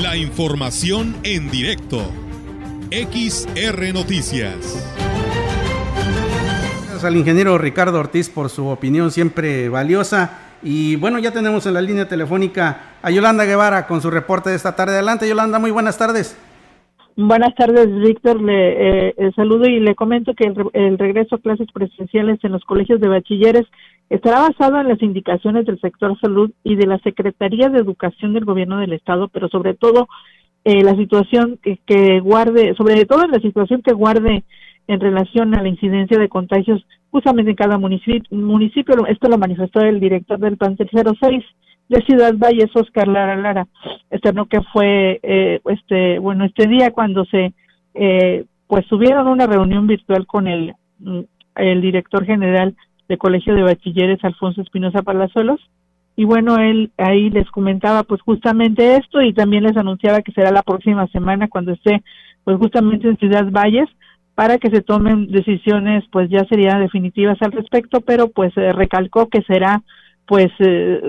La 0.02 0.18
información 0.18 1.16
en 1.24 1.50
directo. 1.50 2.12
XR 2.92 3.94
Noticias. 3.94 4.56
Gracias 6.82 7.04
al 7.04 7.16
ingeniero 7.16 7.58
Ricardo 7.58 8.00
Ortiz 8.00 8.30
por 8.30 8.50
su 8.50 8.68
opinión 8.68 9.12
siempre 9.12 9.70
valiosa. 9.70 10.40
Y 10.62 10.96
bueno, 10.96 11.20
ya 11.20 11.32
tenemos 11.32 11.66
en 11.66 11.74
la 11.74 11.82
línea 11.82 12.08
telefónica 12.08 12.98
a 13.02 13.10
Yolanda 13.12 13.46
Guevara 13.46 13.88
con 13.88 14.02
su 14.02 14.10
reporte 14.12 14.50
de 14.50 14.56
esta 14.56 14.76
tarde. 14.76 14.94
Adelante, 14.94 15.28
Yolanda, 15.28 15.60
muy 15.60 15.72
buenas 15.72 15.98
tardes. 15.98 16.36
Buenas 17.16 17.54
tardes, 17.54 17.88
Víctor. 17.94 18.42
Le 18.42 19.10
eh, 19.10 19.32
saludo 19.36 19.70
y 19.70 19.80
le 19.80 19.94
comento 19.94 20.34
que 20.34 20.52
el, 20.74 20.98
regreso 20.98 21.36
a 21.36 21.42
clases 21.42 21.68
presenciales 21.72 22.40
en 22.44 22.52
los 22.52 22.64
colegios 22.66 23.00
de 23.00 23.08
bachilleres 23.08 23.64
estará 24.10 24.42
basado 24.42 24.80
en 24.80 24.88
las 24.88 25.02
indicaciones 25.02 25.66
del 25.66 25.80
sector 25.80 26.20
salud 26.20 26.52
y 26.64 26.76
de 26.76 26.88
la 26.88 26.98
Secretaría 27.00 27.70
de 27.70 27.80
Educación 27.80 28.34
del 28.34 28.46
Gobierno 28.46 28.80
del 28.80 28.94
Estado, 28.94 29.28
pero 29.28 29.48
sobre 29.50 29.76
todo 29.76 30.08
eh, 30.66 30.84
la 30.84 30.96
situación 30.96 31.60
que, 31.62 31.78
que, 31.86 32.20
guarde, 32.20 32.74
sobre 32.76 33.06
todo 33.06 33.26
en 33.26 33.32
la 33.32 33.40
situación 33.40 33.84
que 33.84 33.94
guarde 33.94 34.44
en 34.88 35.00
relación 35.00 35.56
a 35.56 35.62
la 35.62 35.70
incidencia 35.70 36.18
de 36.18 36.30
contagios 36.30 36.84
justamente 37.12 37.52
en 37.52 37.58
cada 37.58 37.78
municipio. 37.78 38.24
municipio 38.32 39.06
esto 39.08 39.30
lo 39.30 39.38
manifestó 39.38 39.82
el 39.82 40.00
director 40.00 40.40
del 40.40 40.58
plan 40.58 40.76
06 40.78 41.44
de 41.90 42.02
Ciudad 42.02 42.34
Valles, 42.36 42.76
Oscar 42.76 43.08
Lara 43.08 43.36
Lara, 43.36 43.68
externó 44.10 44.46
que 44.46 44.62
fue 44.72 45.20
eh, 45.22 45.60
este 45.66 46.20
bueno 46.20 46.46
este 46.46 46.68
día 46.68 46.92
cuando 46.92 47.26
se 47.26 47.54
eh, 47.94 48.46
pues 48.68 48.88
tuvieron 48.88 49.28
una 49.28 49.46
reunión 49.46 49.86
virtual 49.88 50.26
con 50.26 50.48
el, 50.48 50.74
mm, 51.00 51.20
el 51.56 51.82
director 51.82 52.26
general 52.26 52.76
del 53.08 53.18
Colegio 53.18 53.54
de 53.54 53.64
Bachilleres, 53.64 54.24
Alfonso 54.24 54.62
Espinosa 54.62 55.04
Palazuelos, 55.04 55.60
y 56.16 56.26
bueno, 56.26 56.58
él 56.58 56.92
ahí 56.98 57.30
les 57.30 57.50
comentaba 57.50 58.04
pues 58.04 58.22
justamente 58.22 58.98
esto 58.98 59.22
y 59.22 59.34
también 59.34 59.64
les 59.64 59.76
anunciaba 59.76 60.22
que 60.22 60.32
será 60.32 60.52
la 60.52 60.62
próxima 60.62 61.08
semana 61.08 61.48
cuando 61.48 61.72
esté 61.72 62.04
pues 62.44 62.58
justamente 62.58 63.08
en 63.08 63.18
Ciudad 63.18 63.50
Valles 63.52 63.90
para 64.36 64.58
que 64.58 64.70
se 64.70 64.82
tomen 64.82 65.32
decisiones 65.32 66.04
pues 66.12 66.30
ya 66.30 66.46
serían 66.46 66.82
definitivas 66.82 67.42
al 67.42 67.52
respecto, 67.52 68.02
pero 68.02 68.30
pues 68.30 68.54
recalcó 68.56 69.28
que 69.28 69.42
será 69.44 69.82
pues 70.28 70.50
eh, 70.60 71.02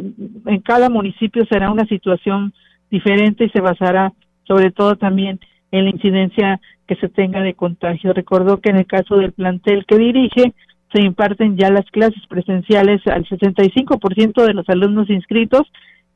en 0.46 0.61
cada 0.61 0.88
municipio 0.88 1.44
será 1.46 1.70
una 1.70 1.87
situación 1.87 2.53
diferente 2.90 3.44
y 3.44 3.50
se 3.50 3.61
basará 3.61 4.12
sobre 4.46 4.70
todo 4.70 4.96
también 4.96 5.40
en 5.70 5.85
la 5.85 5.90
incidencia 5.90 6.61
que 6.87 6.96
se 6.96 7.09
tenga 7.09 7.40
de 7.40 7.55
contagio. 7.55 8.12
Recordó 8.12 8.61
que 8.61 8.70
en 8.70 8.77
el 8.77 8.87
caso 8.87 9.16
del 9.16 9.33
plantel 9.33 9.87
que 9.87 9.98
dirige, 9.98 10.55
se 10.92 11.03
imparten 11.03 11.57
ya 11.57 11.70
las 11.70 11.90
clases 11.90 12.22
presenciales 12.29 13.05
al 13.07 13.24
65% 13.24 14.46
de 14.46 14.55
los 14.55 14.68
alumnos 14.68 15.11
inscritos 15.11 15.62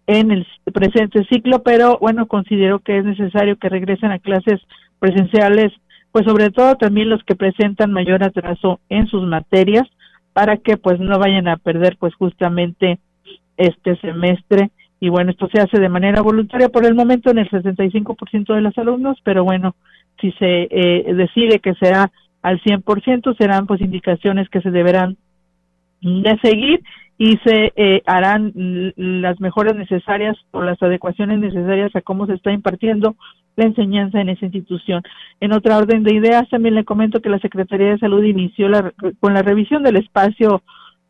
en 0.07 0.31
el 0.31 0.47
presente 0.73 1.25
ciclo, 1.25 1.63
pero 1.63 1.99
bueno, 2.01 2.27
considero 2.27 2.79
que 2.79 2.99
es 2.99 3.05
necesario 3.05 3.57
que 3.57 3.69
regresen 3.69 4.13
a 4.13 4.21
clases 4.21 4.61
presenciales, 5.01 5.73
pues 6.13 6.25
sobre 6.25 6.51
todo 6.51 6.77
también 6.77 7.11
los 7.11 7.23
que 7.25 7.35
presentan 7.35 7.93
mayor 7.93 8.23
atraso 8.23 8.81
en 8.89 9.07
sus 9.09 9.27
materias, 9.27 9.87
para 10.39 10.57
que 10.57 10.77
pues 10.77 11.01
no 11.01 11.19
vayan 11.19 11.49
a 11.49 11.57
perder 11.57 11.97
pues 11.99 12.15
justamente 12.15 13.01
este 13.57 13.97
semestre. 13.97 14.71
Y 15.01 15.09
bueno, 15.09 15.33
esto 15.33 15.49
se 15.53 15.61
hace 15.61 15.81
de 15.81 15.89
manera 15.89 16.23
voluntaria 16.23 16.69
por 16.69 16.87
el 16.87 16.95
momento 16.95 17.33
en 17.33 17.39
el 17.39 17.51
65% 17.51 18.55
de 18.55 18.61
los 18.61 18.79
alumnos, 18.79 19.19
pero 19.25 19.43
bueno, 19.43 19.75
si 20.21 20.31
se 20.39 20.69
eh, 20.71 21.13
decide 21.13 21.59
que 21.59 21.75
sea 21.75 22.13
al 22.41 22.61
100%, 22.61 23.37
serán 23.37 23.67
pues 23.67 23.81
indicaciones 23.81 24.49
que 24.49 24.61
se 24.61 24.71
deberán 24.71 25.17
de 26.03 26.39
seguir 26.41 26.85
y 27.19 27.37
se 27.39 27.73
eh, 27.75 28.03
harán 28.07 28.53
las 28.97 29.41
mejoras 29.41 29.75
necesarias 29.75 30.37
o 30.53 30.63
las 30.63 30.81
adecuaciones 30.81 31.41
necesarias 31.41 31.95
a 31.97 32.01
cómo 32.01 32.27
se 32.27 32.35
está 32.35 32.53
impartiendo 32.53 33.17
la 33.57 33.65
enseñanza 33.65 34.21
en 34.21 34.29
esa 34.29 34.45
institución. 34.45 35.03
En 35.41 35.53
otra 35.53 35.77
orden 35.79 36.05
de 36.05 36.15
ideas, 36.15 36.49
también 36.49 36.77
le 36.77 36.85
comento 36.85 37.21
que 37.21 37.29
la 37.29 37.41
Secretaría 37.41 37.91
de 37.91 37.99
Salud 37.99 38.23
inició 38.23 38.69
la, 38.69 38.93
con 39.19 39.35
la 39.35 39.43
revisión 39.43 39.83
del 39.83 39.97
espacio 39.97 40.63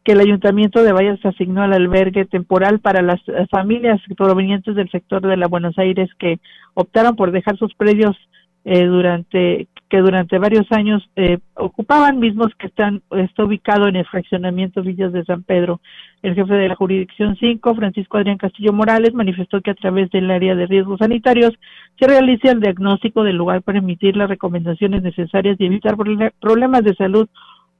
que 0.03 0.13
el 0.13 0.21
Ayuntamiento 0.21 0.83
de 0.83 0.93
Valles 0.93 1.23
asignó 1.27 1.63
al 1.63 1.75
albergue 1.75 2.25
temporal 2.25 2.81
para 2.81 3.03
las 3.03 3.21
familias 3.51 4.01
provenientes 4.17 4.75
del 4.75 4.91
sector 4.91 5.21
de 5.21 5.37
la 5.37 5.49
Buenos 5.49 5.77
Aires 5.79 6.09
que 6.19 6.39
optaron 6.73 7.17
por 7.17 7.33
dejar 7.33 7.59
sus 7.59 7.75
predios 7.75 8.17
eh, 8.65 8.87
durante 8.87 9.69
que 9.89 9.99
durante 9.99 10.39
varios 10.39 10.71
años 10.71 11.09
eh, 11.17 11.39
ocupaban 11.55 12.19
mismos 12.19 12.49
que 12.59 12.67
están 12.67 13.03
está 13.11 13.45
ubicado 13.45 13.89
en 13.89 13.97
el 13.97 14.07
fraccionamiento 14.07 14.83
Villas 14.83 15.13
de 15.13 15.25
San 15.25 15.43
Pedro. 15.43 15.81
El 16.23 16.35
jefe 16.35 16.55
de 16.55 16.69
la 16.69 16.75
jurisdicción 16.75 17.37
5, 17.37 17.75
Francisco 17.75 18.19
Adrián 18.19 18.37
Castillo 18.37 18.73
Morales, 18.73 19.15
manifestó 19.15 19.61
que 19.61 19.71
a 19.71 19.75
través 19.75 20.11
del 20.11 20.31
área 20.31 20.55
de 20.55 20.67
riesgos 20.67 20.99
sanitarios 20.99 21.55
se 21.99 22.07
realiza 22.07 22.51
el 22.51 22.61
diagnóstico 22.61 23.23
del 23.25 23.37
lugar 23.37 23.63
para 23.63 23.79
emitir 23.79 24.17
las 24.17 24.29
recomendaciones 24.29 25.03
necesarias 25.03 25.57
y 25.59 25.67
evitar 25.67 25.97
problemas 26.41 26.85
de 26.85 26.95
salud 26.95 27.29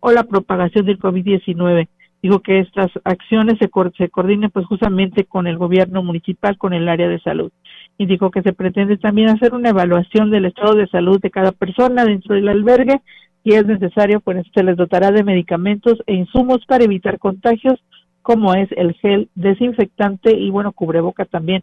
o 0.01 0.11
la 0.11 0.25
propagación 0.25 0.87
del 0.87 0.99
COVID-19. 0.99 1.89
Dijo 2.23 2.41
que 2.41 2.61
estas 2.61 2.91
acciones 3.05 3.59
se, 3.59 3.71
se 3.97 4.09
coordinen 4.09 4.51
pues 4.51 4.67
justamente 4.67 5.25
con 5.25 5.47
el 5.47 5.59
gobierno 5.59 6.03
municipal, 6.03 6.57
con 6.57 6.73
el 6.73 6.89
área 6.89 7.09
de 7.09 7.21
salud 7.21 7.53
indicó 7.99 8.31
que 8.31 8.43
se 8.43 8.53
pretende 8.53 8.97
también 8.97 9.29
hacer 9.29 9.53
una 9.55 9.71
evaluación 9.71 10.31
del 10.31 10.47
estado 10.47 10.75
de 10.75 10.87
salud 10.87 11.21
de 11.21 11.31
cada 11.31 11.53
persona 11.53 12.05
dentro 12.05 12.35
del 12.35 12.49
albergue 12.49 13.03
y 13.45 13.55
es 13.55 13.67
necesario, 13.67 14.21
pues 14.21 14.47
se 14.55 14.63
les 14.63 14.77
dotará 14.77 15.11
de 15.11 15.25
medicamentos 15.25 15.99
e 16.07 16.15
insumos 16.15 16.65
para 16.67 16.85
evitar 16.85 17.19
contagios, 17.19 17.79
como 18.23 18.55
es 18.55 18.69
el 18.73 18.95
gel 18.95 19.29
desinfectante 19.35 20.37
y 20.37 20.51
bueno, 20.51 20.73
cubreboca 20.73 21.25
también 21.25 21.63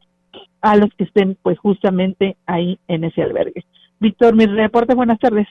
a 0.61 0.75
los 0.75 0.89
que 0.97 1.05
estén 1.05 1.37
pues 1.41 1.57
justamente 1.59 2.37
ahí 2.45 2.79
en 2.87 3.03
ese 3.03 3.21
albergue. 3.21 3.63
Víctor, 3.99 4.35
mi 4.35 4.45
reporte, 4.45 4.93
buenas 4.93 5.19
tardes. 5.19 5.47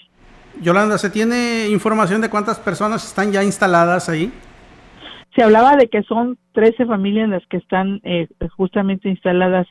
Yolanda, 0.61 0.99
¿se 0.99 1.11
tiene 1.11 1.68
información 1.70 2.20
de 2.20 2.31
cuántas 2.31 2.59
personas 2.59 3.05
están 3.07 3.33
ya 3.33 3.42
instaladas 3.42 4.09
ahí? 4.09 4.33
Se 5.35 5.42
hablaba 5.42 5.77
de 5.77 5.88
que 5.88 6.03
son 6.03 6.38
13 6.53 6.87
familias 6.87 7.29
las 7.29 7.44
que 7.47 7.57
están 7.57 8.01
eh, 8.05 8.29
justamente 8.57 9.09
instaladas 9.09 9.66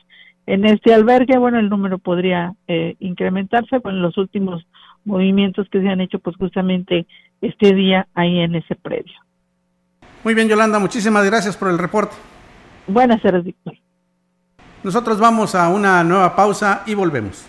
en 0.46 0.64
este 0.64 0.92
albergue, 0.92 1.38
bueno, 1.38 1.58
el 1.58 1.68
número 1.68 1.98
podría 1.98 2.54
eh, 2.68 2.96
incrementarse 2.98 3.80
con 3.80 4.02
los 4.02 4.16
últimos 4.18 4.66
movimientos 5.04 5.68
que 5.70 5.80
se 5.80 5.88
han 5.88 6.00
hecho, 6.00 6.18
pues 6.18 6.36
justamente 6.36 7.06
este 7.40 7.74
día 7.74 8.06
ahí 8.14 8.40
en 8.40 8.54
ese 8.54 8.74
predio. 8.74 9.14
Muy 10.22 10.34
bien, 10.34 10.48
Yolanda, 10.48 10.78
muchísimas 10.78 11.24
gracias 11.26 11.56
por 11.56 11.68
el 11.68 11.78
reporte. 11.78 12.16
Buenas 12.86 13.20
tardes, 13.22 13.44
Víctor. 13.44 13.74
Nosotros 14.82 15.18
vamos 15.18 15.54
a 15.54 15.68
una 15.68 16.04
nueva 16.04 16.36
pausa 16.36 16.82
y 16.86 16.94
volvemos. 16.94 17.48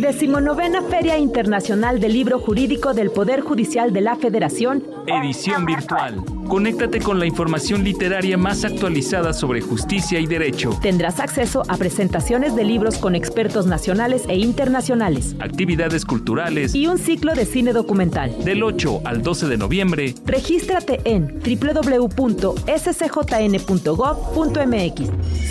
Decimonovena 0.00 0.82
Feria 0.82 1.18
Internacional 1.18 1.98
del 1.98 2.12
Libro 2.12 2.38
Jurídico 2.38 2.94
del 2.94 3.10
Poder 3.10 3.40
Judicial 3.40 3.92
de 3.92 4.00
la 4.00 4.14
Federación. 4.14 4.84
Edición 5.08 5.66
virtual. 5.66 6.22
Conéctate 6.46 7.00
con 7.00 7.18
la 7.18 7.26
información 7.26 7.82
literaria 7.82 8.38
más 8.38 8.64
actualizada 8.64 9.32
sobre 9.32 9.60
justicia 9.60 10.20
y 10.20 10.26
derecho. 10.26 10.78
Tendrás 10.80 11.18
acceso 11.18 11.64
a 11.66 11.76
presentaciones 11.76 12.54
de 12.54 12.62
libros 12.62 12.98
con 12.98 13.16
expertos 13.16 13.66
nacionales 13.66 14.22
e 14.28 14.36
internacionales. 14.36 15.34
Actividades 15.40 16.04
culturales. 16.04 16.76
Y 16.76 16.86
un 16.86 16.98
ciclo 16.98 17.34
de 17.34 17.44
cine 17.44 17.72
documental. 17.72 18.44
Del 18.44 18.62
8 18.62 19.00
al 19.04 19.22
12 19.22 19.48
de 19.48 19.56
noviembre. 19.56 20.14
Regístrate 20.24 21.00
en 21.04 21.40
www.scjn.gov.mx. 21.40 22.32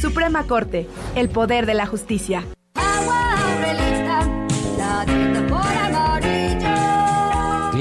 Suprema 0.01 0.43
Corte. 0.43 0.87
El 1.15 1.27
poder 1.27 1.65
de 1.65 1.73
la 1.73 1.85
justicia. 1.85 2.45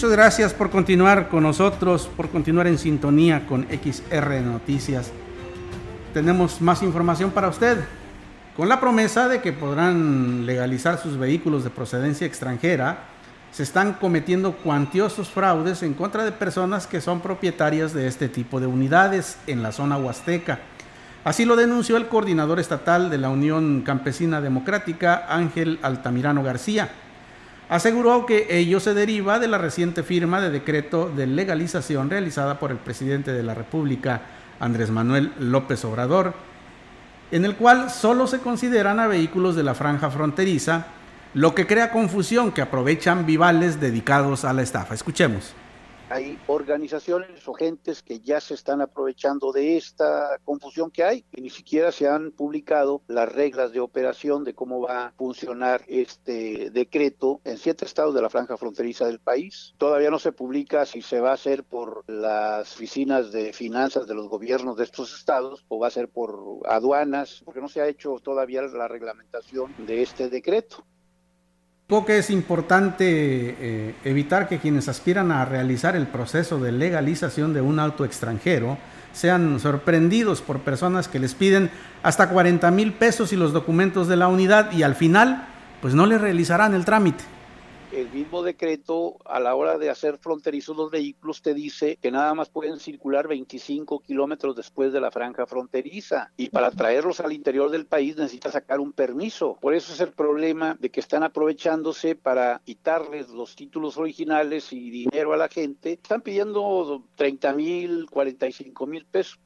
Muchas 0.00 0.16
gracias 0.16 0.54
por 0.54 0.70
continuar 0.70 1.28
con 1.28 1.42
nosotros, 1.42 2.08
por 2.16 2.30
continuar 2.30 2.66
en 2.66 2.78
sintonía 2.78 3.46
con 3.46 3.66
XR 3.68 4.40
Noticias. 4.40 5.10
Tenemos 6.14 6.62
más 6.62 6.82
información 6.82 7.32
para 7.32 7.50
usted, 7.50 7.84
con 8.56 8.70
la 8.70 8.80
promesa 8.80 9.28
de 9.28 9.42
que 9.42 9.52
podrán 9.52 10.46
legalizar 10.46 10.96
sus 10.96 11.18
vehículos 11.18 11.64
de 11.64 11.68
procedencia 11.68 12.26
extranjera. 12.26 13.00
Se 13.52 13.62
están 13.62 13.92
cometiendo 13.92 14.52
cuantiosos 14.52 15.28
fraudes 15.28 15.82
en 15.82 15.92
contra 15.92 16.24
de 16.24 16.32
personas 16.32 16.86
que 16.86 17.02
son 17.02 17.20
propietarias 17.20 17.92
de 17.92 18.06
este 18.06 18.30
tipo 18.30 18.58
de 18.58 18.68
unidades 18.68 19.36
en 19.46 19.62
la 19.62 19.70
zona 19.70 19.98
huasteca. 19.98 20.60
Así 21.24 21.44
lo 21.44 21.56
denunció 21.56 21.98
el 21.98 22.08
coordinador 22.08 22.58
estatal 22.58 23.10
de 23.10 23.18
la 23.18 23.28
Unión 23.28 23.82
Campesina 23.82 24.40
Democrática, 24.40 25.26
Ángel 25.28 25.78
Altamirano 25.82 26.42
García 26.42 26.88
aseguró 27.70 28.26
que 28.26 28.48
ello 28.50 28.80
se 28.80 28.94
deriva 28.94 29.38
de 29.38 29.46
la 29.46 29.56
reciente 29.56 30.02
firma 30.02 30.40
de 30.40 30.50
decreto 30.50 31.08
de 31.08 31.28
legalización 31.28 32.10
realizada 32.10 32.58
por 32.58 32.72
el 32.72 32.78
presidente 32.78 33.32
de 33.32 33.44
la 33.44 33.54
República, 33.54 34.22
Andrés 34.58 34.90
Manuel 34.90 35.32
López 35.38 35.84
Obrador, 35.84 36.34
en 37.30 37.44
el 37.44 37.54
cual 37.54 37.88
solo 37.88 38.26
se 38.26 38.40
consideran 38.40 38.98
a 38.98 39.06
vehículos 39.06 39.54
de 39.54 39.62
la 39.62 39.74
franja 39.74 40.10
fronteriza, 40.10 40.86
lo 41.32 41.54
que 41.54 41.68
crea 41.68 41.92
confusión 41.92 42.50
que 42.50 42.60
aprovechan 42.60 43.24
vivales 43.24 43.80
dedicados 43.80 44.44
a 44.44 44.52
la 44.52 44.62
estafa. 44.62 44.94
Escuchemos. 44.94 45.54
Hay 46.12 46.36
organizaciones 46.48 47.46
o 47.46 47.54
gentes 47.54 48.02
que 48.02 48.18
ya 48.18 48.40
se 48.40 48.54
están 48.54 48.80
aprovechando 48.80 49.52
de 49.52 49.76
esta 49.76 50.40
confusión 50.44 50.90
que 50.90 51.04
hay 51.04 51.24
y 51.32 51.40
ni 51.40 51.50
siquiera 51.50 51.92
se 51.92 52.08
han 52.08 52.32
publicado 52.32 53.02
las 53.06 53.32
reglas 53.32 53.70
de 53.70 53.78
operación 53.78 54.42
de 54.42 54.52
cómo 54.52 54.80
va 54.80 55.06
a 55.06 55.12
funcionar 55.12 55.84
este 55.86 56.70
decreto 56.70 57.40
en 57.44 57.58
siete 57.58 57.84
estados 57.84 58.12
de 58.12 58.22
la 58.22 58.28
franja 58.28 58.56
fronteriza 58.56 59.06
del 59.06 59.20
país. 59.20 59.72
Todavía 59.78 60.10
no 60.10 60.18
se 60.18 60.32
publica 60.32 60.84
si 60.84 61.00
se 61.00 61.20
va 61.20 61.30
a 61.30 61.34
hacer 61.34 61.62
por 61.62 62.02
las 62.08 62.74
oficinas 62.74 63.30
de 63.30 63.52
finanzas 63.52 64.08
de 64.08 64.16
los 64.16 64.28
gobiernos 64.28 64.76
de 64.76 64.82
estos 64.82 65.14
estados 65.14 65.64
o 65.68 65.78
va 65.78 65.86
a 65.86 65.92
ser 65.92 66.08
por 66.08 66.58
aduanas, 66.66 67.42
porque 67.44 67.60
no 67.60 67.68
se 67.68 67.82
ha 67.82 67.86
hecho 67.86 68.18
todavía 68.18 68.62
la 68.62 68.88
reglamentación 68.88 69.72
de 69.86 70.02
este 70.02 70.28
decreto. 70.28 70.84
Que 71.90 72.18
es 72.18 72.30
importante 72.30 73.04
eh, 73.08 73.94
evitar 74.04 74.48
que 74.48 74.58
quienes 74.58 74.88
aspiran 74.88 75.32
a 75.32 75.44
realizar 75.44 75.96
el 75.96 76.06
proceso 76.06 76.60
de 76.60 76.70
legalización 76.70 77.52
de 77.52 77.60
un 77.60 77.80
auto 77.80 78.04
extranjero 78.04 78.78
sean 79.12 79.58
sorprendidos 79.58 80.40
por 80.40 80.60
personas 80.60 81.08
que 81.08 81.18
les 81.18 81.34
piden 81.34 81.68
hasta 82.04 82.28
40 82.28 82.70
mil 82.70 82.92
pesos 82.92 83.32
y 83.32 83.36
los 83.36 83.52
documentos 83.52 84.06
de 84.06 84.16
la 84.16 84.28
unidad 84.28 84.70
y 84.70 84.84
al 84.84 84.94
final 84.94 85.48
pues 85.82 85.94
no 85.94 86.06
les 86.06 86.20
realizarán 86.20 86.74
el 86.74 86.84
trámite 86.84 87.24
el 87.92 88.10
mismo 88.10 88.42
decreto 88.42 89.16
a 89.24 89.40
la 89.40 89.54
hora 89.54 89.78
de 89.78 89.90
hacer 89.90 90.18
fronterizos 90.18 90.76
los 90.76 90.90
vehículos 90.90 91.42
te 91.42 91.54
dice 91.54 91.98
que 92.00 92.10
nada 92.10 92.34
más 92.34 92.48
pueden 92.48 92.78
circular 92.78 93.26
25 93.26 94.00
kilómetros 94.00 94.56
después 94.56 94.92
de 94.92 95.00
la 95.00 95.10
franja 95.10 95.46
fronteriza 95.46 96.30
y 96.36 96.50
para 96.50 96.70
traerlos 96.70 97.20
al 97.20 97.32
interior 97.32 97.70
del 97.70 97.86
país 97.86 98.16
necesita 98.16 98.50
sacar 98.50 98.80
un 98.80 98.92
permiso. 98.92 99.58
Por 99.60 99.74
eso 99.74 99.92
es 99.92 100.00
el 100.00 100.12
problema 100.12 100.76
de 100.78 100.90
que 100.90 101.00
están 101.00 101.22
aprovechándose 101.22 102.14
para 102.14 102.60
quitarles 102.64 103.28
los 103.30 103.56
títulos 103.56 103.96
originales 103.96 104.72
y 104.72 104.90
dinero 104.90 105.32
a 105.32 105.36
la 105.36 105.48
gente. 105.48 105.94
Están 105.94 106.20
pidiendo 106.20 107.04
30 107.16 107.52
mil, 107.54 108.06
45 108.10 108.86
mil 108.86 109.04
pesos. 109.04 109.38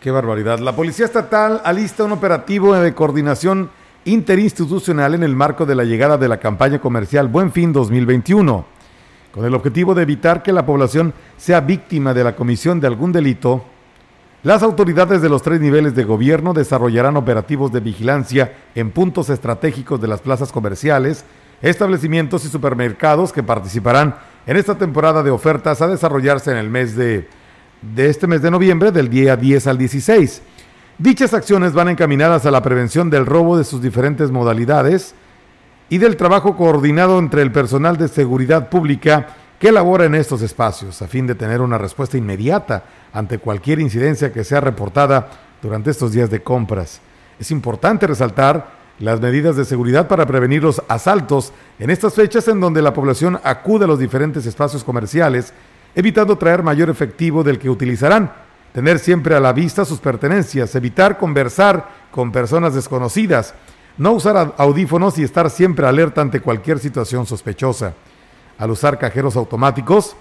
Qué 0.00 0.10
barbaridad. 0.12 0.60
La 0.60 0.76
Policía 0.76 1.06
Estatal 1.06 1.60
alista 1.64 2.04
un 2.04 2.12
operativo 2.12 2.74
de 2.74 2.94
coordinación 2.94 3.70
interinstitucional 4.08 5.14
en 5.14 5.22
el 5.22 5.36
marco 5.36 5.66
de 5.66 5.74
la 5.74 5.84
llegada 5.84 6.16
de 6.16 6.28
la 6.28 6.38
campaña 6.38 6.80
comercial 6.80 7.28
Buen 7.28 7.52
Fin 7.52 7.72
2021, 7.72 8.64
con 9.32 9.44
el 9.44 9.54
objetivo 9.54 9.94
de 9.94 10.02
evitar 10.02 10.42
que 10.42 10.52
la 10.52 10.64
población 10.64 11.12
sea 11.36 11.60
víctima 11.60 12.14
de 12.14 12.24
la 12.24 12.34
comisión 12.34 12.80
de 12.80 12.86
algún 12.86 13.12
delito. 13.12 13.64
Las 14.42 14.62
autoridades 14.62 15.20
de 15.20 15.28
los 15.28 15.42
tres 15.42 15.60
niveles 15.60 15.94
de 15.94 16.04
gobierno 16.04 16.54
desarrollarán 16.54 17.16
operativos 17.16 17.70
de 17.70 17.80
vigilancia 17.80 18.56
en 18.74 18.90
puntos 18.90 19.28
estratégicos 19.30 20.00
de 20.00 20.08
las 20.08 20.20
plazas 20.20 20.52
comerciales, 20.52 21.24
establecimientos 21.60 22.44
y 22.44 22.48
supermercados 22.48 23.32
que 23.32 23.42
participarán 23.42 24.16
en 24.46 24.56
esta 24.56 24.78
temporada 24.78 25.22
de 25.22 25.30
ofertas 25.30 25.82
a 25.82 25.88
desarrollarse 25.88 26.50
en 26.50 26.56
el 26.56 26.70
mes 26.70 26.96
de, 26.96 27.28
de 27.82 28.08
este 28.08 28.26
mes 28.26 28.40
de 28.40 28.50
noviembre, 28.50 28.90
del 28.90 29.10
día 29.10 29.36
10 29.36 29.66
al 29.66 29.76
16. 29.76 30.42
Dichas 30.98 31.32
acciones 31.32 31.74
van 31.74 31.90
encaminadas 31.90 32.44
a 32.44 32.50
la 32.50 32.60
prevención 32.60 33.08
del 33.08 33.24
robo 33.24 33.56
de 33.56 33.62
sus 33.62 33.80
diferentes 33.80 34.32
modalidades 34.32 35.14
y 35.88 35.98
del 35.98 36.16
trabajo 36.16 36.56
coordinado 36.56 37.20
entre 37.20 37.42
el 37.42 37.52
personal 37.52 37.96
de 37.96 38.08
seguridad 38.08 38.68
pública 38.68 39.28
que 39.60 39.70
labora 39.70 40.06
en 40.06 40.16
estos 40.16 40.42
espacios, 40.42 41.00
a 41.00 41.06
fin 41.06 41.24
de 41.28 41.36
tener 41.36 41.60
una 41.60 41.78
respuesta 41.78 42.18
inmediata 42.18 42.82
ante 43.12 43.38
cualquier 43.38 43.78
incidencia 43.78 44.32
que 44.32 44.42
sea 44.42 44.60
reportada 44.60 45.28
durante 45.62 45.90
estos 45.90 46.10
días 46.10 46.30
de 46.30 46.42
compras. 46.42 47.00
Es 47.38 47.52
importante 47.52 48.08
resaltar 48.08 48.66
las 48.98 49.20
medidas 49.20 49.54
de 49.54 49.64
seguridad 49.64 50.08
para 50.08 50.26
prevenir 50.26 50.64
los 50.64 50.82
asaltos 50.88 51.52
en 51.78 51.90
estas 51.90 52.14
fechas 52.14 52.48
en 52.48 52.58
donde 52.58 52.82
la 52.82 52.92
población 52.92 53.38
acude 53.44 53.84
a 53.84 53.88
los 53.88 54.00
diferentes 54.00 54.46
espacios 54.46 54.82
comerciales, 54.82 55.52
evitando 55.94 56.36
traer 56.36 56.64
mayor 56.64 56.90
efectivo 56.90 57.44
del 57.44 57.60
que 57.60 57.70
utilizarán 57.70 58.47
tener 58.78 59.00
siempre 59.00 59.34
a 59.34 59.40
la 59.40 59.52
vista 59.52 59.84
sus 59.84 59.98
pertenencias, 59.98 60.72
evitar 60.76 61.18
conversar 61.18 61.88
con 62.12 62.30
personas 62.30 62.74
desconocidas, 62.74 63.52
no 63.96 64.12
usar 64.12 64.54
audífonos 64.56 65.18
y 65.18 65.24
estar 65.24 65.50
siempre 65.50 65.84
alerta 65.84 66.20
ante 66.20 66.38
cualquier 66.38 66.78
situación 66.78 67.26
sospechosa. 67.26 67.94
Al 68.56 68.70
usar 68.70 68.96
cajeros 68.96 69.34
automáticos, 69.34 70.14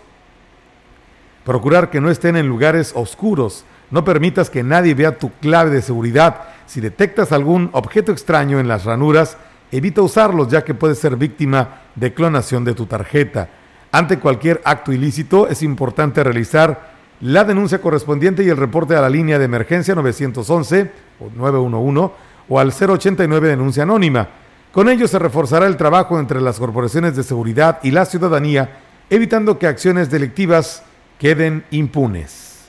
Procurar 1.46 1.92
que 1.92 2.02
no 2.02 2.10
estén 2.10 2.36
en 2.36 2.48
lugares 2.48 2.94
oscuros. 2.96 3.64
No 3.92 4.04
permitas 4.04 4.50
que 4.50 4.64
nadie 4.64 4.96
vea 4.96 5.20
tu 5.20 5.32
clave 5.40 5.70
de 5.70 5.84
seguridad. 5.84 6.42
Si 6.66 6.82
detectas 6.82 7.32
algún 7.32 7.70
objeto 7.74 8.12
extraño 8.12 8.60
en 8.60 8.68
las 8.68 8.86
ranuras, 8.86 9.38
evita 9.72 10.02
usarlos 10.02 10.48
ya 10.48 10.66
que 10.66 10.74
puedes 10.74 10.98
ser 10.98 11.16
víctima 11.16 11.84
de 11.94 12.14
clonación 12.14 12.66
de 12.66 12.74
tu 12.74 12.88
tarjeta. 12.88 13.50
Ante 13.92 14.20
cualquier 14.20 14.62
acto 14.66 14.92
ilícito 14.92 15.48
es 15.48 15.62
importante 15.62 16.24
realizar 16.24 16.97
la 17.22 17.44
denuncia 17.44 17.82
correspondiente 17.82 18.44
y 18.44 18.50
el 18.50 18.58
reporte 18.58 18.96
a 18.96 19.02
la 19.02 19.10
línea 19.10 19.40
de 19.40 19.46
emergencia 19.46 19.96
911 19.96 20.92
o 21.20 21.30
911 21.36 22.14
o 22.50 22.60
al 22.60 22.72
089 22.72 23.50
denuncia 23.50 23.84
anónima. 23.84 24.28
Con 24.72 24.90
ello 24.90 25.08
se 25.08 25.18
reforzará 25.18 25.66
el 25.66 25.78
trabajo 25.78 26.20
entre 26.20 26.42
las 26.42 26.60
corporaciones 26.60 27.16
de 27.16 27.24
seguridad 27.24 27.80
y 27.84 27.92
la 27.92 28.06
ciudadanía, 28.06 28.78
evitando 29.10 29.58
que 29.58 29.68
acciones 29.68 30.12
delictivas 30.12 30.84
queden 31.18 31.66
impunes. 31.72 32.68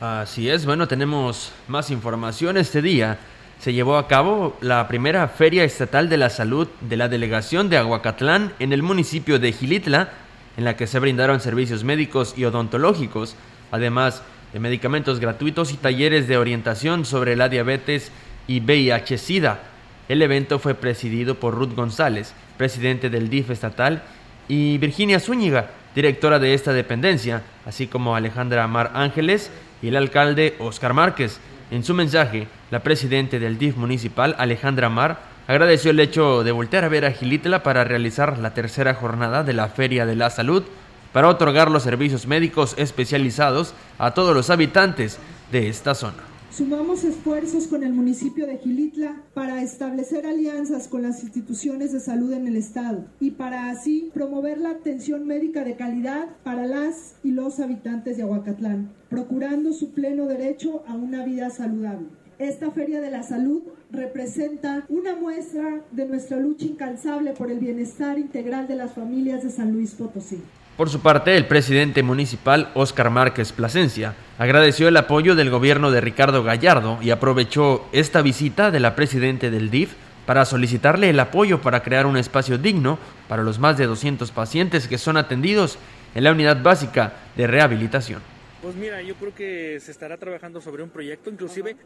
Así 0.00 0.48
es, 0.48 0.66
bueno, 0.66 0.86
tenemos 0.88 1.52
más 1.68 1.90
información 1.90 2.56
este 2.56 2.82
día. 2.82 3.18
Se 3.60 3.72
llevó 3.72 3.96
a 3.96 4.08
cabo 4.08 4.56
la 4.60 4.88
primera 4.88 5.28
Feria 5.28 5.64
Estatal 5.64 6.08
de 6.08 6.16
la 6.16 6.30
Salud 6.30 6.68
de 6.80 6.96
la 6.96 7.08
Delegación 7.08 7.68
de 7.68 7.78
Aguacatlán 7.78 8.52
en 8.58 8.72
el 8.72 8.82
municipio 8.82 9.38
de 9.38 9.52
Gilitla, 9.52 10.10
en 10.56 10.64
la 10.64 10.76
que 10.76 10.86
se 10.86 10.98
brindaron 10.98 11.40
servicios 11.40 11.84
médicos 11.84 12.34
y 12.36 12.44
odontológicos, 12.44 13.36
además 13.72 14.22
de 14.52 14.60
medicamentos 14.60 15.18
gratuitos 15.18 15.72
y 15.72 15.76
talleres 15.76 16.28
de 16.28 16.36
orientación 16.36 17.04
sobre 17.04 17.34
la 17.34 17.48
diabetes 17.48 18.12
y 18.46 18.60
VIH-Sida. 18.60 19.60
El 20.08 20.22
evento 20.22 20.58
fue 20.58 20.74
presidido 20.74 21.36
por 21.36 21.54
Ruth 21.54 21.74
González, 21.74 22.34
presidente 22.56 23.10
del 23.10 23.30
DIF 23.30 23.50
estatal, 23.50 24.02
y 24.48 24.78
Virginia 24.78 25.20
Zúñiga, 25.20 25.70
directora 25.94 26.38
de 26.38 26.54
esta 26.54 26.72
dependencia, 26.72 27.42
así 27.64 27.86
como 27.86 28.14
Alejandra 28.14 28.66
Mar 28.66 28.92
Ángeles 28.94 29.50
y 29.80 29.88
el 29.88 29.96
alcalde 29.96 30.54
Oscar 30.58 30.92
Márquez. 30.92 31.40
En 31.70 31.84
su 31.84 31.94
mensaje, 31.94 32.48
la 32.70 32.82
presidenta 32.82 33.38
del 33.38 33.58
DIF 33.58 33.76
municipal, 33.76 34.34
Alejandra 34.38 34.90
Mar, 34.90 35.20
agradeció 35.48 35.90
el 35.90 36.00
hecho 36.00 36.44
de 36.44 36.52
voltear 36.52 36.84
a 36.84 36.88
ver 36.88 37.04
a 37.04 37.12
Gilitla 37.12 37.62
para 37.62 37.84
realizar 37.84 38.38
la 38.38 38.52
tercera 38.54 38.94
jornada 38.94 39.42
de 39.42 39.54
la 39.54 39.68
Feria 39.68 40.04
de 40.04 40.16
la 40.16 40.30
Salud 40.30 40.64
para 41.12 41.28
otorgar 41.28 41.70
los 41.70 41.82
servicios 41.82 42.26
médicos 42.26 42.74
especializados 42.76 43.74
a 43.98 44.14
todos 44.14 44.34
los 44.34 44.50
habitantes 44.50 45.18
de 45.50 45.68
esta 45.68 45.94
zona. 45.94 46.32
Sumamos 46.50 47.02
esfuerzos 47.02 47.66
con 47.66 47.82
el 47.82 47.94
municipio 47.94 48.46
de 48.46 48.58
Gilitla 48.58 49.22
para 49.32 49.62
establecer 49.62 50.26
alianzas 50.26 50.86
con 50.86 51.00
las 51.00 51.22
instituciones 51.22 51.92
de 51.92 52.00
salud 52.00 52.30
en 52.34 52.46
el 52.46 52.56
estado 52.56 53.06
y 53.20 53.30
para 53.30 53.70
así 53.70 54.10
promover 54.12 54.58
la 54.58 54.72
atención 54.72 55.26
médica 55.26 55.64
de 55.64 55.76
calidad 55.76 56.26
para 56.44 56.66
las 56.66 57.14
y 57.24 57.30
los 57.30 57.58
habitantes 57.58 58.18
de 58.18 58.24
Aguacatlán, 58.24 58.92
procurando 59.08 59.72
su 59.72 59.92
pleno 59.92 60.26
derecho 60.26 60.84
a 60.86 60.94
una 60.94 61.24
vida 61.24 61.48
saludable. 61.48 62.08
Esta 62.38 62.70
Feria 62.70 63.00
de 63.00 63.10
la 63.10 63.22
Salud 63.22 63.62
representa 63.90 64.84
una 64.90 65.16
muestra 65.16 65.80
de 65.90 66.06
nuestra 66.06 66.38
lucha 66.38 66.66
incansable 66.66 67.32
por 67.32 67.50
el 67.50 67.60
bienestar 67.60 68.18
integral 68.18 68.68
de 68.68 68.76
las 68.76 68.92
familias 68.92 69.42
de 69.42 69.48
San 69.48 69.72
Luis 69.72 69.92
Potosí. 69.92 70.42
Por 70.76 70.88
su 70.88 71.00
parte, 71.00 71.36
el 71.36 71.46
presidente 71.46 72.02
municipal 72.02 72.70
Óscar 72.72 73.10
Márquez 73.10 73.52
Plasencia 73.52 74.14
agradeció 74.38 74.88
el 74.88 74.96
apoyo 74.96 75.34
del 75.34 75.50
gobierno 75.50 75.90
de 75.90 76.00
Ricardo 76.00 76.42
Gallardo 76.42 76.98
y 77.02 77.10
aprovechó 77.10 77.86
esta 77.92 78.22
visita 78.22 78.70
de 78.70 78.80
la 78.80 78.96
presidente 78.96 79.50
del 79.50 79.70
DIF 79.70 79.92
para 80.24 80.46
solicitarle 80.46 81.10
el 81.10 81.20
apoyo 81.20 81.60
para 81.60 81.82
crear 81.82 82.06
un 82.06 82.16
espacio 82.16 82.56
digno 82.56 82.98
para 83.28 83.42
los 83.42 83.58
más 83.58 83.76
de 83.76 83.86
200 83.86 84.30
pacientes 84.30 84.88
que 84.88 84.96
son 84.96 85.18
atendidos 85.18 85.78
en 86.14 86.24
la 86.24 86.32
unidad 86.32 86.62
básica 86.62 87.12
de 87.36 87.46
rehabilitación. 87.46 88.22
Pues 88.62 88.74
mira, 88.76 89.02
yo 89.02 89.16
creo 89.16 89.34
que 89.34 89.78
se 89.80 89.90
estará 89.90 90.16
trabajando 90.16 90.60
sobre 90.60 90.84
un 90.84 90.88
proyecto, 90.88 91.28
inclusive 91.28 91.76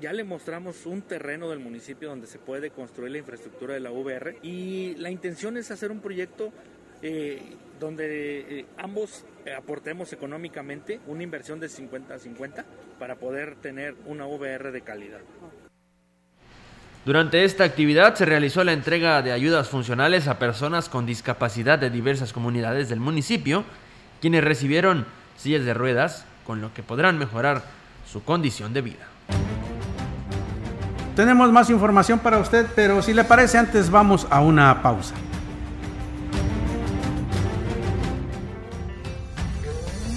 ya 0.00 0.12
le 0.12 0.24
mostramos 0.24 0.84
un 0.84 1.00
terreno 1.00 1.48
del 1.48 1.60
municipio 1.60 2.08
donde 2.08 2.26
se 2.26 2.38
puede 2.38 2.70
construir 2.70 3.12
la 3.12 3.18
infraestructura 3.18 3.74
de 3.74 3.80
la 3.80 3.92
VR 3.92 4.36
y 4.42 4.96
la 4.96 5.10
intención 5.10 5.56
es 5.56 5.70
hacer 5.70 5.92
un 5.92 6.00
proyecto 6.00 6.52
eh, 7.02 7.42
donde 7.78 8.60
eh, 8.60 8.66
ambos 8.78 9.24
aportemos 9.56 10.12
económicamente 10.12 11.00
una 11.06 11.22
inversión 11.22 11.60
de 11.60 11.68
50 11.68 12.14
a 12.14 12.18
50 12.18 12.64
para 12.98 13.16
poder 13.16 13.56
tener 13.56 13.94
una 14.06 14.26
VR 14.26 14.72
de 14.72 14.80
calidad. 14.82 15.20
Durante 17.04 17.44
esta 17.44 17.64
actividad 17.64 18.16
se 18.16 18.26
realizó 18.26 18.64
la 18.64 18.72
entrega 18.72 19.22
de 19.22 19.32
ayudas 19.32 19.68
funcionales 19.68 20.28
a 20.28 20.38
personas 20.38 20.90
con 20.90 21.06
discapacidad 21.06 21.78
de 21.78 21.88
diversas 21.88 22.34
comunidades 22.34 22.90
del 22.90 23.00
municipio, 23.00 23.64
quienes 24.20 24.44
recibieron 24.44 25.06
sillas 25.36 25.64
de 25.64 25.72
ruedas, 25.72 26.26
con 26.44 26.60
lo 26.60 26.74
que 26.74 26.82
podrán 26.82 27.16
mejorar 27.16 27.62
su 28.10 28.22
condición 28.24 28.74
de 28.74 28.82
vida. 28.82 29.06
Tenemos 31.14 31.50
más 31.50 31.70
información 31.70 32.18
para 32.18 32.38
usted, 32.38 32.66
pero 32.76 33.02
si 33.02 33.14
le 33.14 33.24
parece 33.24 33.58
antes 33.58 33.90
vamos 33.90 34.26
a 34.30 34.40
una 34.40 34.82
pausa. 34.82 35.14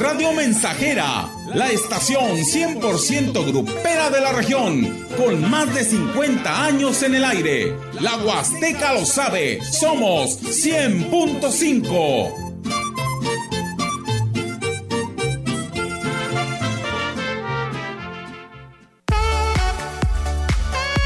Radio 0.00 0.32
Mensajera, 0.32 1.28
la 1.52 1.70
estación 1.70 2.38
100% 2.38 3.46
grupera 3.46 4.08
de 4.08 4.22
la 4.22 4.32
región, 4.32 5.06
con 5.18 5.50
más 5.50 5.74
de 5.74 5.84
50 5.84 6.64
años 6.64 7.02
en 7.02 7.16
el 7.16 7.22
aire. 7.22 7.76
La 8.00 8.16
Huasteca 8.16 8.94
lo 8.94 9.04
sabe, 9.04 9.62
somos 9.62 10.40
100.5. 10.40 12.56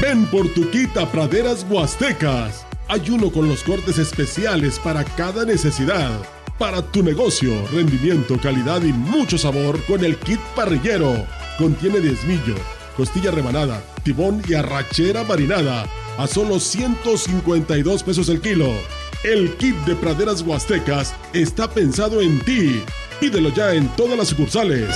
Ven 0.01 0.25
por 0.27 0.47
tu 0.53 0.71
quita 0.71 1.11
praderas 1.11 1.65
huastecas. 1.69 2.65
Hay 2.87 3.09
uno 3.09 3.29
con 3.29 3.49
los 3.49 3.61
cortes 3.63 3.97
especiales 3.97 4.79
para 4.79 5.03
cada 5.03 5.43
necesidad 5.43 6.21
para 6.57 6.81
tu 6.81 7.03
negocio, 7.03 7.51
rendimiento, 7.71 8.39
calidad 8.39 8.81
y 8.83 8.93
mucho 8.93 9.37
sabor 9.37 9.81
con 9.85 10.03
el 10.03 10.17
kit 10.17 10.39
parrillero. 10.55 11.25
Contiene 11.57 11.99
diezmillo, 11.99 12.55
costilla 12.95 13.31
rebanada, 13.31 13.83
tibón 14.03 14.41
y 14.47 14.53
arrachera 14.53 15.23
marinada 15.23 15.85
a 16.17 16.27
solo 16.27 16.59
152 16.59 18.03
pesos 18.03 18.29
el 18.29 18.41
kilo. 18.41 18.71
El 19.23 19.55
kit 19.57 19.75
de 19.85 19.95
praderas 19.95 20.41
huastecas 20.41 21.13
está 21.33 21.69
pensado 21.69 22.21
en 22.21 22.39
ti. 22.41 22.81
Pídelo 23.19 23.49
ya 23.49 23.73
en 23.73 23.87
todas 23.95 24.17
las 24.17 24.29
sucursales. 24.29 24.95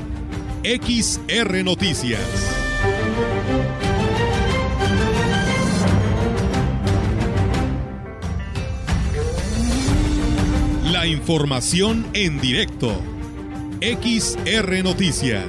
XR 0.63 1.63
Noticias. 1.63 2.21
La 10.83 11.07
información 11.07 12.05
en 12.13 12.39
directo. 12.39 13.01
XR 13.81 14.83
Noticias. 14.83 15.45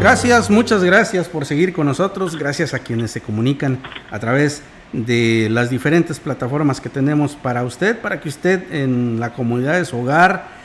Gracias, 0.00 0.48
muchas 0.48 0.82
gracias 0.82 1.28
por 1.28 1.44
seguir 1.44 1.74
con 1.74 1.84
nosotros. 1.84 2.36
Gracias 2.36 2.72
a 2.72 2.78
quienes 2.78 3.10
se 3.10 3.20
comunican 3.20 3.82
a 4.10 4.18
través 4.18 4.62
de 4.94 5.48
las 5.50 5.68
diferentes 5.68 6.18
plataformas 6.20 6.80
que 6.80 6.88
tenemos 6.88 7.36
para 7.36 7.64
usted, 7.64 7.98
para 7.98 8.18
que 8.18 8.30
usted 8.30 8.72
en 8.72 9.20
la 9.20 9.34
comunidad 9.34 9.74
de 9.74 9.84
su 9.84 9.98
hogar, 9.98 10.55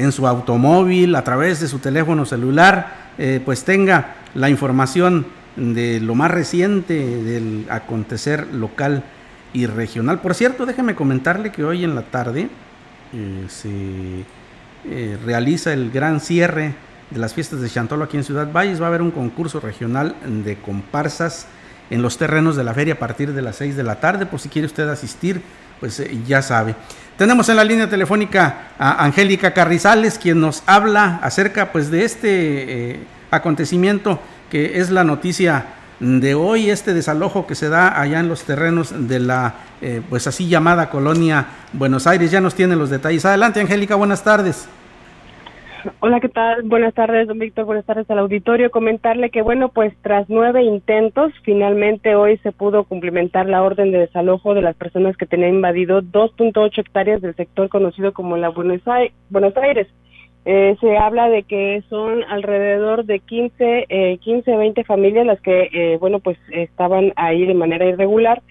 en 0.00 0.12
su 0.12 0.26
automóvil, 0.26 1.14
a 1.14 1.24
través 1.24 1.60
de 1.60 1.68
su 1.68 1.78
teléfono 1.78 2.24
celular, 2.24 3.10
eh, 3.18 3.40
pues 3.44 3.64
tenga 3.64 4.14
la 4.34 4.48
información 4.48 5.26
de 5.56 6.00
lo 6.00 6.14
más 6.14 6.30
reciente 6.30 6.94
del 6.94 7.66
acontecer 7.68 8.46
local 8.54 9.04
y 9.52 9.66
regional. 9.66 10.20
Por 10.20 10.34
cierto, 10.34 10.64
déjeme 10.64 10.94
comentarle 10.94 11.52
que 11.52 11.64
hoy 11.64 11.84
en 11.84 11.94
la 11.94 12.02
tarde 12.02 12.48
eh, 13.12 13.44
se 13.48 14.24
eh, 14.88 15.18
realiza 15.22 15.74
el 15.74 15.90
gran 15.90 16.20
cierre 16.20 16.72
de 17.10 17.18
las 17.18 17.34
fiestas 17.34 17.60
de 17.60 17.68
Chantolo 17.68 18.04
aquí 18.04 18.16
en 18.16 18.24
Ciudad 18.24 18.50
Valles. 18.50 18.80
Va 18.80 18.86
a 18.86 18.88
haber 18.88 19.02
un 19.02 19.10
concurso 19.10 19.60
regional 19.60 20.16
de 20.24 20.56
comparsas 20.56 21.46
en 21.90 22.00
los 22.00 22.16
terrenos 22.16 22.56
de 22.56 22.64
la 22.64 22.72
feria 22.72 22.94
a 22.94 22.98
partir 22.98 23.34
de 23.34 23.42
las 23.42 23.56
6 23.56 23.76
de 23.76 23.82
la 23.82 24.00
tarde. 24.00 24.24
Por 24.24 24.40
si 24.40 24.48
quiere 24.48 24.64
usted 24.64 24.88
asistir, 24.88 25.42
pues 25.78 26.02
ya 26.26 26.40
sabe. 26.40 26.74
Tenemos 27.20 27.50
en 27.50 27.56
la 27.56 27.64
línea 27.64 27.86
telefónica 27.86 28.70
a 28.78 29.04
Angélica 29.04 29.52
Carrizales, 29.52 30.18
quien 30.18 30.40
nos 30.40 30.62
habla 30.64 31.20
acerca 31.22 31.70
pues 31.70 31.90
de 31.90 32.06
este 32.06 32.92
eh, 32.92 33.00
acontecimiento 33.30 34.18
que 34.50 34.80
es 34.80 34.88
la 34.88 35.04
noticia 35.04 35.66
de 35.98 36.34
hoy, 36.34 36.70
este 36.70 36.94
desalojo 36.94 37.46
que 37.46 37.54
se 37.54 37.68
da 37.68 38.00
allá 38.00 38.20
en 38.20 38.28
los 38.28 38.44
terrenos 38.44 39.06
de 39.06 39.20
la 39.20 39.52
eh, 39.82 40.00
pues 40.08 40.26
así 40.28 40.48
llamada 40.48 40.88
colonia 40.88 41.44
Buenos 41.74 42.06
Aires. 42.06 42.30
Ya 42.30 42.40
nos 42.40 42.54
tiene 42.54 42.74
los 42.74 42.88
detalles. 42.88 43.22
Adelante, 43.26 43.60
Angélica, 43.60 43.96
buenas 43.96 44.24
tardes. 44.24 44.66
Hola, 46.00 46.20
¿qué 46.20 46.28
tal? 46.28 46.62
Buenas 46.62 46.94
tardes, 46.94 47.26
don 47.28 47.38
Víctor. 47.38 47.64
Buenas 47.64 47.84
tardes 47.86 48.10
al 48.10 48.18
auditorio. 48.18 48.70
Comentarle 48.70 49.30
que, 49.30 49.42
bueno, 49.42 49.70
pues 49.70 49.94
tras 50.02 50.28
nueve 50.28 50.62
intentos, 50.62 51.32
finalmente 51.42 52.14
hoy 52.14 52.38
se 52.38 52.52
pudo 52.52 52.84
cumplimentar 52.84 53.48
la 53.48 53.62
orden 53.62 53.90
de 53.90 54.00
desalojo 54.00 54.54
de 54.54 54.62
las 54.62 54.76
personas 54.76 55.16
que 55.16 55.26
tenían 55.26 55.54
invadido 55.54 56.02
2.8 56.02 56.78
hectáreas 56.78 57.22
del 57.22 57.34
sector 57.34 57.68
conocido 57.68 58.12
como 58.12 58.36
la 58.36 58.50
Buenos 58.50 58.86
Aires. 58.86 59.88
Eh, 60.44 60.76
se 60.80 60.96
habla 60.96 61.28
de 61.28 61.42
que 61.42 61.82
son 61.88 62.24
alrededor 62.24 63.04
de 63.04 63.20
15, 63.20 63.86
eh, 63.88 64.18
15, 64.18 64.56
20 64.56 64.84
familias 64.84 65.26
las 65.26 65.40
que, 65.40 65.68
eh, 65.72 65.96
bueno, 65.98 66.18
pues 66.20 66.38
estaban 66.50 67.12
ahí 67.16 67.46
de 67.46 67.54
manera 67.54 67.86
irregular 67.86 68.42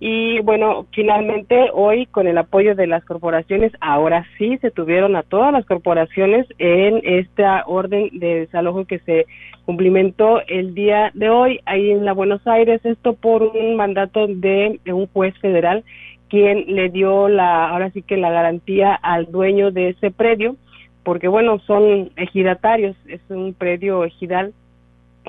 y 0.00 0.38
bueno, 0.40 0.86
finalmente 0.92 1.70
hoy 1.72 2.06
con 2.06 2.28
el 2.28 2.38
apoyo 2.38 2.76
de 2.76 2.86
las 2.86 3.04
corporaciones, 3.04 3.72
ahora 3.80 4.24
sí 4.38 4.56
se 4.58 4.70
tuvieron 4.70 5.16
a 5.16 5.24
todas 5.24 5.52
las 5.52 5.66
corporaciones 5.66 6.46
en 6.58 7.00
esta 7.02 7.64
orden 7.66 8.10
de 8.12 8.40
desalojo 8.40 8.84
que 8.84 9.00
se 9.00 9.26
cumplimentó 9.64 10.40
el 10.46 10.74
día 10.74 11.10
de 11.14 11.30
hoy 11.30 11.60
ahí 11.66 11.90
en 11.90 12.04
la 12.04 12.12
Buenos 12.12 12.46
Aires, 12.46 12.80
esto 12.84 13.14
por 13.14 13.42
un 13.42 13.74
mandato 13.74 14.28
de, 14.28 14.78
un 14.86 15.08
juez 15.08 15.36
federal 15.40 15.84
quien 16.28 16.74
le 16.74 16.90
dio 16.90 17.28
la, 17.28 17.70
ahora 17.70 17.90
sí 17.90 18.02
que 18.02 18.18
la 18.18 18.30
garantía 18.30 18.94
al 18.94 19.32
dueño 19.32 19.72
de 19.72 19.90
ese 19.90 20.10
predio, 20.10 20.56
porque 21.02 21.26
bueno, 21.26 21.58
son 21.60 22.10
ejidatarios, 22.16 22.94
es 23.08 23.20
un 23.30 23.54
predio 23.54 24.04
ejidal 24.04 24.52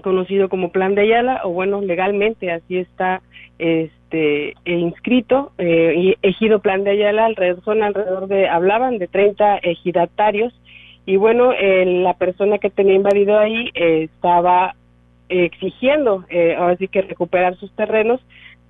conocido 0.01 0.49
como 0.49 0.71
Plan 0.71 0.95
de 0.95 1.01
Ayala, 1.01 1.41
o 1.43 1.49
bueno, 1.49 1.81
legalmente 1.81 2.51
así 2.51 2.77
está 2.77 3.21
este 3.57 4.55
e 4.65 4.73
inscrito 4.73 5.51
eh, 5.57 6.15
ejido 6.21 6.59
plan 6.59 6.83
de 6.83 6.91
Ayala 6.91 7.25
alrededor 7.25 7.63
son 7.63 7.83
alrededor 7.83 8.27
de 8.27 8.47
hablaban 8.47 8.97
de 8.97 9.07
30 9.07 9.57
ejidatarios 9.57 10.53
y 11.05 11.17
bueno 11.17 11.53
eh, 11.53 11.85
la 11.85 12.13
persona 12.13 12.59
que 12.59 12.69
tenía 12.69 12.95
invadido 12.95 13.39
ahí 13.39 13.71
eh, 13.73 14.03
estaba 14.03 14.75
exigiendo 15.27 16.23
eh, 16.29 16.55
ahora 16.55 16.77
sí 16.77 16.87
que 16.87 17.01
recuperar 17.01 17.55
sus 17.57 17.71
terrenos. 17.75 18.19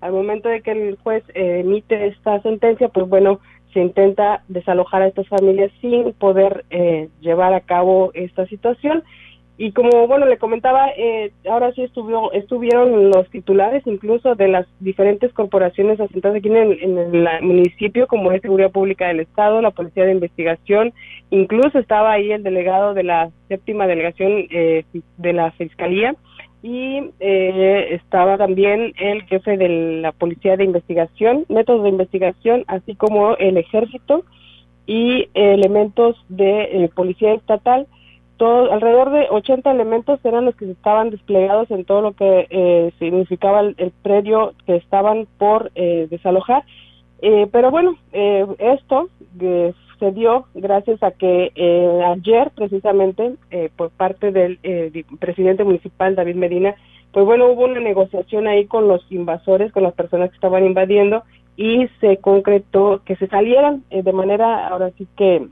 Al 0.02 0.14
momento 0.14 0.48
de 0.48 0.62
que 0.62 0.72
el 0.72 0.98
juez 0.98 1.24
emite 1.34 2.08
esta 2.08 2.42
sentencia 2.42 2.88
pues 2.88 3.10
bueno 3.10 3.42
se 3.74 3.82
intenta 3.82 4.44
desalojar 4.48 5.02
a 5.02 5.08
estas 5.08 5.28
familias 5.28 5.70
sin 5.82 6.14
poder 6.14 6.64
llevar 7.20 7.54
a 7.54 7.60
cabo 7.60 8.12
esta 8.14 8.46
situación 8.48 9.04
y 9.62 9.74
como, 9.74 10.08
bueno, 10.08 10.26
le 10.26 10.38
comentaba, 10.38 10.88
eh, 10.96 11.34
ahora 11.52 11.74
sí 11.74 11.82
estuvo, 11.82 12.32
estuvieron 12.32 13.10
los 13.10 13.30
titulares 13.30 13.86
incluso 13.86 14.34
de 14.36 14.48
las 14.48 14.66
diferentes 14.80 15.34
corporaciones 15.34 16.00
asentadas 16.00 16.38
aquí 16.38 16.48
en 16.48 16.98
el, 16.98 17.28
municipio, 17.42 18.08
como 18.08 18.32
es 18.32 18.42
Seguridad 18.42 18.72
Pública 18.72 19.10
del 19.10 19.20
Estado, 19.20 19.62
la 19.62 19.72
Policía 19.72 20.06
de 20.06 20.14
Investigación, 20.14 20.94
incluso 21.30 21.78
estaba 21.78 22.14
ahí 22.14 22.32
el 22.32 22.42
delegado 22.42 22.94
de 22.94 23.04
la 23.04 23.32
séptima 23.50 23.86
delegación 23.86 24.48
eh, 24.50 24.86
de 25.18 25.34
la 25.34 25.52
Fiscalía 25.52 26.16
y 26.64 27.12
eh, 27.20 27.88
estaba 27.96 28.38
también 28.38 28.94
el 28.98 29.24
jefe 29.24 29.58
de 29.58 30.00
la 30.00 30.14
Policía 30.14 30.56
de 30.56 30.64
Investigación, 30.64 31.44
métodos 31.50 31.84
de 31.84 31.90
investigación, 31.90 32.64
así 32.68 32.96
como 32.96 33.36
el 33.36 33.58
Ejército 33.58 34.24
y 34.88 35.28
elementos 35.34 36.16
de 36.30 36.90
Policía 36.96 37.34
Estatal 37.34 37.88
alrededor 38.48 39.12
de 39.12 39.28
80 39.30 39.72
elementos 39.72 40.20
eran 40.24 40.46
los 40.46 40.56
que 40.56 40.72
estaban 40.72 41.10
desplegados 41.10 41.70
en 41.72 41.84
todo 41.86 42.02
lo 42.02 42.14
que 42.14 42.48
eh, 42.50 42.92
significaba 43.00 43.60
el, 43.62 43.94
predio 44.02 44.54
que 44.66 44.78
estaban 44.78 45.28
por 45.38 45.72
eh, 45.76 46.08
desalojar. 46.10 46.64
Eh, 47.22 47.48
pero 47.52 47.70
bueno, 47.70 47.98
esto 48.14 49.10
se 50.00 50.12
dio 50.14 50.46
gracias 50.54 51.04
a 51.04 51.12
que 51.12 51.52
ayer 52.06 52.52
precisamente 52.56 53.36
por 53.76 53.90
parte 53.90 54.32
del 54.32 54.58
presidente 55.20 55.66
municipal 55.66 56.16
David 56.16 56.36
Medina, 56.36 56.76
pues 57.12 57.26
bueno, 57.26 57.48
hubo 57.48 57.66
una 57.66 57.82
negociación 57.82 58.48
ahí 58.48 58.68
con 58.68 58.88
los 58.88 59.02
invasores, 59.12 59.74
con 59.74 59.84
las 59.84 59.94
personas 59.94 60.30
que 60.30 60.36
estaban 60.36 60.66
invadiendo 60.66 61.24
y 61.58 61.90
se 62.00 62.18
concretó 62.18 63.02
que 63.04 63.18
se 63.18 63.28
salieran 63.28 63.84
de 63.90 64.14
manera 64.14 64.70
ahora 64.70 64.92
sí 64.98 65.06
que 65.18 65.46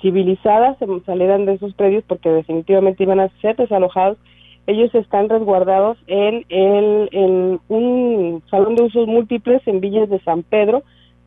civilizadas 0.00 0.78
se 0.78 0.86
salieran 1.06 1.46
de 1.46 1.54
esos 1.54 1.74
predios 1.74 2.04
porque 2.06 2.30
definitivamente 2.30 3.02
iban 3.02 3.20
a 3.20 3.28
ser 3.40 3.56
desalojados. 3.56 4.18
Ellos 4.66 4.94
están 4.94 5.28
resguardados 5.28 5.98
en, 6.06 6.44
el, 6.48 7.08
en 7.12 7.60
un 7.68 8.42
salón 8.50 8.76
de 8.76 8.84
usos 8.84 9.06
múltiples 9.06 9.60
en 9.66 9.80
Villas 9.80 10.08
de 10.08 10.20
San 10.20 10.42
Pedro. 10.42 10.82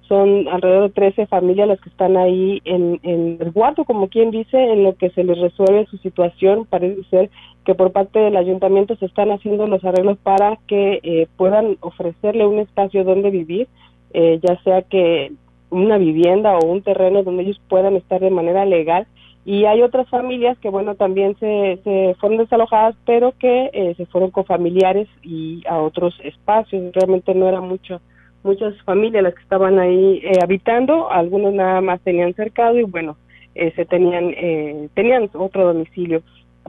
Son 0.08 0.48
alrededor 0.48 0.84
de 0.84 0.94
13 0.94 1.28
familias 1.28 1.68
las 1.68 1.82
que 1.82 1.90
están 1.90 2.16
ahí 2.18 2.62
en, 2.64 3.00
en 3.04 3.38
resguardo, 3.38 3.84
como 3.84 4.08
quien 4.08 4.32
dice, 4.32 4.58
en 4.58 4.84
lo 4.84 4.96
que 4.96 5.10
se 5.10 5.24
les 5.24 5.38
resuelve 5.40 5.86
su 5.88 5.98
situación. 5.98 6.66
Parece 6.66 7.04
ser 7.10 7.30
que 7.66 7.76
por 7.76 7.92
parte 7.92 8.18
del 8.18 8.38
ayuntamiento 8.38 8.96
se 8.96 9.06
están 9.06 9.30
haciendo 9.32 9.68
los 9.68 9.84
arreglos 9.84 10.18
para 10.20 10.58
que 10.68 11.02
eh, 11.04 11.28
puedan 11.36 11.78
ofrecerle 11.82 12.48
un 12.48 12.60
espacio 12.60 13.04
donde 13.04 13.30
vivir, 13.30 13.68
eh, 14.14 14.40
ya 14.42 14.58
sea 14.64 14.82
que 14.84 15.34
una 15.70 15.98
vivienda 15.98 16.58
o 16.58 16.66
un 16.66 16.82
terreno 16.82 17.24
donde 17.24 17.44
ellos 17.44 17.62
puedan 17.68 17.96
estar 17.96 18.20
de 18.20 18.30
manera 18.30 18.66
legal. 18.66 19.08
Y 19.46 19.64
hay 19.66 19.82
otras 19.82 20.10
familias 20.10 20.58
que 20.60 20.70
bueno 20.70 20.96
también 20.96 21.38
se, 21.40 21.80
se 21.84 22.16
fueron 22.20 22.38
desalojadas 22.38 22.96
pero 23.06 23.34
que 23.40 23.70
eh, 23.74 23.94
se 23.96 24.06
fueron 24.08 24.30
con 24.32 24.46
familiares 24.46 25.08
y 25.24 25.64
a 25.68 25.78
otros 25.78 26.20
espacios. 26.24 26.92
Realmente 26.94 27.34
no 27.34 27.48
era 27.48 27.62
mucho 27.62 28.02
muchas 28.44 28.80
familias 28.84 29.24
las 29.24 29.34
que 29.36 29.42
estaban 29.42 29.80
ahí 29.80 30.22
eh, 30.24 30.40
habitando. 30.42 31.10
Algunos 31.10 31.54
nada 31.54 31.82
más 31.82 32.02
tenían 32.02 32.34
cercado 32.34 32.78
y 32.78 32.84
bueno 32.84 33.18
eh, 33.56 33.72
se 33.76 33.86
tenían 33.86 34.34
tenían 34.94 35.30
otro 35.34 35.66
domicilio 35.66 36.22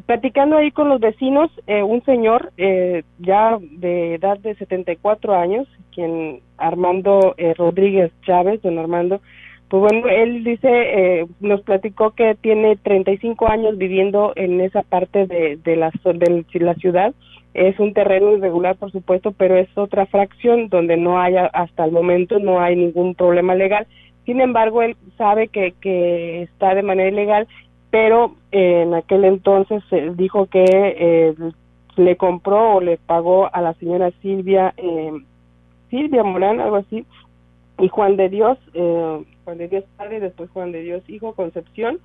platicando 0.06 0.56
ahí 0.56 0.70
con 0.70 0.88
los 0.88 1.00
vecinos, 1.00 1.50
eh, 1.66 1.82
un 1.82 2.02
señor 2.04 2.52
eh, 2.56 3.02
ya 3.18 3.58
de 3.60 4.14
edad 4.14 4.38
de 4.38 4.54
74 4.54 5.34
años, 5.34 5.66
quien 5.94 6.40
Armando 6.56 7.34
eh, 7.36 7.54
Rodríguez 7.54 8.12
Chávez, 8.22 8.62
don 8.62 8.78
Armando, 8.78 9.20
pues 9.68 9.82
bueno, 9.82 10.08
él 10.08 10.44
dice, 10.44 11.26
nos 11.40 11.60
platicó 11.60 12.12
que 12.12 12.34
tiene 12.40 12.76
35 12.76 13.50
años 13.50 13.76
viviendo 13.76 14.32
en 14.34 14.62
esa 14.62 14.82
parte 14.82 15.26
de, 15.26 15.58
de, 15.62 15.76
la, 15.76 15.90
de 16.04 16.44
la 16.60 16.74
ciudad. 16.76 17.12
Es 17.52 17.78
un 17.78 17.92
terreno 17.92 18.32
irregular, 18.32 18.76
por 18.76 18.90
supuesto, 18.92 19.32
pero 19.32 19.58
es 19.58 19.68
otra 19.76 20.06
fracción 20.06 20.70
donde 20.70 20.96
no 20.96 21.20
haya, 21.20 21.46
hasta 21.52 21.84
el 21.84 21.92
momento 21.92 22.38
no 22.38 22.60
hay 22.60 22.76
ningún 22.76 23.14
problema 23.14 23.54
legal. 23.54 23.86
Sin 24.24 24.40
embargo, 24.40 24.80
él 24.80 24.96
sabe 25.18 25.48
que, 25.48 25.74
que 25.82 26.42
está 26.44 26.74
de 26.74 26.82
manera 26.82 27.10
ilegal 27.10 27.46
pero 27.90 28.36
eh, 28.52 28.82
en 28.82 28.94
aquel 28.94 29.24
entonces 29.24 29.82
dijo 30.16 30.46
que 30.46 30.64
eh, 30.64 31.34
le 31.96 32.16
compró 32.16 32.76
o 32.76 32.80
le 32.80 32.96
pagó 32.98 33.52
a 33.52 33.60
la 33.60 33.74
señora 33.74 34.10
Silvia 34.22 34.74
eh, 34.76 35.12
Silvia 35.90 36.22
Morán 36.22 36.60
algo 36.60 36.76
así 36.76 37.04
y 37.78 37.88
Juan 37.88 38.16
de 38.16 38.28
Dios 38.28 38.58
Juan 38.74 39.58
de 39.58 39.68
Dios 39.68 39.84
padre 39.96 40.20
después 40.20 40.50
Juan 40.50 40.72
de 40.72 40.82
Dios 40.82 41.02
hijo 41.08 41.34
Concepción 41.34 41.98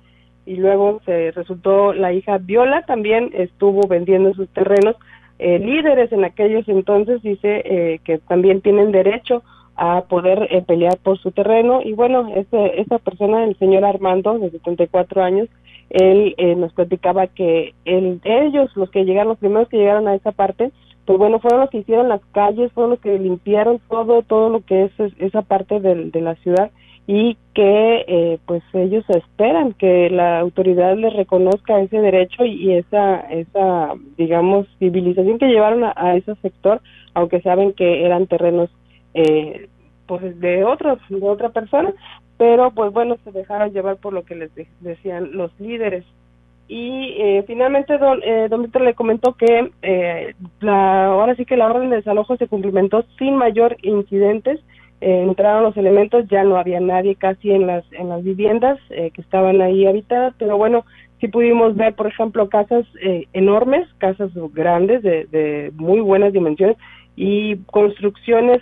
y 0.46 0.56
luego 0.56 1.00
se 1.04 1.30
resultó 1.30 1.92
la 1.92 2.12
hija 2.12 2.38
Viola 2.38 2.82
también 2.82 3.30
estuvo 3.32 3.86
vendiendo 3.88 4.34
sus 4.34 4.48
terrenos. 4.50 4.96
Eh, 5.38 5.58
líderes 5.58 6.12
en 6.12 6.24
aquellos 6.24 6.68
entonces 6.68 7.22
dice 7.22 7.62
eh, 7.64 8.00
que 8.04 8.18
también 8.18 8.60
tienen 8.60 8.92
derecho 8.92 9.42
a 9.74 10.02
poder 10.02 10.46
eh, 10.50 10.62
pelear 10.62 10.96
por 10.98 11.18
su 11.18 11.32
terreno 11.32 11.80
y 11.82 11.92
bueno, 11.92 12.30
este, 12.36 12.80
esta 12.80 12.98
persona, 12.98 13.44
el 13.44 13.58
señor 13.58 13.84
Armando, 13.84 14.38
de 14.38 14.50
74 14.50 15.24
años, 15.24 15.48
él 15.90 16.34
eh, 16.38 16.54
nos 16.54 16.72
platicaba 16.72 17.26
que 17.26 17.74
el, 17.84 18.20
ellos, 18.24 18.70
los 18.76 18.90
que 18.90 19.04
llegaron, 19.04 19.30
los 19.30 19.38
primeros 19.38 19.68
que 19.68 19.78
llegaron 19.78 20.08
a 20.08 20.14
esa 20.14 20.32
parte, 20.32 20.72
pues 21.04 21.18
bueno, 21.18 21.38
fueron 21.38 21.60
los 21.60 21.70
que 21.70 21.78
hicieron 21.78 22.08
las 22.08 22.22
calles, 22.32 22.72
fueron 22.72 22.92
los 22.92 23.00
que 23.00 23.18
limpiaron 23.18 23.80
todo, 23.88 24.22
todo 24.22 24.48
lo 24.48 24.60
que 24.64 24.84
es, 24.84 24.92
esa 25.18 25.42
parte 25.42 25.80
de, 25.80 26.10
de 26.10 26.20
la 26.20 26.34
ciudad 26.36 26.70
y 27.06 27.36
que 27.54 28.04
eh, 28.08 28.38
pues 28.46 28.62
ellos 28.72 29.04
esperan 29.10 29.74
que 29.74 30.08
la 30.08 30.40
autoridad 30.40 30.96
les 30.96 31.12
reconozca 31.12 31.80
ese 31.80 31.98
derecho 31.98 32.46
y, 32.46 32.72
esa 32.72 33.20
esa 33.30 33.92
digamos 34.16 34.66
civilización 34.78 35.38
que 35.38 35.48
llevaron 35.48 35.84
a, 35.84 36.16
ese 36.16 36.34
sector 36.36 36.80
aunque 37.12 37.42
saben 37.42 37.74
que 37.74 38.06
eran 38.06 38.26
terrenos 38.26 38.70
eh, 39.12 39.68
pues 40.06 40.38
de 40.40 40.64
otros 40.64 40.98
de 41.08 41.28
otra 41.28 41.50
persona 41.50 41.92
pero 42.36 42.70
pues 42.72 42.92
bueno 42.92 43.16
se 43.24 43.32
dejaron 43.32 43.72
llevar 43.72 43.96
por 43.96 44.12
lo 44.12 44.24
que 44.24 44.34
les 44.34 44.50
decían 44.80 45.30
los 45.32 45.58
líderes. 45.60 46.04
Y 46.66 47.14
eh, 47.18 47.44
finalmente 47.46 47.98
don, 47.98 48.20
eh, 48.22 48.48
don 48.48 48.62
Víctor 48.62 48.82
le 48.82 48.94
comentó 48.94 49.34
que 49.34 49.70
eh, 49.82 50.34
la, 50.60 51.06
ahora 51.06 51.34
sí 51.36 51.44
que 51.44 51.58
la 51.58 51.66
orden 51.66 51.90
de 51.90 51.96
desalojo 51.96 52.36
se 52.38 52.48
cumplimentó 52.48 53.04
sin 53.18 53.36
mayor 53.36 53.76
incidentes. 53.82 54.60
Eh, 55.00 55.22
entraron 55.22 55.64
los 55.64 55.76
elementos 55.76 56.26
ya 56.28 56.44
no 56.44 56.56
había 56.56 56.80
nadie 56.80 57.16
casi 57.16 57.50
en 57.50 57.66
las 57.66 57.84
en 57.92 58.08
las 58.08 58.22
viviendas 58.22 58.78
eh, 58.90 59.10
que 59.10 59.20
estaban 59.20 59.60
ahí 59.60 59.86
habitadas 59.86 60.34
pero 60.38 60.56
bueno 60.56 60.86
sí 61.20 61.26
pudimos 61.26 61.74
ver 61.76 61.94
por 61.94 62.06
ejemplo 62.06 62.48
casas 62.48 62.86
eh, 63.02 63.26
enormes 63.32 63.86
casas 63.98 64.30
grandes 64.54 65.02
de, 65.02 65.26
de 65.26 65.72
muy 65.74 66.00
buenas 66.00 66.32
dimensiones 66.32 66.76
y 67.16 67.56
construcciones 67.64 68.60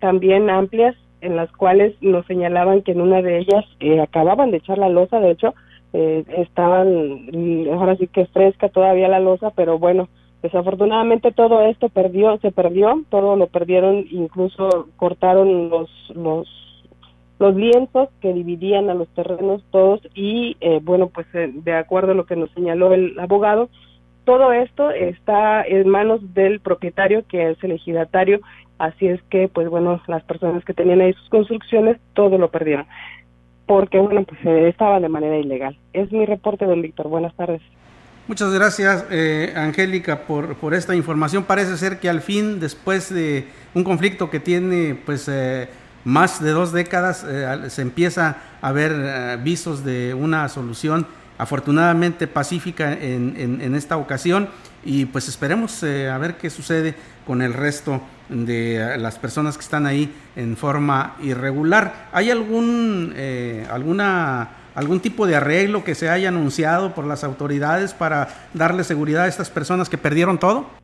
también 0.00 0.50
amplias 0.50 0.96
en 1.20 1.36
las 1.36 1.50
cuales 1.52 1.94
nos 2.00 2.26
señalaban 2.26 2.82
que 2.82 2.92
en 2.92 3.00
una 3.00 3.22
de 3.22 3.38
ellas 3.38 3.64
eh, 3.80 4.00
acababan 4.00 4.50
de 4.50 4.56
echar 4.58 4.78
la 4.78 4.88
losa, 4.88 5.20
de 5.20 5.30
hecho, 5.30 5.54
eh, 5.92 6.24
estaban, 6.38 7.30
ahora 7.72 7.96
sí 7.96 8.08
que 8.08 8.26
fresca 8.26 8.68
todavía 8.68 9.08
la 9.08 9.20
losa, 9.20 9.50
pero 9.50 9.78
bueno, 9.78 10.08
desafortunadamente 10.42 11.32
todo 11.32 11.62
esto 11.62 11.88
perdió, 11.88 12.38
se 12.38 12.50
perdió, 12.50 13.04
todo 13.10 13.36
lo 13.36 13.46
perdieron, 13.46 14.06
incluso 14.10 14.88
cortaron 14.96 15.70
los, 15.70 15.90
los, 16.14 16.48
los 17.38 17.54
lienzos 17.54 18.08
que 18.20 18.32
dividían 18.32 18.90
a 18.90 18.94
los 18.94 19.08
terrenos 19.08 19.62
todos 19.70 20.00
y 20.14 20.56
eh, 20.60 20.80
bueno, 20.82 21.08
pues 21.08 21.26
eh, 21.34 21.50
de 21.52 21.74
acuerdo 21.74 22.12
a 22.12 22.16
lo 22.16 22.26
que 22.26 22.36
nos 22.36 22.50
señaló 22.50 22.92
el 22.92 23.18
abogado, 23.18 23.68
todo 24.24 24.52
esto 24.52 24.90
está 24.90 25.62
en 25.62 25.88
manos 25.88 26.34
del 26.34 26.60
propietario 26.60 27.24
que 27.26 27.50
es 27.50 27.64
el 27.64 27.72
ejidatario 27.72 28.40
Así 28.82 29.06
es 29.06 29.20
que, 29.30 29.46
pues 29.46 29.68
bueno, 29.68 30.02
las 30.08 30.24
personas 30.24 30.64
que 30.64 30.74
tenían 30.74 31.00
ahí 31.00 31.12
sus 31.12 31.28
construcciones, 31.28 31.98
todo 32.14 32.36
lo 32.36 32.50
perdieron. 32.50 32.84
Porque, 33.64 34.00
bueno, 34.00 34.24
pues 34.24 34.40
eh, 34.44 34.68
estaba 34.68 34.98
de 34.98 35.08
manera 35.08 35.38
ilegal. 35.38 35.78
Es 35.92 36.10
mi 36.10 36.26
reporte, 36.26 36.64
don 36.64 36.82
Víctor. 36.82 37.06
Buenas 37.06 37.32
tardes. 37.36 37.62
Muchas 38.26 38.52
gracias, 38.52 39.06
eh, 39.08 39.52
Angélica, 39.54 40.26
por, 40.26 40.56
por 40.56 40.74
esta 40.74 40.96
información. 40.96 41.44
Parece 41.44 41.76
ser 41.76 42.00
que 42.00 42.08
al 42.08 42.22
fin, 42.22 42.58
después 42.58 43.14
de 43.14 43.46
un 43.72 43.84
conflicto 43.84 44.30
que 44.30 44.40
tiene, 44.40 44.96
pues, 45.06 45.28
eh, 45.28 45.68
más 46.04 46.42
de 46.42 46.50
dos 46.50 46.72
décadas, 46.72 47.24
eh, 47.28 47.70
se 47.70 47.82
empieza 47.82 48.36
a 48.60 48.72
ver 48.72 48.92
eh, 48.92 49.38
visos 49.40 49.84
de 49.84 50.12
una 50.14 50.48
solución 50.48 51.06
afortunadamente 51.42 52.28
pacífica 52.28 52.92
en, 52.92 53.34
en, 53.36 53.74
esta 53.74 53.96
ocasión 53.96 54.48
y 54.84 55.06
pues 55.06 55.26
esperemos 55.26 55.82
eh, 55.82 56.08
a 56.08 56.16
ver 56.16 56.36
qué 56.36 56.50
sucede 56.50 56.94
con 57.26 57.42
el 57.42 57.52
resto 57.52 58.00
de 58.28 58.76
eh, 58.76 58.98
las 58.98 59.18
personas 59.18 59.56
que 59.56 59.64
están 59.64 59.84
ahí 59.86 60.14
en 60.36 60.56
forma 60.56 61.16
irregular. 61.20 62.08
¿Hay 62.12 62.30
algún, 62.30 63.12
eh, 63.16 63.66
alguna, 63.72 64.50
algún 64.76 65.00
tipo 65.00 65.26
de 65.26 65.34
arreglo 65.34 65.82
que 65.82 65.96
se 65.96 66.08
haya 66.08 66.28
anunciado 66.28 66.94
por 66.94 67.06
las 67.06 67.24
autoridades 67.24 67.92
para 67.92 68.28
darle 68.54 68.84
seguridad 68.84 69.24
a 69.24 69.28
estas 69.28 69.50
personas 69.50 69.88
que 69.88 69.98
perdieron 69.98 70.38
todo? 70.38 70.81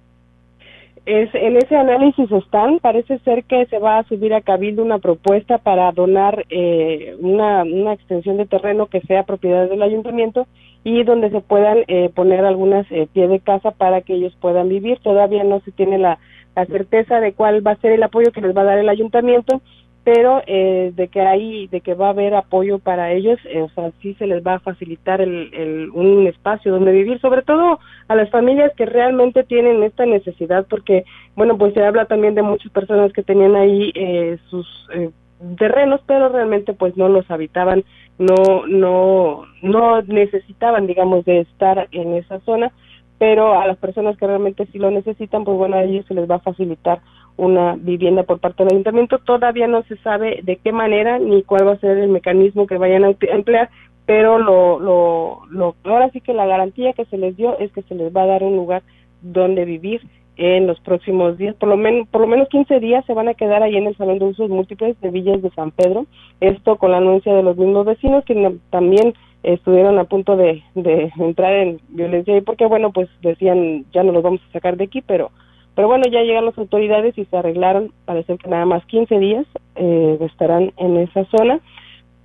Es, 1.08 1.34
en 1.34 1.56
ese 1.56 1.74
análisis 1.74 2.30
están, 2.30 2.80
parece 2.80 3.18
ser 3.20 3.44
que 3.44 3.64
se 3.70 3.78
va 3.78 3.96
a 3.96 4.04
subir 4.04 4.34
a 4.34 4.42
Cabildo 4.42 4.82
una 4.82 4.98
propuesta 4.98 5.56
para 5.56 5.90
donar 5.92 6.44
eh, 6.50 7.16
una, 7.20 7.62
extensión 7.94 8.36
de 8.36 8.44
terreno 8.44 8.88
que 8.88 9.00
sea 9.00 9.22
propiedad 9.22 9.70
del 9.70 9.80
ayuntamiento 9.80 10.46
y 10.84 11.04
donde 11.04 11.30
se 11.30 11.40
puedan 11.40 11.78
eh, 11.88 12.10
poner 12.14 12.44
algunas 12.44 12.86
eh, 12.92 13.08
pie 13.10 13.26
de 13.26 13.40
casa 13.40 13.70
para 13.70 14.02
que 14.02 14.16
ellos 14.16 14.36
puedan 14.38 14.68
vivir. 14.68 14.98
Todavía 14.98 15.44
no 15.44 15.60
se 15.60 15.72
tiene 15.72 15.96
la, 15.96 16.18
la 16.54 16.66
certeza 16.66 17.20
de 17.20 17.32
cuál 17.32 17.66
va 17.66 17.70
a 17.70 17.80
ser 17.80 17.92
el 17.92 18.02
apoyo 18.02 18.30
que 18.30 18.42
les 18.42 18.54
va 18.54 18.60
a 18.60 18.64
dar 18.64 18.78
el 18.78 18.90
ayuntamiento, 18.90 19.62
pero 20.10 20.42
eh, 20.46 20.90
de 20.96 21.08
que 21.08 21.20
hay, 21.20 21.66
de 21.66 21.82
que 21.82 21.92
va 21.92 22.06
a 22.06 22.10
haber 22.10 22.34
apoyo 22.34 22.78
para 22.78 23.12
ellos, 23.12 23.38
eh, 23.44 23.60
o 23.60 23.68
sea, 23.68 23.90
sí 24.00 24.14
se 24.14 24.26
les 24.26 24.42
va 24.42 24.54
a 24.54 24.58
facilitar 24.58 25.20
el, 25.20 25.52
el, 25.52 25.90
un 25.90 26.26
espacio 26.26 26.72
donde 26.72 26.92
vivir, 26.92 27.20
sobre 27.20 27.42
todo 27.42 27.78
a 28.08 28.14
las 28.14 28.30
familias 28.30 28.72
que 28.74 28.86
realmente 28.86 29.44
tienen 29.44 29.82
esta 29.82 30.06
necesidad, 30.06 30.66
porque, 30.66 31.04
bueno, 31.36 31.58
pues 31.58 31.74
se 31.74 31.84
habla 31.84 32.06
también 32.06 32.34
de 32.34 32.40
muchas 32.40 32.72
personas 32.72 33.12
que 33.12 33.22
tenían 33.22 33.54
ahí 33.54 33.92
eh, 33.94 34.38
sus 34.48 34.66
eh, 34.94 35.10
terrenos, 35.58 36.00
pero 36.06 36.30
realmente 36.30 36.72
pues 36.72 36.96
no 36.96 37.10
los 37.10 37.30
habitaban, 37.30 37.84
no, 38.18 38.66
no, 38.66 39.44
no 39.60 40.00
necesitaban, 40.00 40.86
digamos, 40.86 41.26
de 41.26 41.40
estar 41.40 41.86
en 41.90 42.14
esa 42.14 42.40
zona, 42.46 42.72
pero 43.18 43.60
a 43.60 43.66
las 43.66 43.76
personas 43.76 44.16
que 44.16 44.26
realmente 44.26 44.64
sí 44.72 44.78
lo 44.78 44.90
necesitan, 44.90 45.44
pues 45.44 45.58
bueno, 45.58 45.76
a 45.76 45.84
ellos 45.84 46.06
se 46.06 46.14
les 46.14 46.30
va 46.30 46.36
a 46.36 46.40
facilitar 46.40 47.00
una 47.38 47.76
vivienda 47.76 48.24
por 48.24 48.40
parte 48.40 48.64
del 48.64 48.74
ayuntamiento. 48.74 49.18
Todavía 49.18 49.66
no 49.66 49.82
se 49.84 49.96
sabe 49.98 50.40
de 50.42 50.56
qué 50.56 50.72
manera 50.72 51.18
ni 51.18 51.42
cuál 51.44 51.66
va 51.66 51.72
a 51.72 51.80
ser 51.80 51.96
el 51.96 52.10
mecanismo 52.10 52.66
que 52.66 52.76
vayan 52.76 53.04
a 53.04 53.14
emplear, 53.20 53.70
pero 54.04 54.38
lo, 54.38 54.78
lo, 54.78 55.40
lo, 55.50 55.76
ahora 55.84 56.10
sí 56.10 56.20
que 56.20 56.34
la 56.34 56.46
garantía 56.46 56.92
que 56.92 57.06
se 57.06 57.16
les 57.16 57.36
dio 57.36 57.58
es 57.58 57.72
que 57.72 57.82
se 57.82 57.94
les 57.94 58.14
va 58.14 58.22
a 58.22 58.26
dar 58.26 58.42
un 58.42 58.56
lugar 58.56 58.82
donde 59.22 59.64
vivir 59.64 60.02
en 60.36 60.66
los 60.68 60.78
próximos 60.80 61.36
días, 61.36 61.56
por 61.56 61.68
lo 61.68 61.76
menos 61.76 62.06
por 62.08 62.20
lo 62.20 62.28
menos 62.28 62.48
15 62.48 62.78
días 62.78 63.04
se 63.06 63.12
van 63.12 63.28
a 63.28 63.34
quedar 63.34 63.62
ahí 63.62 63.76
en 63.76 63.88
el 63.88 63.96
salón 63.96 64.20
de 64.20 64.26
usos 64.26 64.48
múltiples 64.48 64.98
de 65.00 65.10
Villas 65.10 65.42
de 65.42 65.50
San 65.50 65.72
Pedro, 65.72 66.06
esto 66.40 66.76
con 66.76 66.92
la 66.92 66.98
anuncia 66.98 67.34
de 67.34 67.42
los 67.42 67.56
mismos 67.56 67.84
vecinos 67.84 68.24
que 68.24 68.56
también 68.70 69.14
estuvieron 69.42 69.98
a 69.98 70.04
punto 70.04 70.36
de, 70.36 70.62
de 70.74 71.12
entrar 71.18 71.54
en 71.54 71.80
violencia 71.88 72.36
y 72.36 72.40
porque 72.40 72.66
bueno 72.66 72.92
pues 72.92 73.08
decían 73.20 73.84
ya 73.92 74.04
no 74.04 74.12
los 74.12 74.22
vamos 74.22 74.40
a 74.48 74.52
sacar 74.52 74.76
de 74.76 74.84
aquí 74.84 75.02
pero 75.02 75.30
pero 75.78 75.86
bueno, 75.86 76.06
ya 76.10 76.22
llegan 76.22 76.44
las 76.44 76.58
autoridades 76.58 77.16
y 77.16 77.24
se 77.26 77.36
arreglaron, 77.36 77.92
parece 78.04 78.36
que 78.36 78.50
nada 78.50 78.66
más 78.66 78.84
15 78.86 79.16
días 79.20 79.46
eh, 79.76 80.18
estarán 80.22 80.72
en 80.76 80.96
esa 80.96 81.24
zona. 81.26 81.60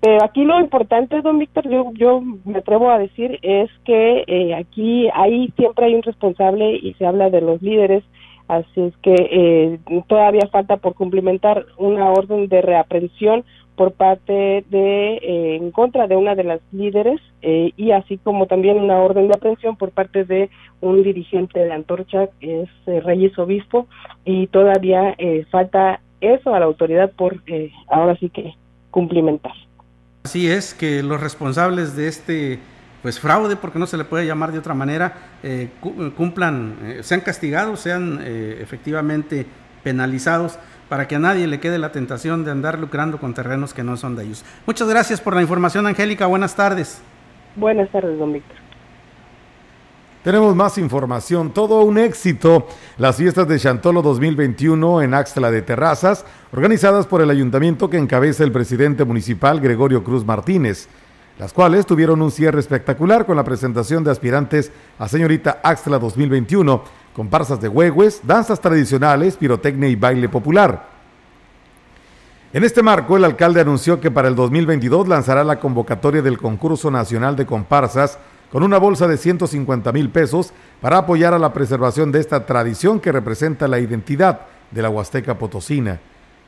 Pero 0.02 0.24
aquí 0.24 0.44
lo 0.44 0.60
importante, 0.60 1.22
don 1.22 1.38
Víctor, 1.38 1.70
yo, 1.70 1.92
yo 1.94 2.20
me 2.46 2.58
atrevo 2.58 2.90
a 2.90 2.98
decir, 2.98 3.38
es 3.44 3.70
que 3.86 4.24
eh, 4.26 4.56
aquí 4.56 5.08
ahí 5.14 5.54
siempre 5.56 5.86
hay 5.86 5.94
un 5.94 6.02
responsable 6.02 6.78
y 6.78 6.96
se 6.96 7.06
habla 7.06 7.30
de 7.30 7.42
los 7.42 7.62
líderes, 7.62 8.04
así 8.48 8.82
es 8.82 8.98
que 9.04 9.14
eh, 9.14 9.80
todavía 10.08 10.50
falta 10.52 10.78
por 10.78 10.96
cumplimentar 10.96 11.68
una 11.78 12.10
orden 12.10 12.48
de 12.48 12.60
reaprensión 12.64 13.46
por 13.76 13.94
parte 13.94 14.64
de 14.70 15.16
eh, 15.16 15.56
en 15.56 15.72
contra 15.72 16.08
de 16.08 16.16
una 16.16 16.36
de 16.36 16.44
las 16.44 16.62
líderes 16.72 17.20
eh, 17.42 17.72
y 17.76 17.92
así 17.92 18.18
como 18.18 18.46
también 18.46 18.78
una 18.78 18.98
orden 18.98 19.28
de 19.28 19.34
aprehensión 19.34 19.76
por 19.76 19.92
parte 19.92 20.26
de 20.26 20.50
un 20.82 21.04
dirigente 21.04 21.60
de 21.60 21.72
Antorcha 21.72 22.28
que 22.40 22.64
es 22.64 22.70
eh, 22.86 23.00
Reyes 23.00 23.38
Obispo 23.40 23.88
y 24.26 24.48
todavía 24.48 25.16
eh, 25.18 25.46
falta 25.50 26.02
eso 26.22 26.54
a 26.54 26.60
la 26.60 26.66
autoridad 26.66 27.12
por 27.12 27.42
ahora 27.90 28.16
sí 28.18 28.30
que 28.30 28.54
cumplimentar. 28.92 29.54
Así 30.24 30.50
es 30.50 30.74
que 30.74 31.04
los 31.04 31.20
responsables 31.20 31.96
de 31.96 32.08
este 32.08 32.60
pues 33.02 33.20
fraude, 33.20 33.58
porque 33.58 33.80
no 33.80 33.86
se 33.86 33.98
le 33.98 34.06
puede 34.06 34.26
llamar 34.26 34.54
de 34.54 34.60
otra 34.60 34.74
manera, 34.74 35.14
cumplan, 36.16 36.78
sean 37.02 37.20
castigados, 37.20 37.82
sean 37.82 38.22
efectivamente 38.24 39.46
penalizados 39.84 40.58
para 40.90 41.08
que 41.08 41.16
a 41.16 41.20
nadie 41.20 41.48
le 41.48 41.60
quede 41.60 41.80
la 41.80 41.92
tentación 41.92 42.46
de 42.46 42.52
andar 42.52 42.80
lucrando 42.80 43.20
con 43.20 43.34
terrenos 43.34 43.74
que 43.74 43.84
no 43.84 43.98
son 43.98 44.16
de 44.16 44.26
ellos. 44.26 44.46
Muchas 44.66 44.88
gracias 44.88 45.22
por 45.22 45.36
la 45.36 45.42
información, 45.42 45.88
Angélica. 45.88 46.26
Buenas 46.26 46.56
tardes. 46.56 47.02
Buenas 47.56 47.90
tardes, 47.92 48.18
don 48.18 48.34
Víctor. 48.34 48.64
Tenemos 50.24 50.56
más 50.56 50.78
información. 50.78 51.52
Todo 51.54 51.84
un 51.84 51.98
éxito. 51.98 52.68
Las 52.98 53.18
fiestas 53.18 53.46
de 53.46 53.60
Chantolo 53.60 54.02
2021 54.02 55.02
en 55.02 55.14
Axtla 55.14 55.52
de 55.52 55.62
Terrazas, 55.62 56.26
organizadas 56.54 57.08
por 57.08 57.22
el 57.22 57.30
ayuntamiento 57.30 57.90
que 57.90 57.98
encabeza 57.98 58.46
el 58.46 58.54
presidente 58.54 59.04
municipal 59.04 59.60
Gregorio 59.60 60.02
Cruz 60.02 60.24
Martínez, 60.24 60.88
las 61.38 61.52
cuales 61.52 61.86
tuvieron 61.86 62.22
un 62.22 62.32
cierre 62.32 62.62
espectacular 62.62 63.26
con 63.26 63.36
la 63.36 63.44
presentación 63.44 64.06
de 64.06 64.12
aspirantes 64.12 64.72
a 64.98 65.10
señorita 65.10 65.60
Axtla 65.62 66.00
2021, 66.00 66.84
comparsas 67.14 67.62
de 67.62 67.68
huehues, 67.68 68.22
danzas 68.24 68.60
tradicionales, 68.60 69.38
pirotecnia 69.38 69.90
y 69.90 69.96
baile 69.96 70.30
popular. 70.30 70.94
En 72.54 72.64
este 72.64 72.84
marco, 72.84 73.18
el 73.18 73.24
alcalde 73.24 73.62
anunció 73.62 74.00
que 74.00 74.12
para 74.12 74.28
el 74.28 74.36
2022 74.36 75.08
lanzará 75.08 75.44
la 75.44 75.60
convocatoria 75.60 76.22
del 76.22 76.38
concurso 76.38 76.92
nacional 76.92 77.36
de 77.36 77.46
comparsas 77.46 78.20
con 78.52 78.62
una 78.62 78.78
bolsa 78.78 79.08
de 79.08 79.18
150 79.18 79.92
mil 79.92 80.12
pesos 80.12 80.54
para 80.80 81.00
apoyar 81.00 81.34
a 81.34 81.40
la 81.40 81.54
preservación 81.54 82.12
de 82.12 82.20
esta 82.20 82.46
tradición 82.46 83.00
que 83.00 83.12
representa 83.12 83.68
la 83.68 83.80
identidad 83.80 84.42
de 84.70 84.82
la 84.84 84.90
Huasteca 84.90 85.40
Potosina. 85.40 86.00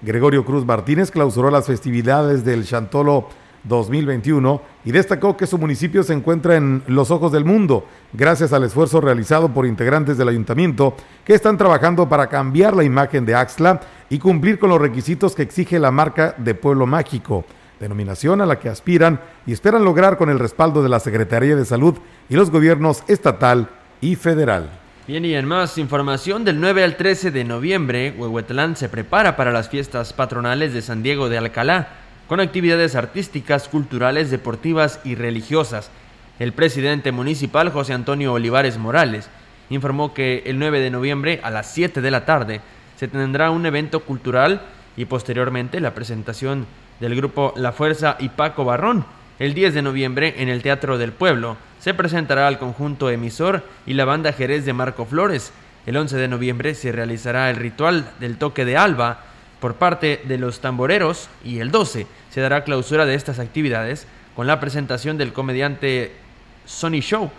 Gregorio 0.04 0.46
Cruz 0.46 0.64
Martínez 0.66 1.10
clausuró 1.10 1.50
las 1.50 1.66
festividades 1.66 2.46
del 2.46 2.66
Chantolo 2.66 3.28
2021 3.68 4.62
y 4.86 4.92
destacó 4.92 5.36
que 5.36 5.48
su 5.48 5.58
municipio 5.58 6.04
se 6.04 6.14
encuentra 6.14 6.56
en 6.56 6.84
los 6.88 7.12
ojos 7.12 7.32
del 7.32 7.46
mundo 7.46 7.86
gracias 8.14 8.54
al 8.54 8.64
esfuerzo 8.64 9.02
realizado 9.02 9.50
por 9.54 9.66
integrantes 9.66 10.18
del 10.18 10.30
ayuntamiento 10.30 10.96
que 11.24 11.34
están 11.34 11.58
trabajando 11.58 12.08
para 12.08 12.28
cambiar 12.28 12.76
la 12.76 12.84
imagen 12.84 13.26
de 13.26 13.36
Axla 13.36 13.82
y 14.10 14.20
cumplir 14.20 14.60
con 14.60 14.70
los 14.70 14.82
requisitos 14.82 15.36
que 15.36 15.42
exige 15.42 15.80
la 15.80 15.92
marca 15.92 16.36
de 16.38 16.56
Pueblo 16.56 16.86
Mágico, 16.86 17.46
denominación 17.80 18.42
a 18.42 18.46
la 18.46 18.60
que 18.60 18.70
aspiran 18.70 19.20
y 19.46 19.54
esperan 19.54 19.84
lograr 19.84 20.18
con 20.18 20.30
el 20.30 20.40
respaldo 20.40 20.84
de 20.84 20.90
la 20.90 21.00
Secretaría 21.00 21.56
de 21.56 21.66
Salud 21.66 21.96
y 22.30 22.36
los 22.36 22.52
gobiernos 22.52 23.04
estatal 23.08 23.70
y 24.02 24.16
federal. 24.16 24.70
Bien, 25.08 25.24
y 25.24 25.36
en 25.36 25.46
más 25.46 25.78
información, 25.78 26.44
del 26.46 26.60
9 26.60 26.84
al 26.84 26.98
13 26.98 27.30
de 27.30 27.44
noviembre, 27.44 28.16
Huehuetlán 28.18 28.76
se 28.76 28.90
prepara 28.90 29.36
para 29.36 29.52
las 29.52 29.70
fiestas 29.70 30.14
patronales 30.14 30.74
de 30.74 30.82
San 30.82 31.04
Diego 31.04 31.30
de 31.30 31.38
Alcalá, 31.38 31.90
con 32.28 32.40
actividades 32.40 32.96
artísticas, 32.96 33.68
culturales, 33.68 34.32
deportivas 34.32 35.00
y 35.04 35.16
religiosas. 35.16 35.92
El 36.40 36.54
presidente 36.54 37.12
municipal, 37.12 37.70
José 37.70 37.94
Antonio 37.94 38.34
Olivares 38.34 38.78
Morales, 38.78 39.30
informó 39.70 40.14
que 40.14 40.44
el 40.46 40.60
9 40.60 40.80
de 40.80 40.92
noviembre 40.92 41.40
a 41.44 41.50
las 41.50 41.72
7 41.72 42.02
de 42.02 42.12
la 42.12 42.26
tarde 42.26 42.62
se 42.98 43.08
tendrá 43.08 43.52
un 43.52 43.66
evento 43.66 44.02
cultural 44.02 44.62
y 44.98 45.06
posteriormente 45.06 45.80
la 45.80 45.94
presentación 45.94 46.66
del 47.00 47.16
grupo 47.16 47.54
La 47.56 47.72
Fuerza 47.72 48.16
y 48.20 48.30
Paco 48.30 48.66
Barrón. 48.66 49.06
El 49.38 49.54
10 49.54 49.74
de 49.74 49.82
noviembre 49.82 50.36
en 50.38 50.50
el 50.50 50.62
Teatro 50.62 50.98
del 50.98 51.12
Pueblo 51.12 51.58
se 51.80 51.94
presentará 51.94 52.48
al 52.48 52.58
conjunto 52.58 53.10
emisor 53.10 53.64
y 53.86 53.94
la 53.94 54.06
banda 54.06 54.34
Jerez 54.34 54.66
de 54.66 54.74
Marco 54.74 55.06
Flores. 55.06 55.52
El 55.86 55.98
11 55.98 56.18
de 56.18 56.28
noviembre 56.28 56.74
se 56.74 56.92
realizará 56.92 57.50
el 57.50 57.58
ritual 57.58 58.10
del 58.20 58.38
toque 58.38 58.66
de 58.66 58.78
alba 58.78 59.24
por 59.66 59.78
parte 59.78 60.22
de 60.26 60.38
los 60.38 60.60
tamboreros 60.60 61.28
y 61.44 61.58
el 61.58 61.72
12 61.72 62.06
se 62.30 62.40
dará 62.40 62.64
clausura 62.64 63.08
de 63.08 63.16
estas 63.16 63.40
actividades 63.40 64.06
con 64.36 64.46
la 64.46 64.60
presentación 64.60 65.18
del 65.18 65.34
comediante 65.34 66.12
Sony 66.68 67.02
Show, 67.02 67.32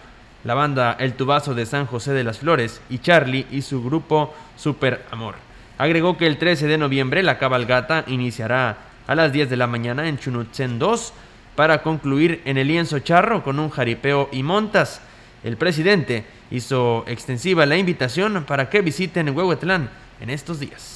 la 0.42 0.54
banda 0.54 0.96
El 0.98 1.12
Tubazo 1.12 1.54
de 1.54 1.66
San 1.66 1.86
José 1.86 2.14
de 2.14 2.24
las 2.24 2.40
Flores 2.40 2.80
y 2.90 2.98
Charlie 2.98 3.46
y 3.52 3.62
su 3.62 3.80
grupo 3.80 4.34
Super 4.56 5.04
Amor. 5.12 5.36
Agregó 5.78 6.18
que 6.18 6.26
el 6.26 6.36
13 6.36 6.66
de 6.66 6.78
noviembre 6.78 7.22
la 7.22 7.38
cabalgata 7.38 8.02
iniciará 8.08 8.76
a 9.06 9.14
las 9.14 9.32
10 9.32 9.48
de 9.48 9.56
la 9.56 9.68
mañana 9.68 10.08
en 10.08 10.18
Chunutzen 10.18 10.80
2 10.80 11.12
para 11.54 11.84
concluir 11.84 12.42
en 12.44 12.58
el 12.58 12.66
lienzo 12.66 12.98
charro 12.98 13.44
con 13.44 13.60
un 13.60 13.70
jaripeo 13.70 14.30
y 14.32 14.42
montas. 14.42 15.00
El 15.44 15.56
presidente 15.56 16.24
hizo 16.50 17.04
extensiva 17.06 17.66
la 17.66 17.76
invitación 17.76 18.42
para 18.48 18.68
que 18.68 18.82
visiten 18.82 19.28
Huehuetlán 19.28 19.90
en 20.20 20.30
estos 20.30 20.58
días. 20.58 20.95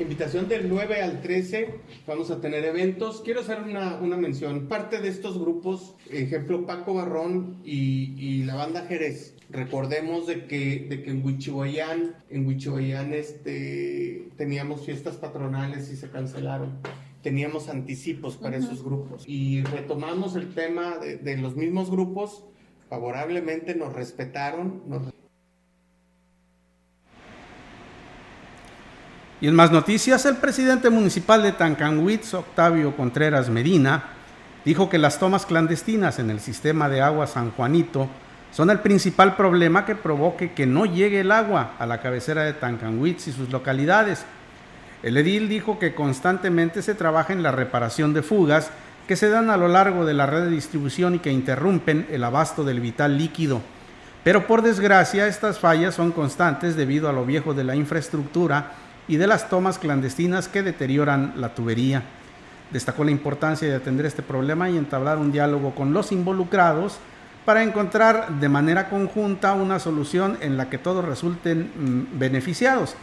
Invitación 0.00 0.48
del 0.48 0.66
9 0.70 1.02
al 1.02 1.20
13, 1.20 1.74
vamos 2.06 2.30
a 2.30 2.40
tener 2.40 2.64
eventos. 2.64 3.20
Quiero 3.20 3.40
hacer 3.40 3.60
una, 3.60 3.96
una 3.96 4.16
mención. 4.16 4.66
Parte 4.66 4.98
de 4.98 5.08
estos 5.08 5.38
grupos, 5.38 5.94
ejemplo 6.10 6.64
Paco 6.64 6.94
Barrón 6.94 7.60
y, 7.64 8.14
y 8.18 8.44
la 8.44 8.54
banda 8.54 8.86
Jerez, 8.86 9.36
recordemos 9.50 10.26
de 10.26 10.46
que, 10.46 10.86
de 10.88 11.02
que 11.02 11.10
en 11.10 11.24
Huichihuayán, 11.24 12.14
en 12.30 12.46
Huichihuayán 12.46 13.12
este, 13.12 14.30
teníamos 14.38 14.86
fiestas 14.86 15.16
patronales 15.16 15.92
y 15.92 15.96
se 15.96 16.08
cancelaron 16.08 16.78
teníamos 17.22 17.68
anticipos 17.68 18.38
para 18.38 18.56
esos 18.56 18.82
grupos. 18.82 19.24
Y 19.26 19.62
retomamos 19.64 20.36
el 20.36 20.54
tema 20.54 20.96
de, 20.96 21.18
de, 21.18 21.36
los 21.36 21.54
mismos 21.54 21.90
grupos, 21.90 22.46
favorablemente 22.88 23.74
nos 23.74 23.92
respetaron. 23.92 24.82
Nos... 24.86 25.12
Y 29.40 29.48
en 29.48 29.54
más 29.54 29.72
noticias, 29.72 30.26
el 30.26 30.36
presidente 30.36 30.90
municipal 30.90 31.42
de 31.42 31.52
Tancanwitz, 31.52 32.34
Octavio 32.34 32.94
Contreras 32.94 33.48
Medina, 33.48 34.02
dijo 34.66 34.90
que 34.90 34.98
las 34.98 35.18
tomas 35.18 35.46
clandestinas 35.46 36.18
en 36.18 36.28
el 36.28 36.40
sistema 36.40 36.90
de 36.90 37.00
agua 37.00 37.26
San 37.26 37.50
Juanito 37.52 38.06
son 38.52 38.68
el 38.68 38.80
principal 38.80 39.36
problema 39.36 39.86
que 39.86 39.94
provoque 39.94 40.52
que 40.52 40.66
no 40.66 40.84
llegue 40.84 41.20
el 41.20 41.32
agua 41.32 41.72
a 41.78 41.86
la 41.86 42.02
cabecera 42.02 42.42
de 42.42 42.52
Tancanwitz 42.52 43.28
y 43.28 43.32
sus 43.32 43.48
localidades. 43.48 44.26
El 45.02 45.16
edil 45.16 45.48
dijo 45.48 45.78
que 45.78 45.94
constantemente 45.94 46.82
se 46.82 46.94
trabaja 46.94 47.32
en 47.32 47.42
la 47.42 47.50
reparación 47.50 48.12
de 48.12 48.22
fugas 48.22 48.70
que 49.08 49.16
se 49.16 49.30
dan 49.30 49.48
a 49.48 49.56
lo 49.56 49.68
largo 49.68 50.04
de 50.04 50.12
la 50.12 50.26
red 50.26 50.44
de 50.44 50.50
distribución 50.50 51.14
y 51.14 51.20
que 51.20 51.32
interrumpen 51.32 52.06
el 52.10 52.24
abasto 52.24 52.62
del 52.62 52.80
vital 52.80 53.16
líquido. 53.16 53.62
Pero 54.22 54.46
por 54.46 54.60
desgracia 54.60 55.26
estas 55.26 55.58
fallas 55.58 55.94
son 55.94 56.12
constantes 56.12 56.76
debido 56.76 57.08
a 57.08 57.14
lo 57.14 57.24
viejo 57.24 57.54
de 57.54 57.64
la 57.64 57.74
infraestructura 57.74 58.72
y 59.10 59.16
de 59.16 59.26
las 59.26 59.48
tomas 59.48 59.80
clandestinas 59.80 60.46
que 60.46 60.62
deterioran 60.62 61.32
la 61.34 61.52
tubería. 61.52 62.04
Destacó 62.70 63.02
la 63.02 63.10
importancia 63.10 63.68
de 63.68 63.74
atender 63.74 64.06
este 64.06 64.22
problema 64.22 64.70
y 64.70 64.78
entablar 64.78 65.18
un 65.18 65.32
diálogo 65.32 65.74
con 65.74 65.92
los 65.92 66.12
involucrados 66.12 66.98
para 67.44 67.64
encontrar 67.64 68.38
de 68.38 68.48
manera 68.48 68.88
conjunta 68.88 69.54
una 69.54 69.80
solución 69.80 70.38
en 70.40 70.56
la 70.56 70.70
que 70.70 70.78
todos 70.78 71.04
resulten 71.04 71.72
mm, 71.74 72.20
beneficiados. 72.20 72.94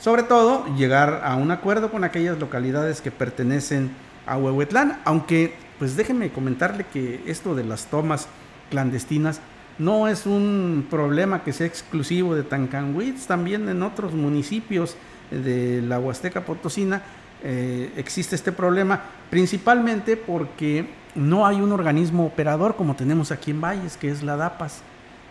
Sobre 0.00 0.24
todo, 0.24 0.66
llegar 0.74 1.22
a 1.24 1.36
un 1.36 1.52
acuerdo 1.52 1.92
con 1.92 2.02
aquellas 2.02 2.40
localidades 2.40 3.00
que 3.00 3.12
pertenecen 3.12 3.92
a 4.26 4.36
Huehuetlán, 4.36 5.00
aunque 5.04 5.54
pues 5.78 5.94
déjenme 5.96 6.32
comentarle 6.32 6.86
que 6.92 7.22
esto 7.26 7.54
de 7.54 7.62
las 7.62 7.86
tomas 7.86 8.26
clandestinas 8.68 9.40
no 9.78 10.08
es 10.08 10.26
un 10.26 10.88
problema 10.90 11.44
que 11.44 11.52
sea 11.52 11.68
exclusivo 11.68 12.34
de 12.34 12.42
Tancanwitz, 12.42 13.28
también 13.28 13.68
en 13.68 13.84
otros 13.84 14.12
municipios 14.12 14.96
de 15.32 15.82
la 15.82 15.98
Huasteca 15.98 16.42
Potosina 16.42 17.02
eh, 17.44 17.92
existe 17.96 18.36
este 18.36 18.52
problema, 18.52 19.00
principalmente 19.28 20.16
porque 20.16 20.86
no 21.16 21.44
hay 21.44 21.60
un 21.60 21.72
organismo 21.72 22.24
operador 22.24 22.76
como 22.76 22.94
tenemos 22.94 23.32
aquí 23.32 23.50
en 23.50 23.60
Valles, 23.60 23.96
que 23.96 24.10
es 24.10 24.22
la 24.22 24.36
DAPAS, 24.36 24.82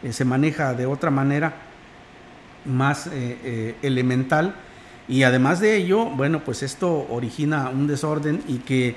eh, 0.03 0.11
se 0.11 0.25
maneja 0.25 0.73
de 0.73 0.85
otra 0.85 1.09
manera 1.09 1.53
más 2.65 3.07
eh, 3.13 3.75
elemental. 3.81 4.55
Y 5.07 5.23
además 5.23 5.61
de 5.61 5.77
ello, 5.77 6.05
bueno, 6.05 6.41
pues 6.43 6.63
esto 6.63 7.07
origina 7.09 7.69
un 7.69 7.87
desorden 7.87 8.43
y 8.47 8.57
que 8.57 8.95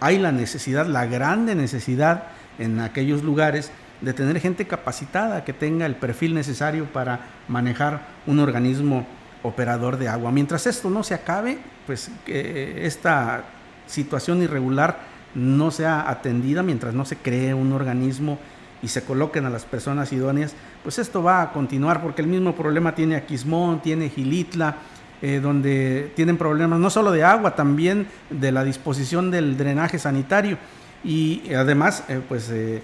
hay 0.00 0.18
la 0.18 0.32
necesidad, 0.32 0.86
la 0.86 1.06
grande 1.06 1.54
necesidad 1.54 2.24
en 2.58 2.80
aquellos 2.80 3.22
lugares 3.22 3.70
de 4.00 4.12
tener 4.12 4.40
gente 4.40 4.66
capacitada 4.66 5.44
que 5.44 5.52
tenga 5.52 5.86
el 5.86 5.96
perfil 5.96 6.34
necesario 6.34 6.86
para 6.86 7.20
manejar 7.48 8.06
un 8.26 8.38
organismo 8.38 9.06
operador 9.42 9.96
de 9.96 10.08
agua. 10.08 10.30
Mientras 10.32 10.66
esto 10.66 10.90
no 10.90 11.02
se 11.02 11.14
acabe, 11.14 11.58
pues 11.86 12.10
eh, 12.26 12.80
esta 12.82 13.44
situación 13.86 14.42
irregular 14.42 14.98
no 15.34 15.70
sea 15.70 16.08
atendida, 16.08 16.62
mientras 16.62 16.94
no 16.94 17.04
se 17.04 17.16
cree 17.16 17.54
un 17.54 17.72
organismo 17.72 18.38
y 18.82 18.88
se 18.88 19.02
coloquen 19.02 19.44
a 19.46 19.50
las 19.50 19.64
personas 19.64 20.12
idóneas, 20.12 20.54
pues 20.82 20.98
esto 20.98 21.22
va 21.22 21.42
a 21.42 21.52
continuar 21.52 22.02
porque 22.02 22.22
el 22.22 22.28
mismo 22.28 22.54
problema 22.54 22.94
tiene 22.94 23.16
Aquismón, 23.16 23.80
tiene 23.80 24.08
Gilitla, 24.08 24.76
eh, 25.20 25.40
donde 25.42 26.12
tienen 26.14 26.36
problemas 26.36 26.78
no 26.78 26.90
solo 26.90 27.10
de 27.10 27.24
agua, 27.24 27.56
también 27.56 28.06
de 28.30 28.52
la 28.52 28.62
disposición 28.62 29.30
del 29.32 29.56
drenaje 29.56 29.98
sanitario. 29.98 30.58
Y 31.02 31.52
además, 31.52 32.04
eh, 32.08 32.20
pues 32.28 32.50
eh, 32.50 32.82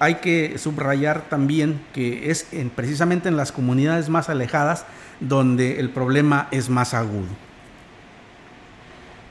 hay 0.00 0.16
que 0.16 0.56
subrayar 0.58 1.28
también 1.28 1.80
que 1.92 2.30
es 2.30 2.52
en, 2.52 2.70
precisamente 2.70 3.28
en 3.28 3.36
las 3.36 3.52
comunidades 3.52 4.08
más 4.08 4.30
alejadas 4.30 4.86
donde 5.20 5.78
el 5.78 5.90
problema 5.90 6.48
es 6.50 6.70
más 6.70 6.94
agudo. 6.94 7.28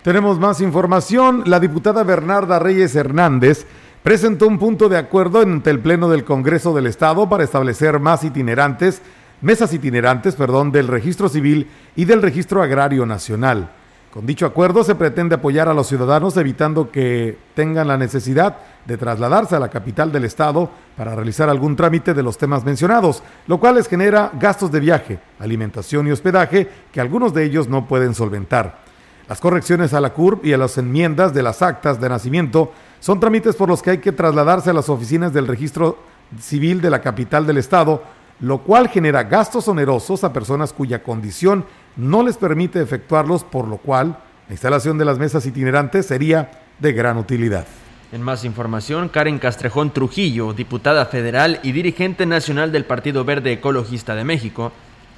Tenemos 0.03 0.39
más 0.39 0.61
información. 0.61 1.43
La 1.47 1.59
diputada 1.59 2.03
Bernarda 2.03 2.59
Reyes 2.59 2.95
Hernández 2.95 3.65
presentó 4.03 4.47
un 4.47 4.59
punto 4.59 4.89
de 4.89 4.97
acuerdo 4.97 5.41
ante 5.41 5.71
el 5.71 5.79
Pleno 5.79 6.07
del 6.07 6.23
Congreso 6.23 6.73
del 6.73 6.85
Estado 6.85 7.27
para 7.27 7.43
establecer 7.43 7.99
más 7.99 8.23
itinerantes, 8.23 9.01
mesas 9.41 9.73
itinerantes, 9.73 10.35
perdón, 10.35 10.71
del 10.71 10.87
Registro 10.87 11.29
Civil 11.29 11.67
y 11.95 12.05
del 12.05 12.21
Registro 12.21 12.61
Agrario 12.61 13.07
Nacional. 13.07 13.71
Con 14.11 14.25
dicho 14.25 14.47
acuerdo 14.47 14.83
se 14.83 14.95
pretende 14.95 15.35
apoyar 15.35 15.69
a 15.69 15.73
los 15.73 15.85
ciudadanos 15.85 16.35
evitando 16.35 16.89
que 16.89 17.37
tengan 17.53 17.87
la 17.87 17.95
necesidad 17.95 18.57
de 18.85 18.97
trasladarse 18.97 19.55
a 19.55 19.59
la 19.59 19.69
capital 19.69 20.11
del 20.11 20.25
estado 20.25 20.71
para 20.97 21.13
realizar 21.13 21.47
algún 21.47 21.75
trámite 21.75 22.15
de 22.15 22.23
los 22.23 22.35
temas 22.35 22.65
mencionados, 22.65 23.21
lo 23.45 23.59
cual 23.59 23.75
les 23.75 23.87
genera 23.87 24.31
gastos 24.39 24.71
de 24.71 24.79
viaje, 24.79 25.19
alimentación 25.37 26.07
y 26.07 26.11
hospedaje 26.11 26.67
que 26.91 26.99
algunos 26.99 27.35
de 27.35 27.43
ellos 27.43 27.67
no 27.67 27.87
pueden 27.87 28.15
solventar. 28.15 28.79
Las 29.27 29.39
correcciones 29.39 29.93
a 29.93 30.01
la 30.01 30.11
CURP 30.11 30.43
y 30.43 30.53
a 30.53 30.57
las 30.57 30.79
enmiendas 30.79 31.31
de 31.35 31.43
las 31.43 31.61
actas 31.61 32.01
de 32.01 32.09
nacimiento 32.09 32.71
son 32.99 33.19
trámites 33.19 33.55
por 33.55 33.69
los 33.69 33.83
que 33.83 33.91
hay 33.91 33.97
que 33.99 34.11
trasladarse 34.11 34.71
a 34.71 34.73
las 34.73 34.89
oficinas 34.89 35.33
del 35.33 35.45
registro 35.45 35.99
civil 36.39 36.81
de 36.81 36.89
la 36.89 37.01
capital 37.01 37.45
del 37.45 37.59
estado, 37.59 38.01
lo 38.39 38.63
cual 38.63 38.87
genera 38.87 39.23
gastos 39.25 39.67
onerosos 39.67 40.23
a 40.23 40.33
personas 40.33 40.73
cuya 40.73 41.03
condición 41.03 41.63
no 41.95 42.23
les 42.23 42.37
permite 42.37 42.81
efectuarlos, 42.81 43.43
por 43.43 43.67
lo 43.67 43.77
cual 43.77 44.17
La 44.49 44.53
instalación 44.53 44.97
de 44.97 45.05
las 45.05 45.19
mesas 45.19 45.45
itinerantes 45.45 46.07
sería 46.07 46.49
de 46.79 46.91
gran 46.91 47.17
utilidad. 47.17 47.67
En 48.11 48.23
más 48.23 48.43
información, 48.43 49.07
Karen 49.07 49.37
Castrejón 49.37 49.91
Trujillo, 49.91 50.53
diputada 50.53 51.05
federal 51.05 51.59
y 51.61 51.71
dirigente 51.71 52.25
nacional 52.25 52.71
del 52.71 52.83
Partido 52.83 53.23
Verde 53.23 53.51
Ecologista 53.51 54.15
de 54.15 54.23
México, 54.23 54.71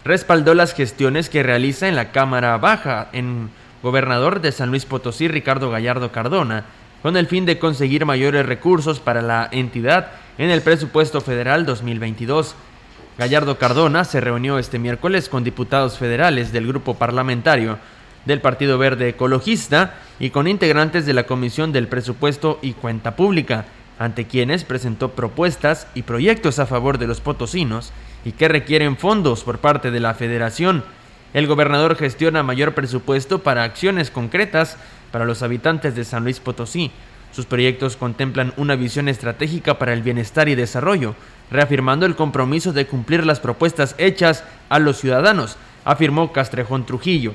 respaldó 0.03 0.53
las 0.53 0.73
gestiones 0.73 1.29
que 1.29 1.43
realiza 1.43 1.87
en 1.87 1.95
la 1.95 2.11
Cámara 2.11 2.57
Baja 2.57 3.07
en 3.13 3.49
gobernador 3.81 4.41
de 4.41 4.51
San 4.51 4.69
Luis 4.69 4.85
Potosí, 4.85 5.29
Ricardo 5.29 5.71
Gallardo 5.71 6.11
Cardona, 6.11 6.65
con 7.01 7.15
el 7.15 7.27
fin 7.27 7.45
de 7.45 7.57
conseguir 7.57 8.05
mayores 8.05 8.45
recursos 8.45 8.99
para 8.99 9.21
la 9.21 9.47
entidad 9.53 10.11
en 10.37 10.49
el 10.49 10.61
presupuesto 10.61 11.21
federal 11.21 11.65
2022. 11.65 12.55
Gallardo 13.17 13.57
Cardona 13.57 14.05
se 14.05 14.21
reunió 14.21 14.57
este 14.57 14.79
miércoles 14.79 15.27
con 15.27 15.43
diputados 15.43 15.97
federales 15.97 16.53
del 16.53 16.65
grupo 16.65 16.95
parlamentario 16.95 17.77
del 18.25 18.39
Partido 18.39 18.77
Verde 18.77 19.09
Ecologista 19.09 19.95
y 20.19 20.29
con 20.29 20.47
integrantes 20.47 21.05
de 21.05 21.13
la 21.13 21.23
Comisión 21.23 21.73
del 21.73 21.87
Presupuesto 21.87 22.59
y 22.61 22.73
Cuenta 22.73 23.15
Pública, 23.15 23.65
ante 23.99 24.25
quienes 24.25 24.63
presentó 24.63 25.11
propuestas 25.11 25.87
y 25.93 26.03
proyectos 26.03 26.59
a 26.59 26.65
favor 26.65 26.97
de 26.97 27.07
los 27.07 27.19
potosinos 27.19 27.91
y 28.23 28.31
que 28.31 28.47
requieren 28.47 28.97
fondos 28.97 29.43
por 29.43 29.59
parte 29.59 29.91
de 29.91 29.99
la 29.99 30.13
Federación. 30.13 30.83
El 31.33 31.47
gobernador 31.47 31.95
gestiona 31.95 32.43
mayor 32.43 32.73
presupuesto 32.73 33.39
para 33.39 33.63
acciones 33.63 34.09
concretas 34.09 34.77
para 35.11 35.25
los 35.25 35.43
habitantes 35.43 35.95
de 35.95 36.05
San 36.05 36.23
Luis 36.23 36.39
Potosí. 36.39 36.91
Sus 37.31 37.45
proyectos 37.45 37.95
contemplan 37.95 38.53
una 38.57 38.75
visión 38.75 39.07
estratégica 39.07 39.77
para 39.77 39.93
el 39.93 40.01
bienestar 40.01 40.49
y 40.49 40.55
desarrollo, 40.55 41.15
reafirmando 41.51 42.05
el 42.05 42.15
compromiso 42.15 42.73
de 42.73 42.87
cumplir 42.87 43.25
las 43.25 43.39
propuestas 43.39 43.95
hechas 43.97 44.43
a 44.69 44.79
los 44.79 44.97
ciudadanos, 44.97 45.57
afirmó 45.85 46.31
Castrejón 46.31 46.85
Trujillo. 46.85 47.33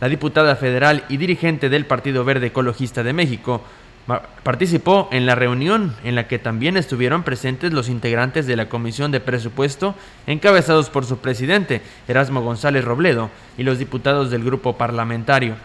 La 0.00 0.08
diputada 0.08 0.56
federal 0.56 1.04
y 1.08 1.16
dirigente 1.16 1.68
del 1.68 1.86
Partido 1.86 2.24
Verde 2.24 2.48
Ecologista 2.48 3.02
de 3.02 3.12
México 3.12 3.62
participó 4.44 5.08
en 5.10 5.26
la 5.26 5.34
reunión 5.34 5.96
en 6.04 6.14
la 6.14 6.28
que 6.28 6.38
también 6.38 6.76
estuvieron 6.76 7.24
presentes 7.24 7.72
los 7.72 7.88
integrantes 7.88 8.46
de 8.46 8.54
la 8.54 8.68
Comisión 8.68 9.10
de 9.10 9.20
Presupuesto, 9.20 9.96
encabezados 10.26 10.90
por 10.90 11.04
su 11.04 11.18
presidente, 11.18 11.82
Erasmo 12.06 12.40
González 12.42 12.84
Robledo, 12.84 13.30
y 13.58 13.64
los 13.64 13.78
diputados 13.78 14.30
del 14.30 14.44
grupo 14.44 14.76
parlamentario. 14.76 15.56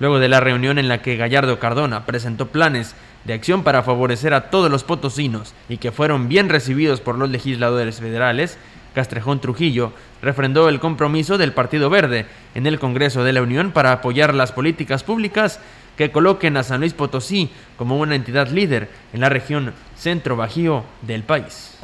Luego 0.00 0.18
de 0.18 0.28
la 0.28 0.40
reunión 0.40 0.78
en 0.78 0.88
la 0.88 1.02
que 1.02 1.16
Gallardo 1.16 1.58
Cardona 1.58 2.06
presentó 2.06 2.48
planes 2.48 2.94
de 3.24 3.34
acción 3.34 3.64
para 3.64 3.82
favorecer 3.82 4.32
a 4.32 4.50
todos 4.50 4.70
los 4.70 4.84
potosinos 4.84 5.54
y 5.68 5.78
que 5.78 5.92
fueron 5.92 6.28
bien 6.28 6.48
recibidos 6.48 7.00
por 7.00 7.18
los 7.18 7.30
legisladores 7.30 7.98
federales, 7.98 8.58
Castrejón 8.94 9.40
Trujillo 9.40 9.92
refrendó 10.22 10.68
el 10.68 10.80
compromiso 10.80 11.36
del 11.36 11.52
Partido 11.52 11.90
Verde 11.90 12.26
en 12.54 12.66
el 12.66 12.78
Congreso 12.78 13.24
de 13.24 13.32
la 13.32 13.42
Unión 13.42 13.72
para 13.72 13.92
apoyar 13.92 14.34
las 14.34 14.52
políticas 14.52 15.02
públicas 15.02 15.60
que 15.96 16.12
coloquen 16.12 16.56
a 16.56 16.62
San 16.62 16.80
Luis 16.80 16.94
Potosí 16.94 17.50
como 17.76 17.98
una 17.98 18.14
entidad 18.14 18.48
líder 18.48 18.88
en 19.12 19.20
la 19.20 19.28
región 19.28 19.72
centro-bajío 19.96 20.84
del 21.02 21.24
país. 21.24 21.76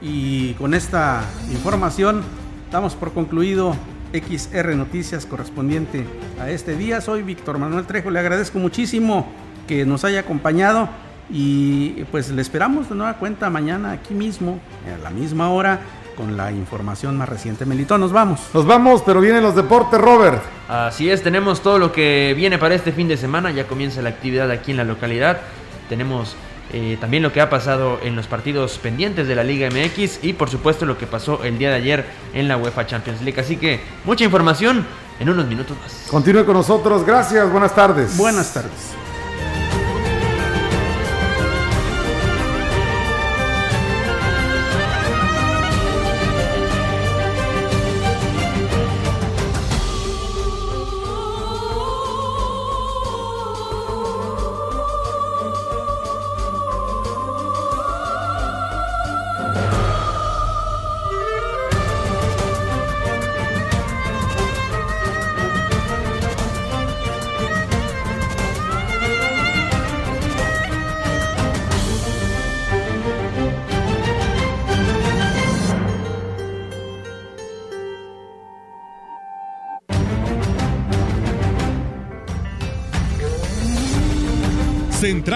Y 0.00 0.54
con 0.54 0.74
esta 0.74 1.24
información 1.50 2.22
damos 2.70 2.94
por 2.94 3.12
concluido 3.12 3.76
XR 4.14 4.76
Noticias 4.76 5.26
correspondiente 5.26 6.04
a 6.40 6.48
este 6.48 6.76
día. 6.76 7.00
Soy 7.00 7.22
Víctor 7.22 7.58
Manuel 7.58 7.84
Trejo, 7.84 8.10
le 8.10 8.20
agradezco 8.20 8.58
muchísimo 8.58 9.26
que 9.66 9.84
nos 9.84 10.04
haya 10.04 10.20
acompañado 10.20 10.88
y 11.30 12.04
pues 12.12 12.30
le 12.30 12.40
esperamos 12.40 12.88
de 12.88 12.94
nueva 12.94 13.14
cuenta 13.14 13.50
mañana 13.50 13.92
aquí 13.92 14.14
mismo, 14.14 14.60
a 14.94 15.02
la 15.02 15.10
misma 15.10 15.50
hora, 15.50 15.80
con 16.16 16.36
la 16.36 16.52
información 16.52 17.16
más 17.16 17.28
reciente. 17.28 17.66
Melito, 17.66 17.98
nos 17.98 18.12
vamos. 18.12 18.40
Nos 18.54 18.66
vamos, 18.66 19.02
pero 19.04 19.20
vienen 19.20 19.42
los 19.42 19.56
deportes, 19.56 20.00
Robert. 20.00 20.40
Así 20.68 21.10
es, 21.10 21.22
tenemos 21.22 21.60
todo 21.60 21.78
lo 21.78 21.90
que 21.90 22.34
viene 22.36 22.56
para 22.58 22.74
este 22.76 22.92
fin 22.92 23.08
de 23.08 23.16
semana. 23.16 23.50
Ya 23.50 23.66
comienza 23.66 24.00
la 24.00 24.10
actividad 24.10 24.50
aquí 24.50 24.70
en 24.70 24.76
la 24.76 24.84
localidad. 24.84 25.40
Tenemos 25.88 26.36
eh, 26.72 26.96
también 27.00 27.22
lo 27.22 27.32
que 27.32 27.40
ha 27.40 27.50
pasado 27.50 27.98
en 28.02 28.16
los 28.16 28.26
partidos 28.26 28.78
pendientes 28.78 29.28
de 29.28 29.34
la 29.34 29.44
Liga 29.44 29.68
MX 29.70 30.24
y 30.24 30.32
por 30.32 30.50
supuesto 30.50 30.86
lo 30.86 30.98
que 30.98 31.06
pasó 31.06 31.44
el 31.44 31.58
día 31.58 31.70
de 31.70 31.76
ayer 31.76 32.06
en 32.32 32.48
la 32.48 32.56
UEFA 32.56 32.86
Champions 32.86 33.22
League. 33.22 33.40
Así 33.40 33.56
que 33.56 33.80
mucha 34.04 34.24
información 34.24 34.86
en 35.20 35.28
unos 35.28 35.46
minutos 35.46 35.76
más. 35.82 36.06
Continúe 36.10 36.44
con 36.44 36.54
nosotros, 36.54 37.04
gracias, 37.04 37.50
buenas 37.50 37.74
tardes. 37.74 38.16
Buenas 38.16 38.52
tardes. 38.52 39.03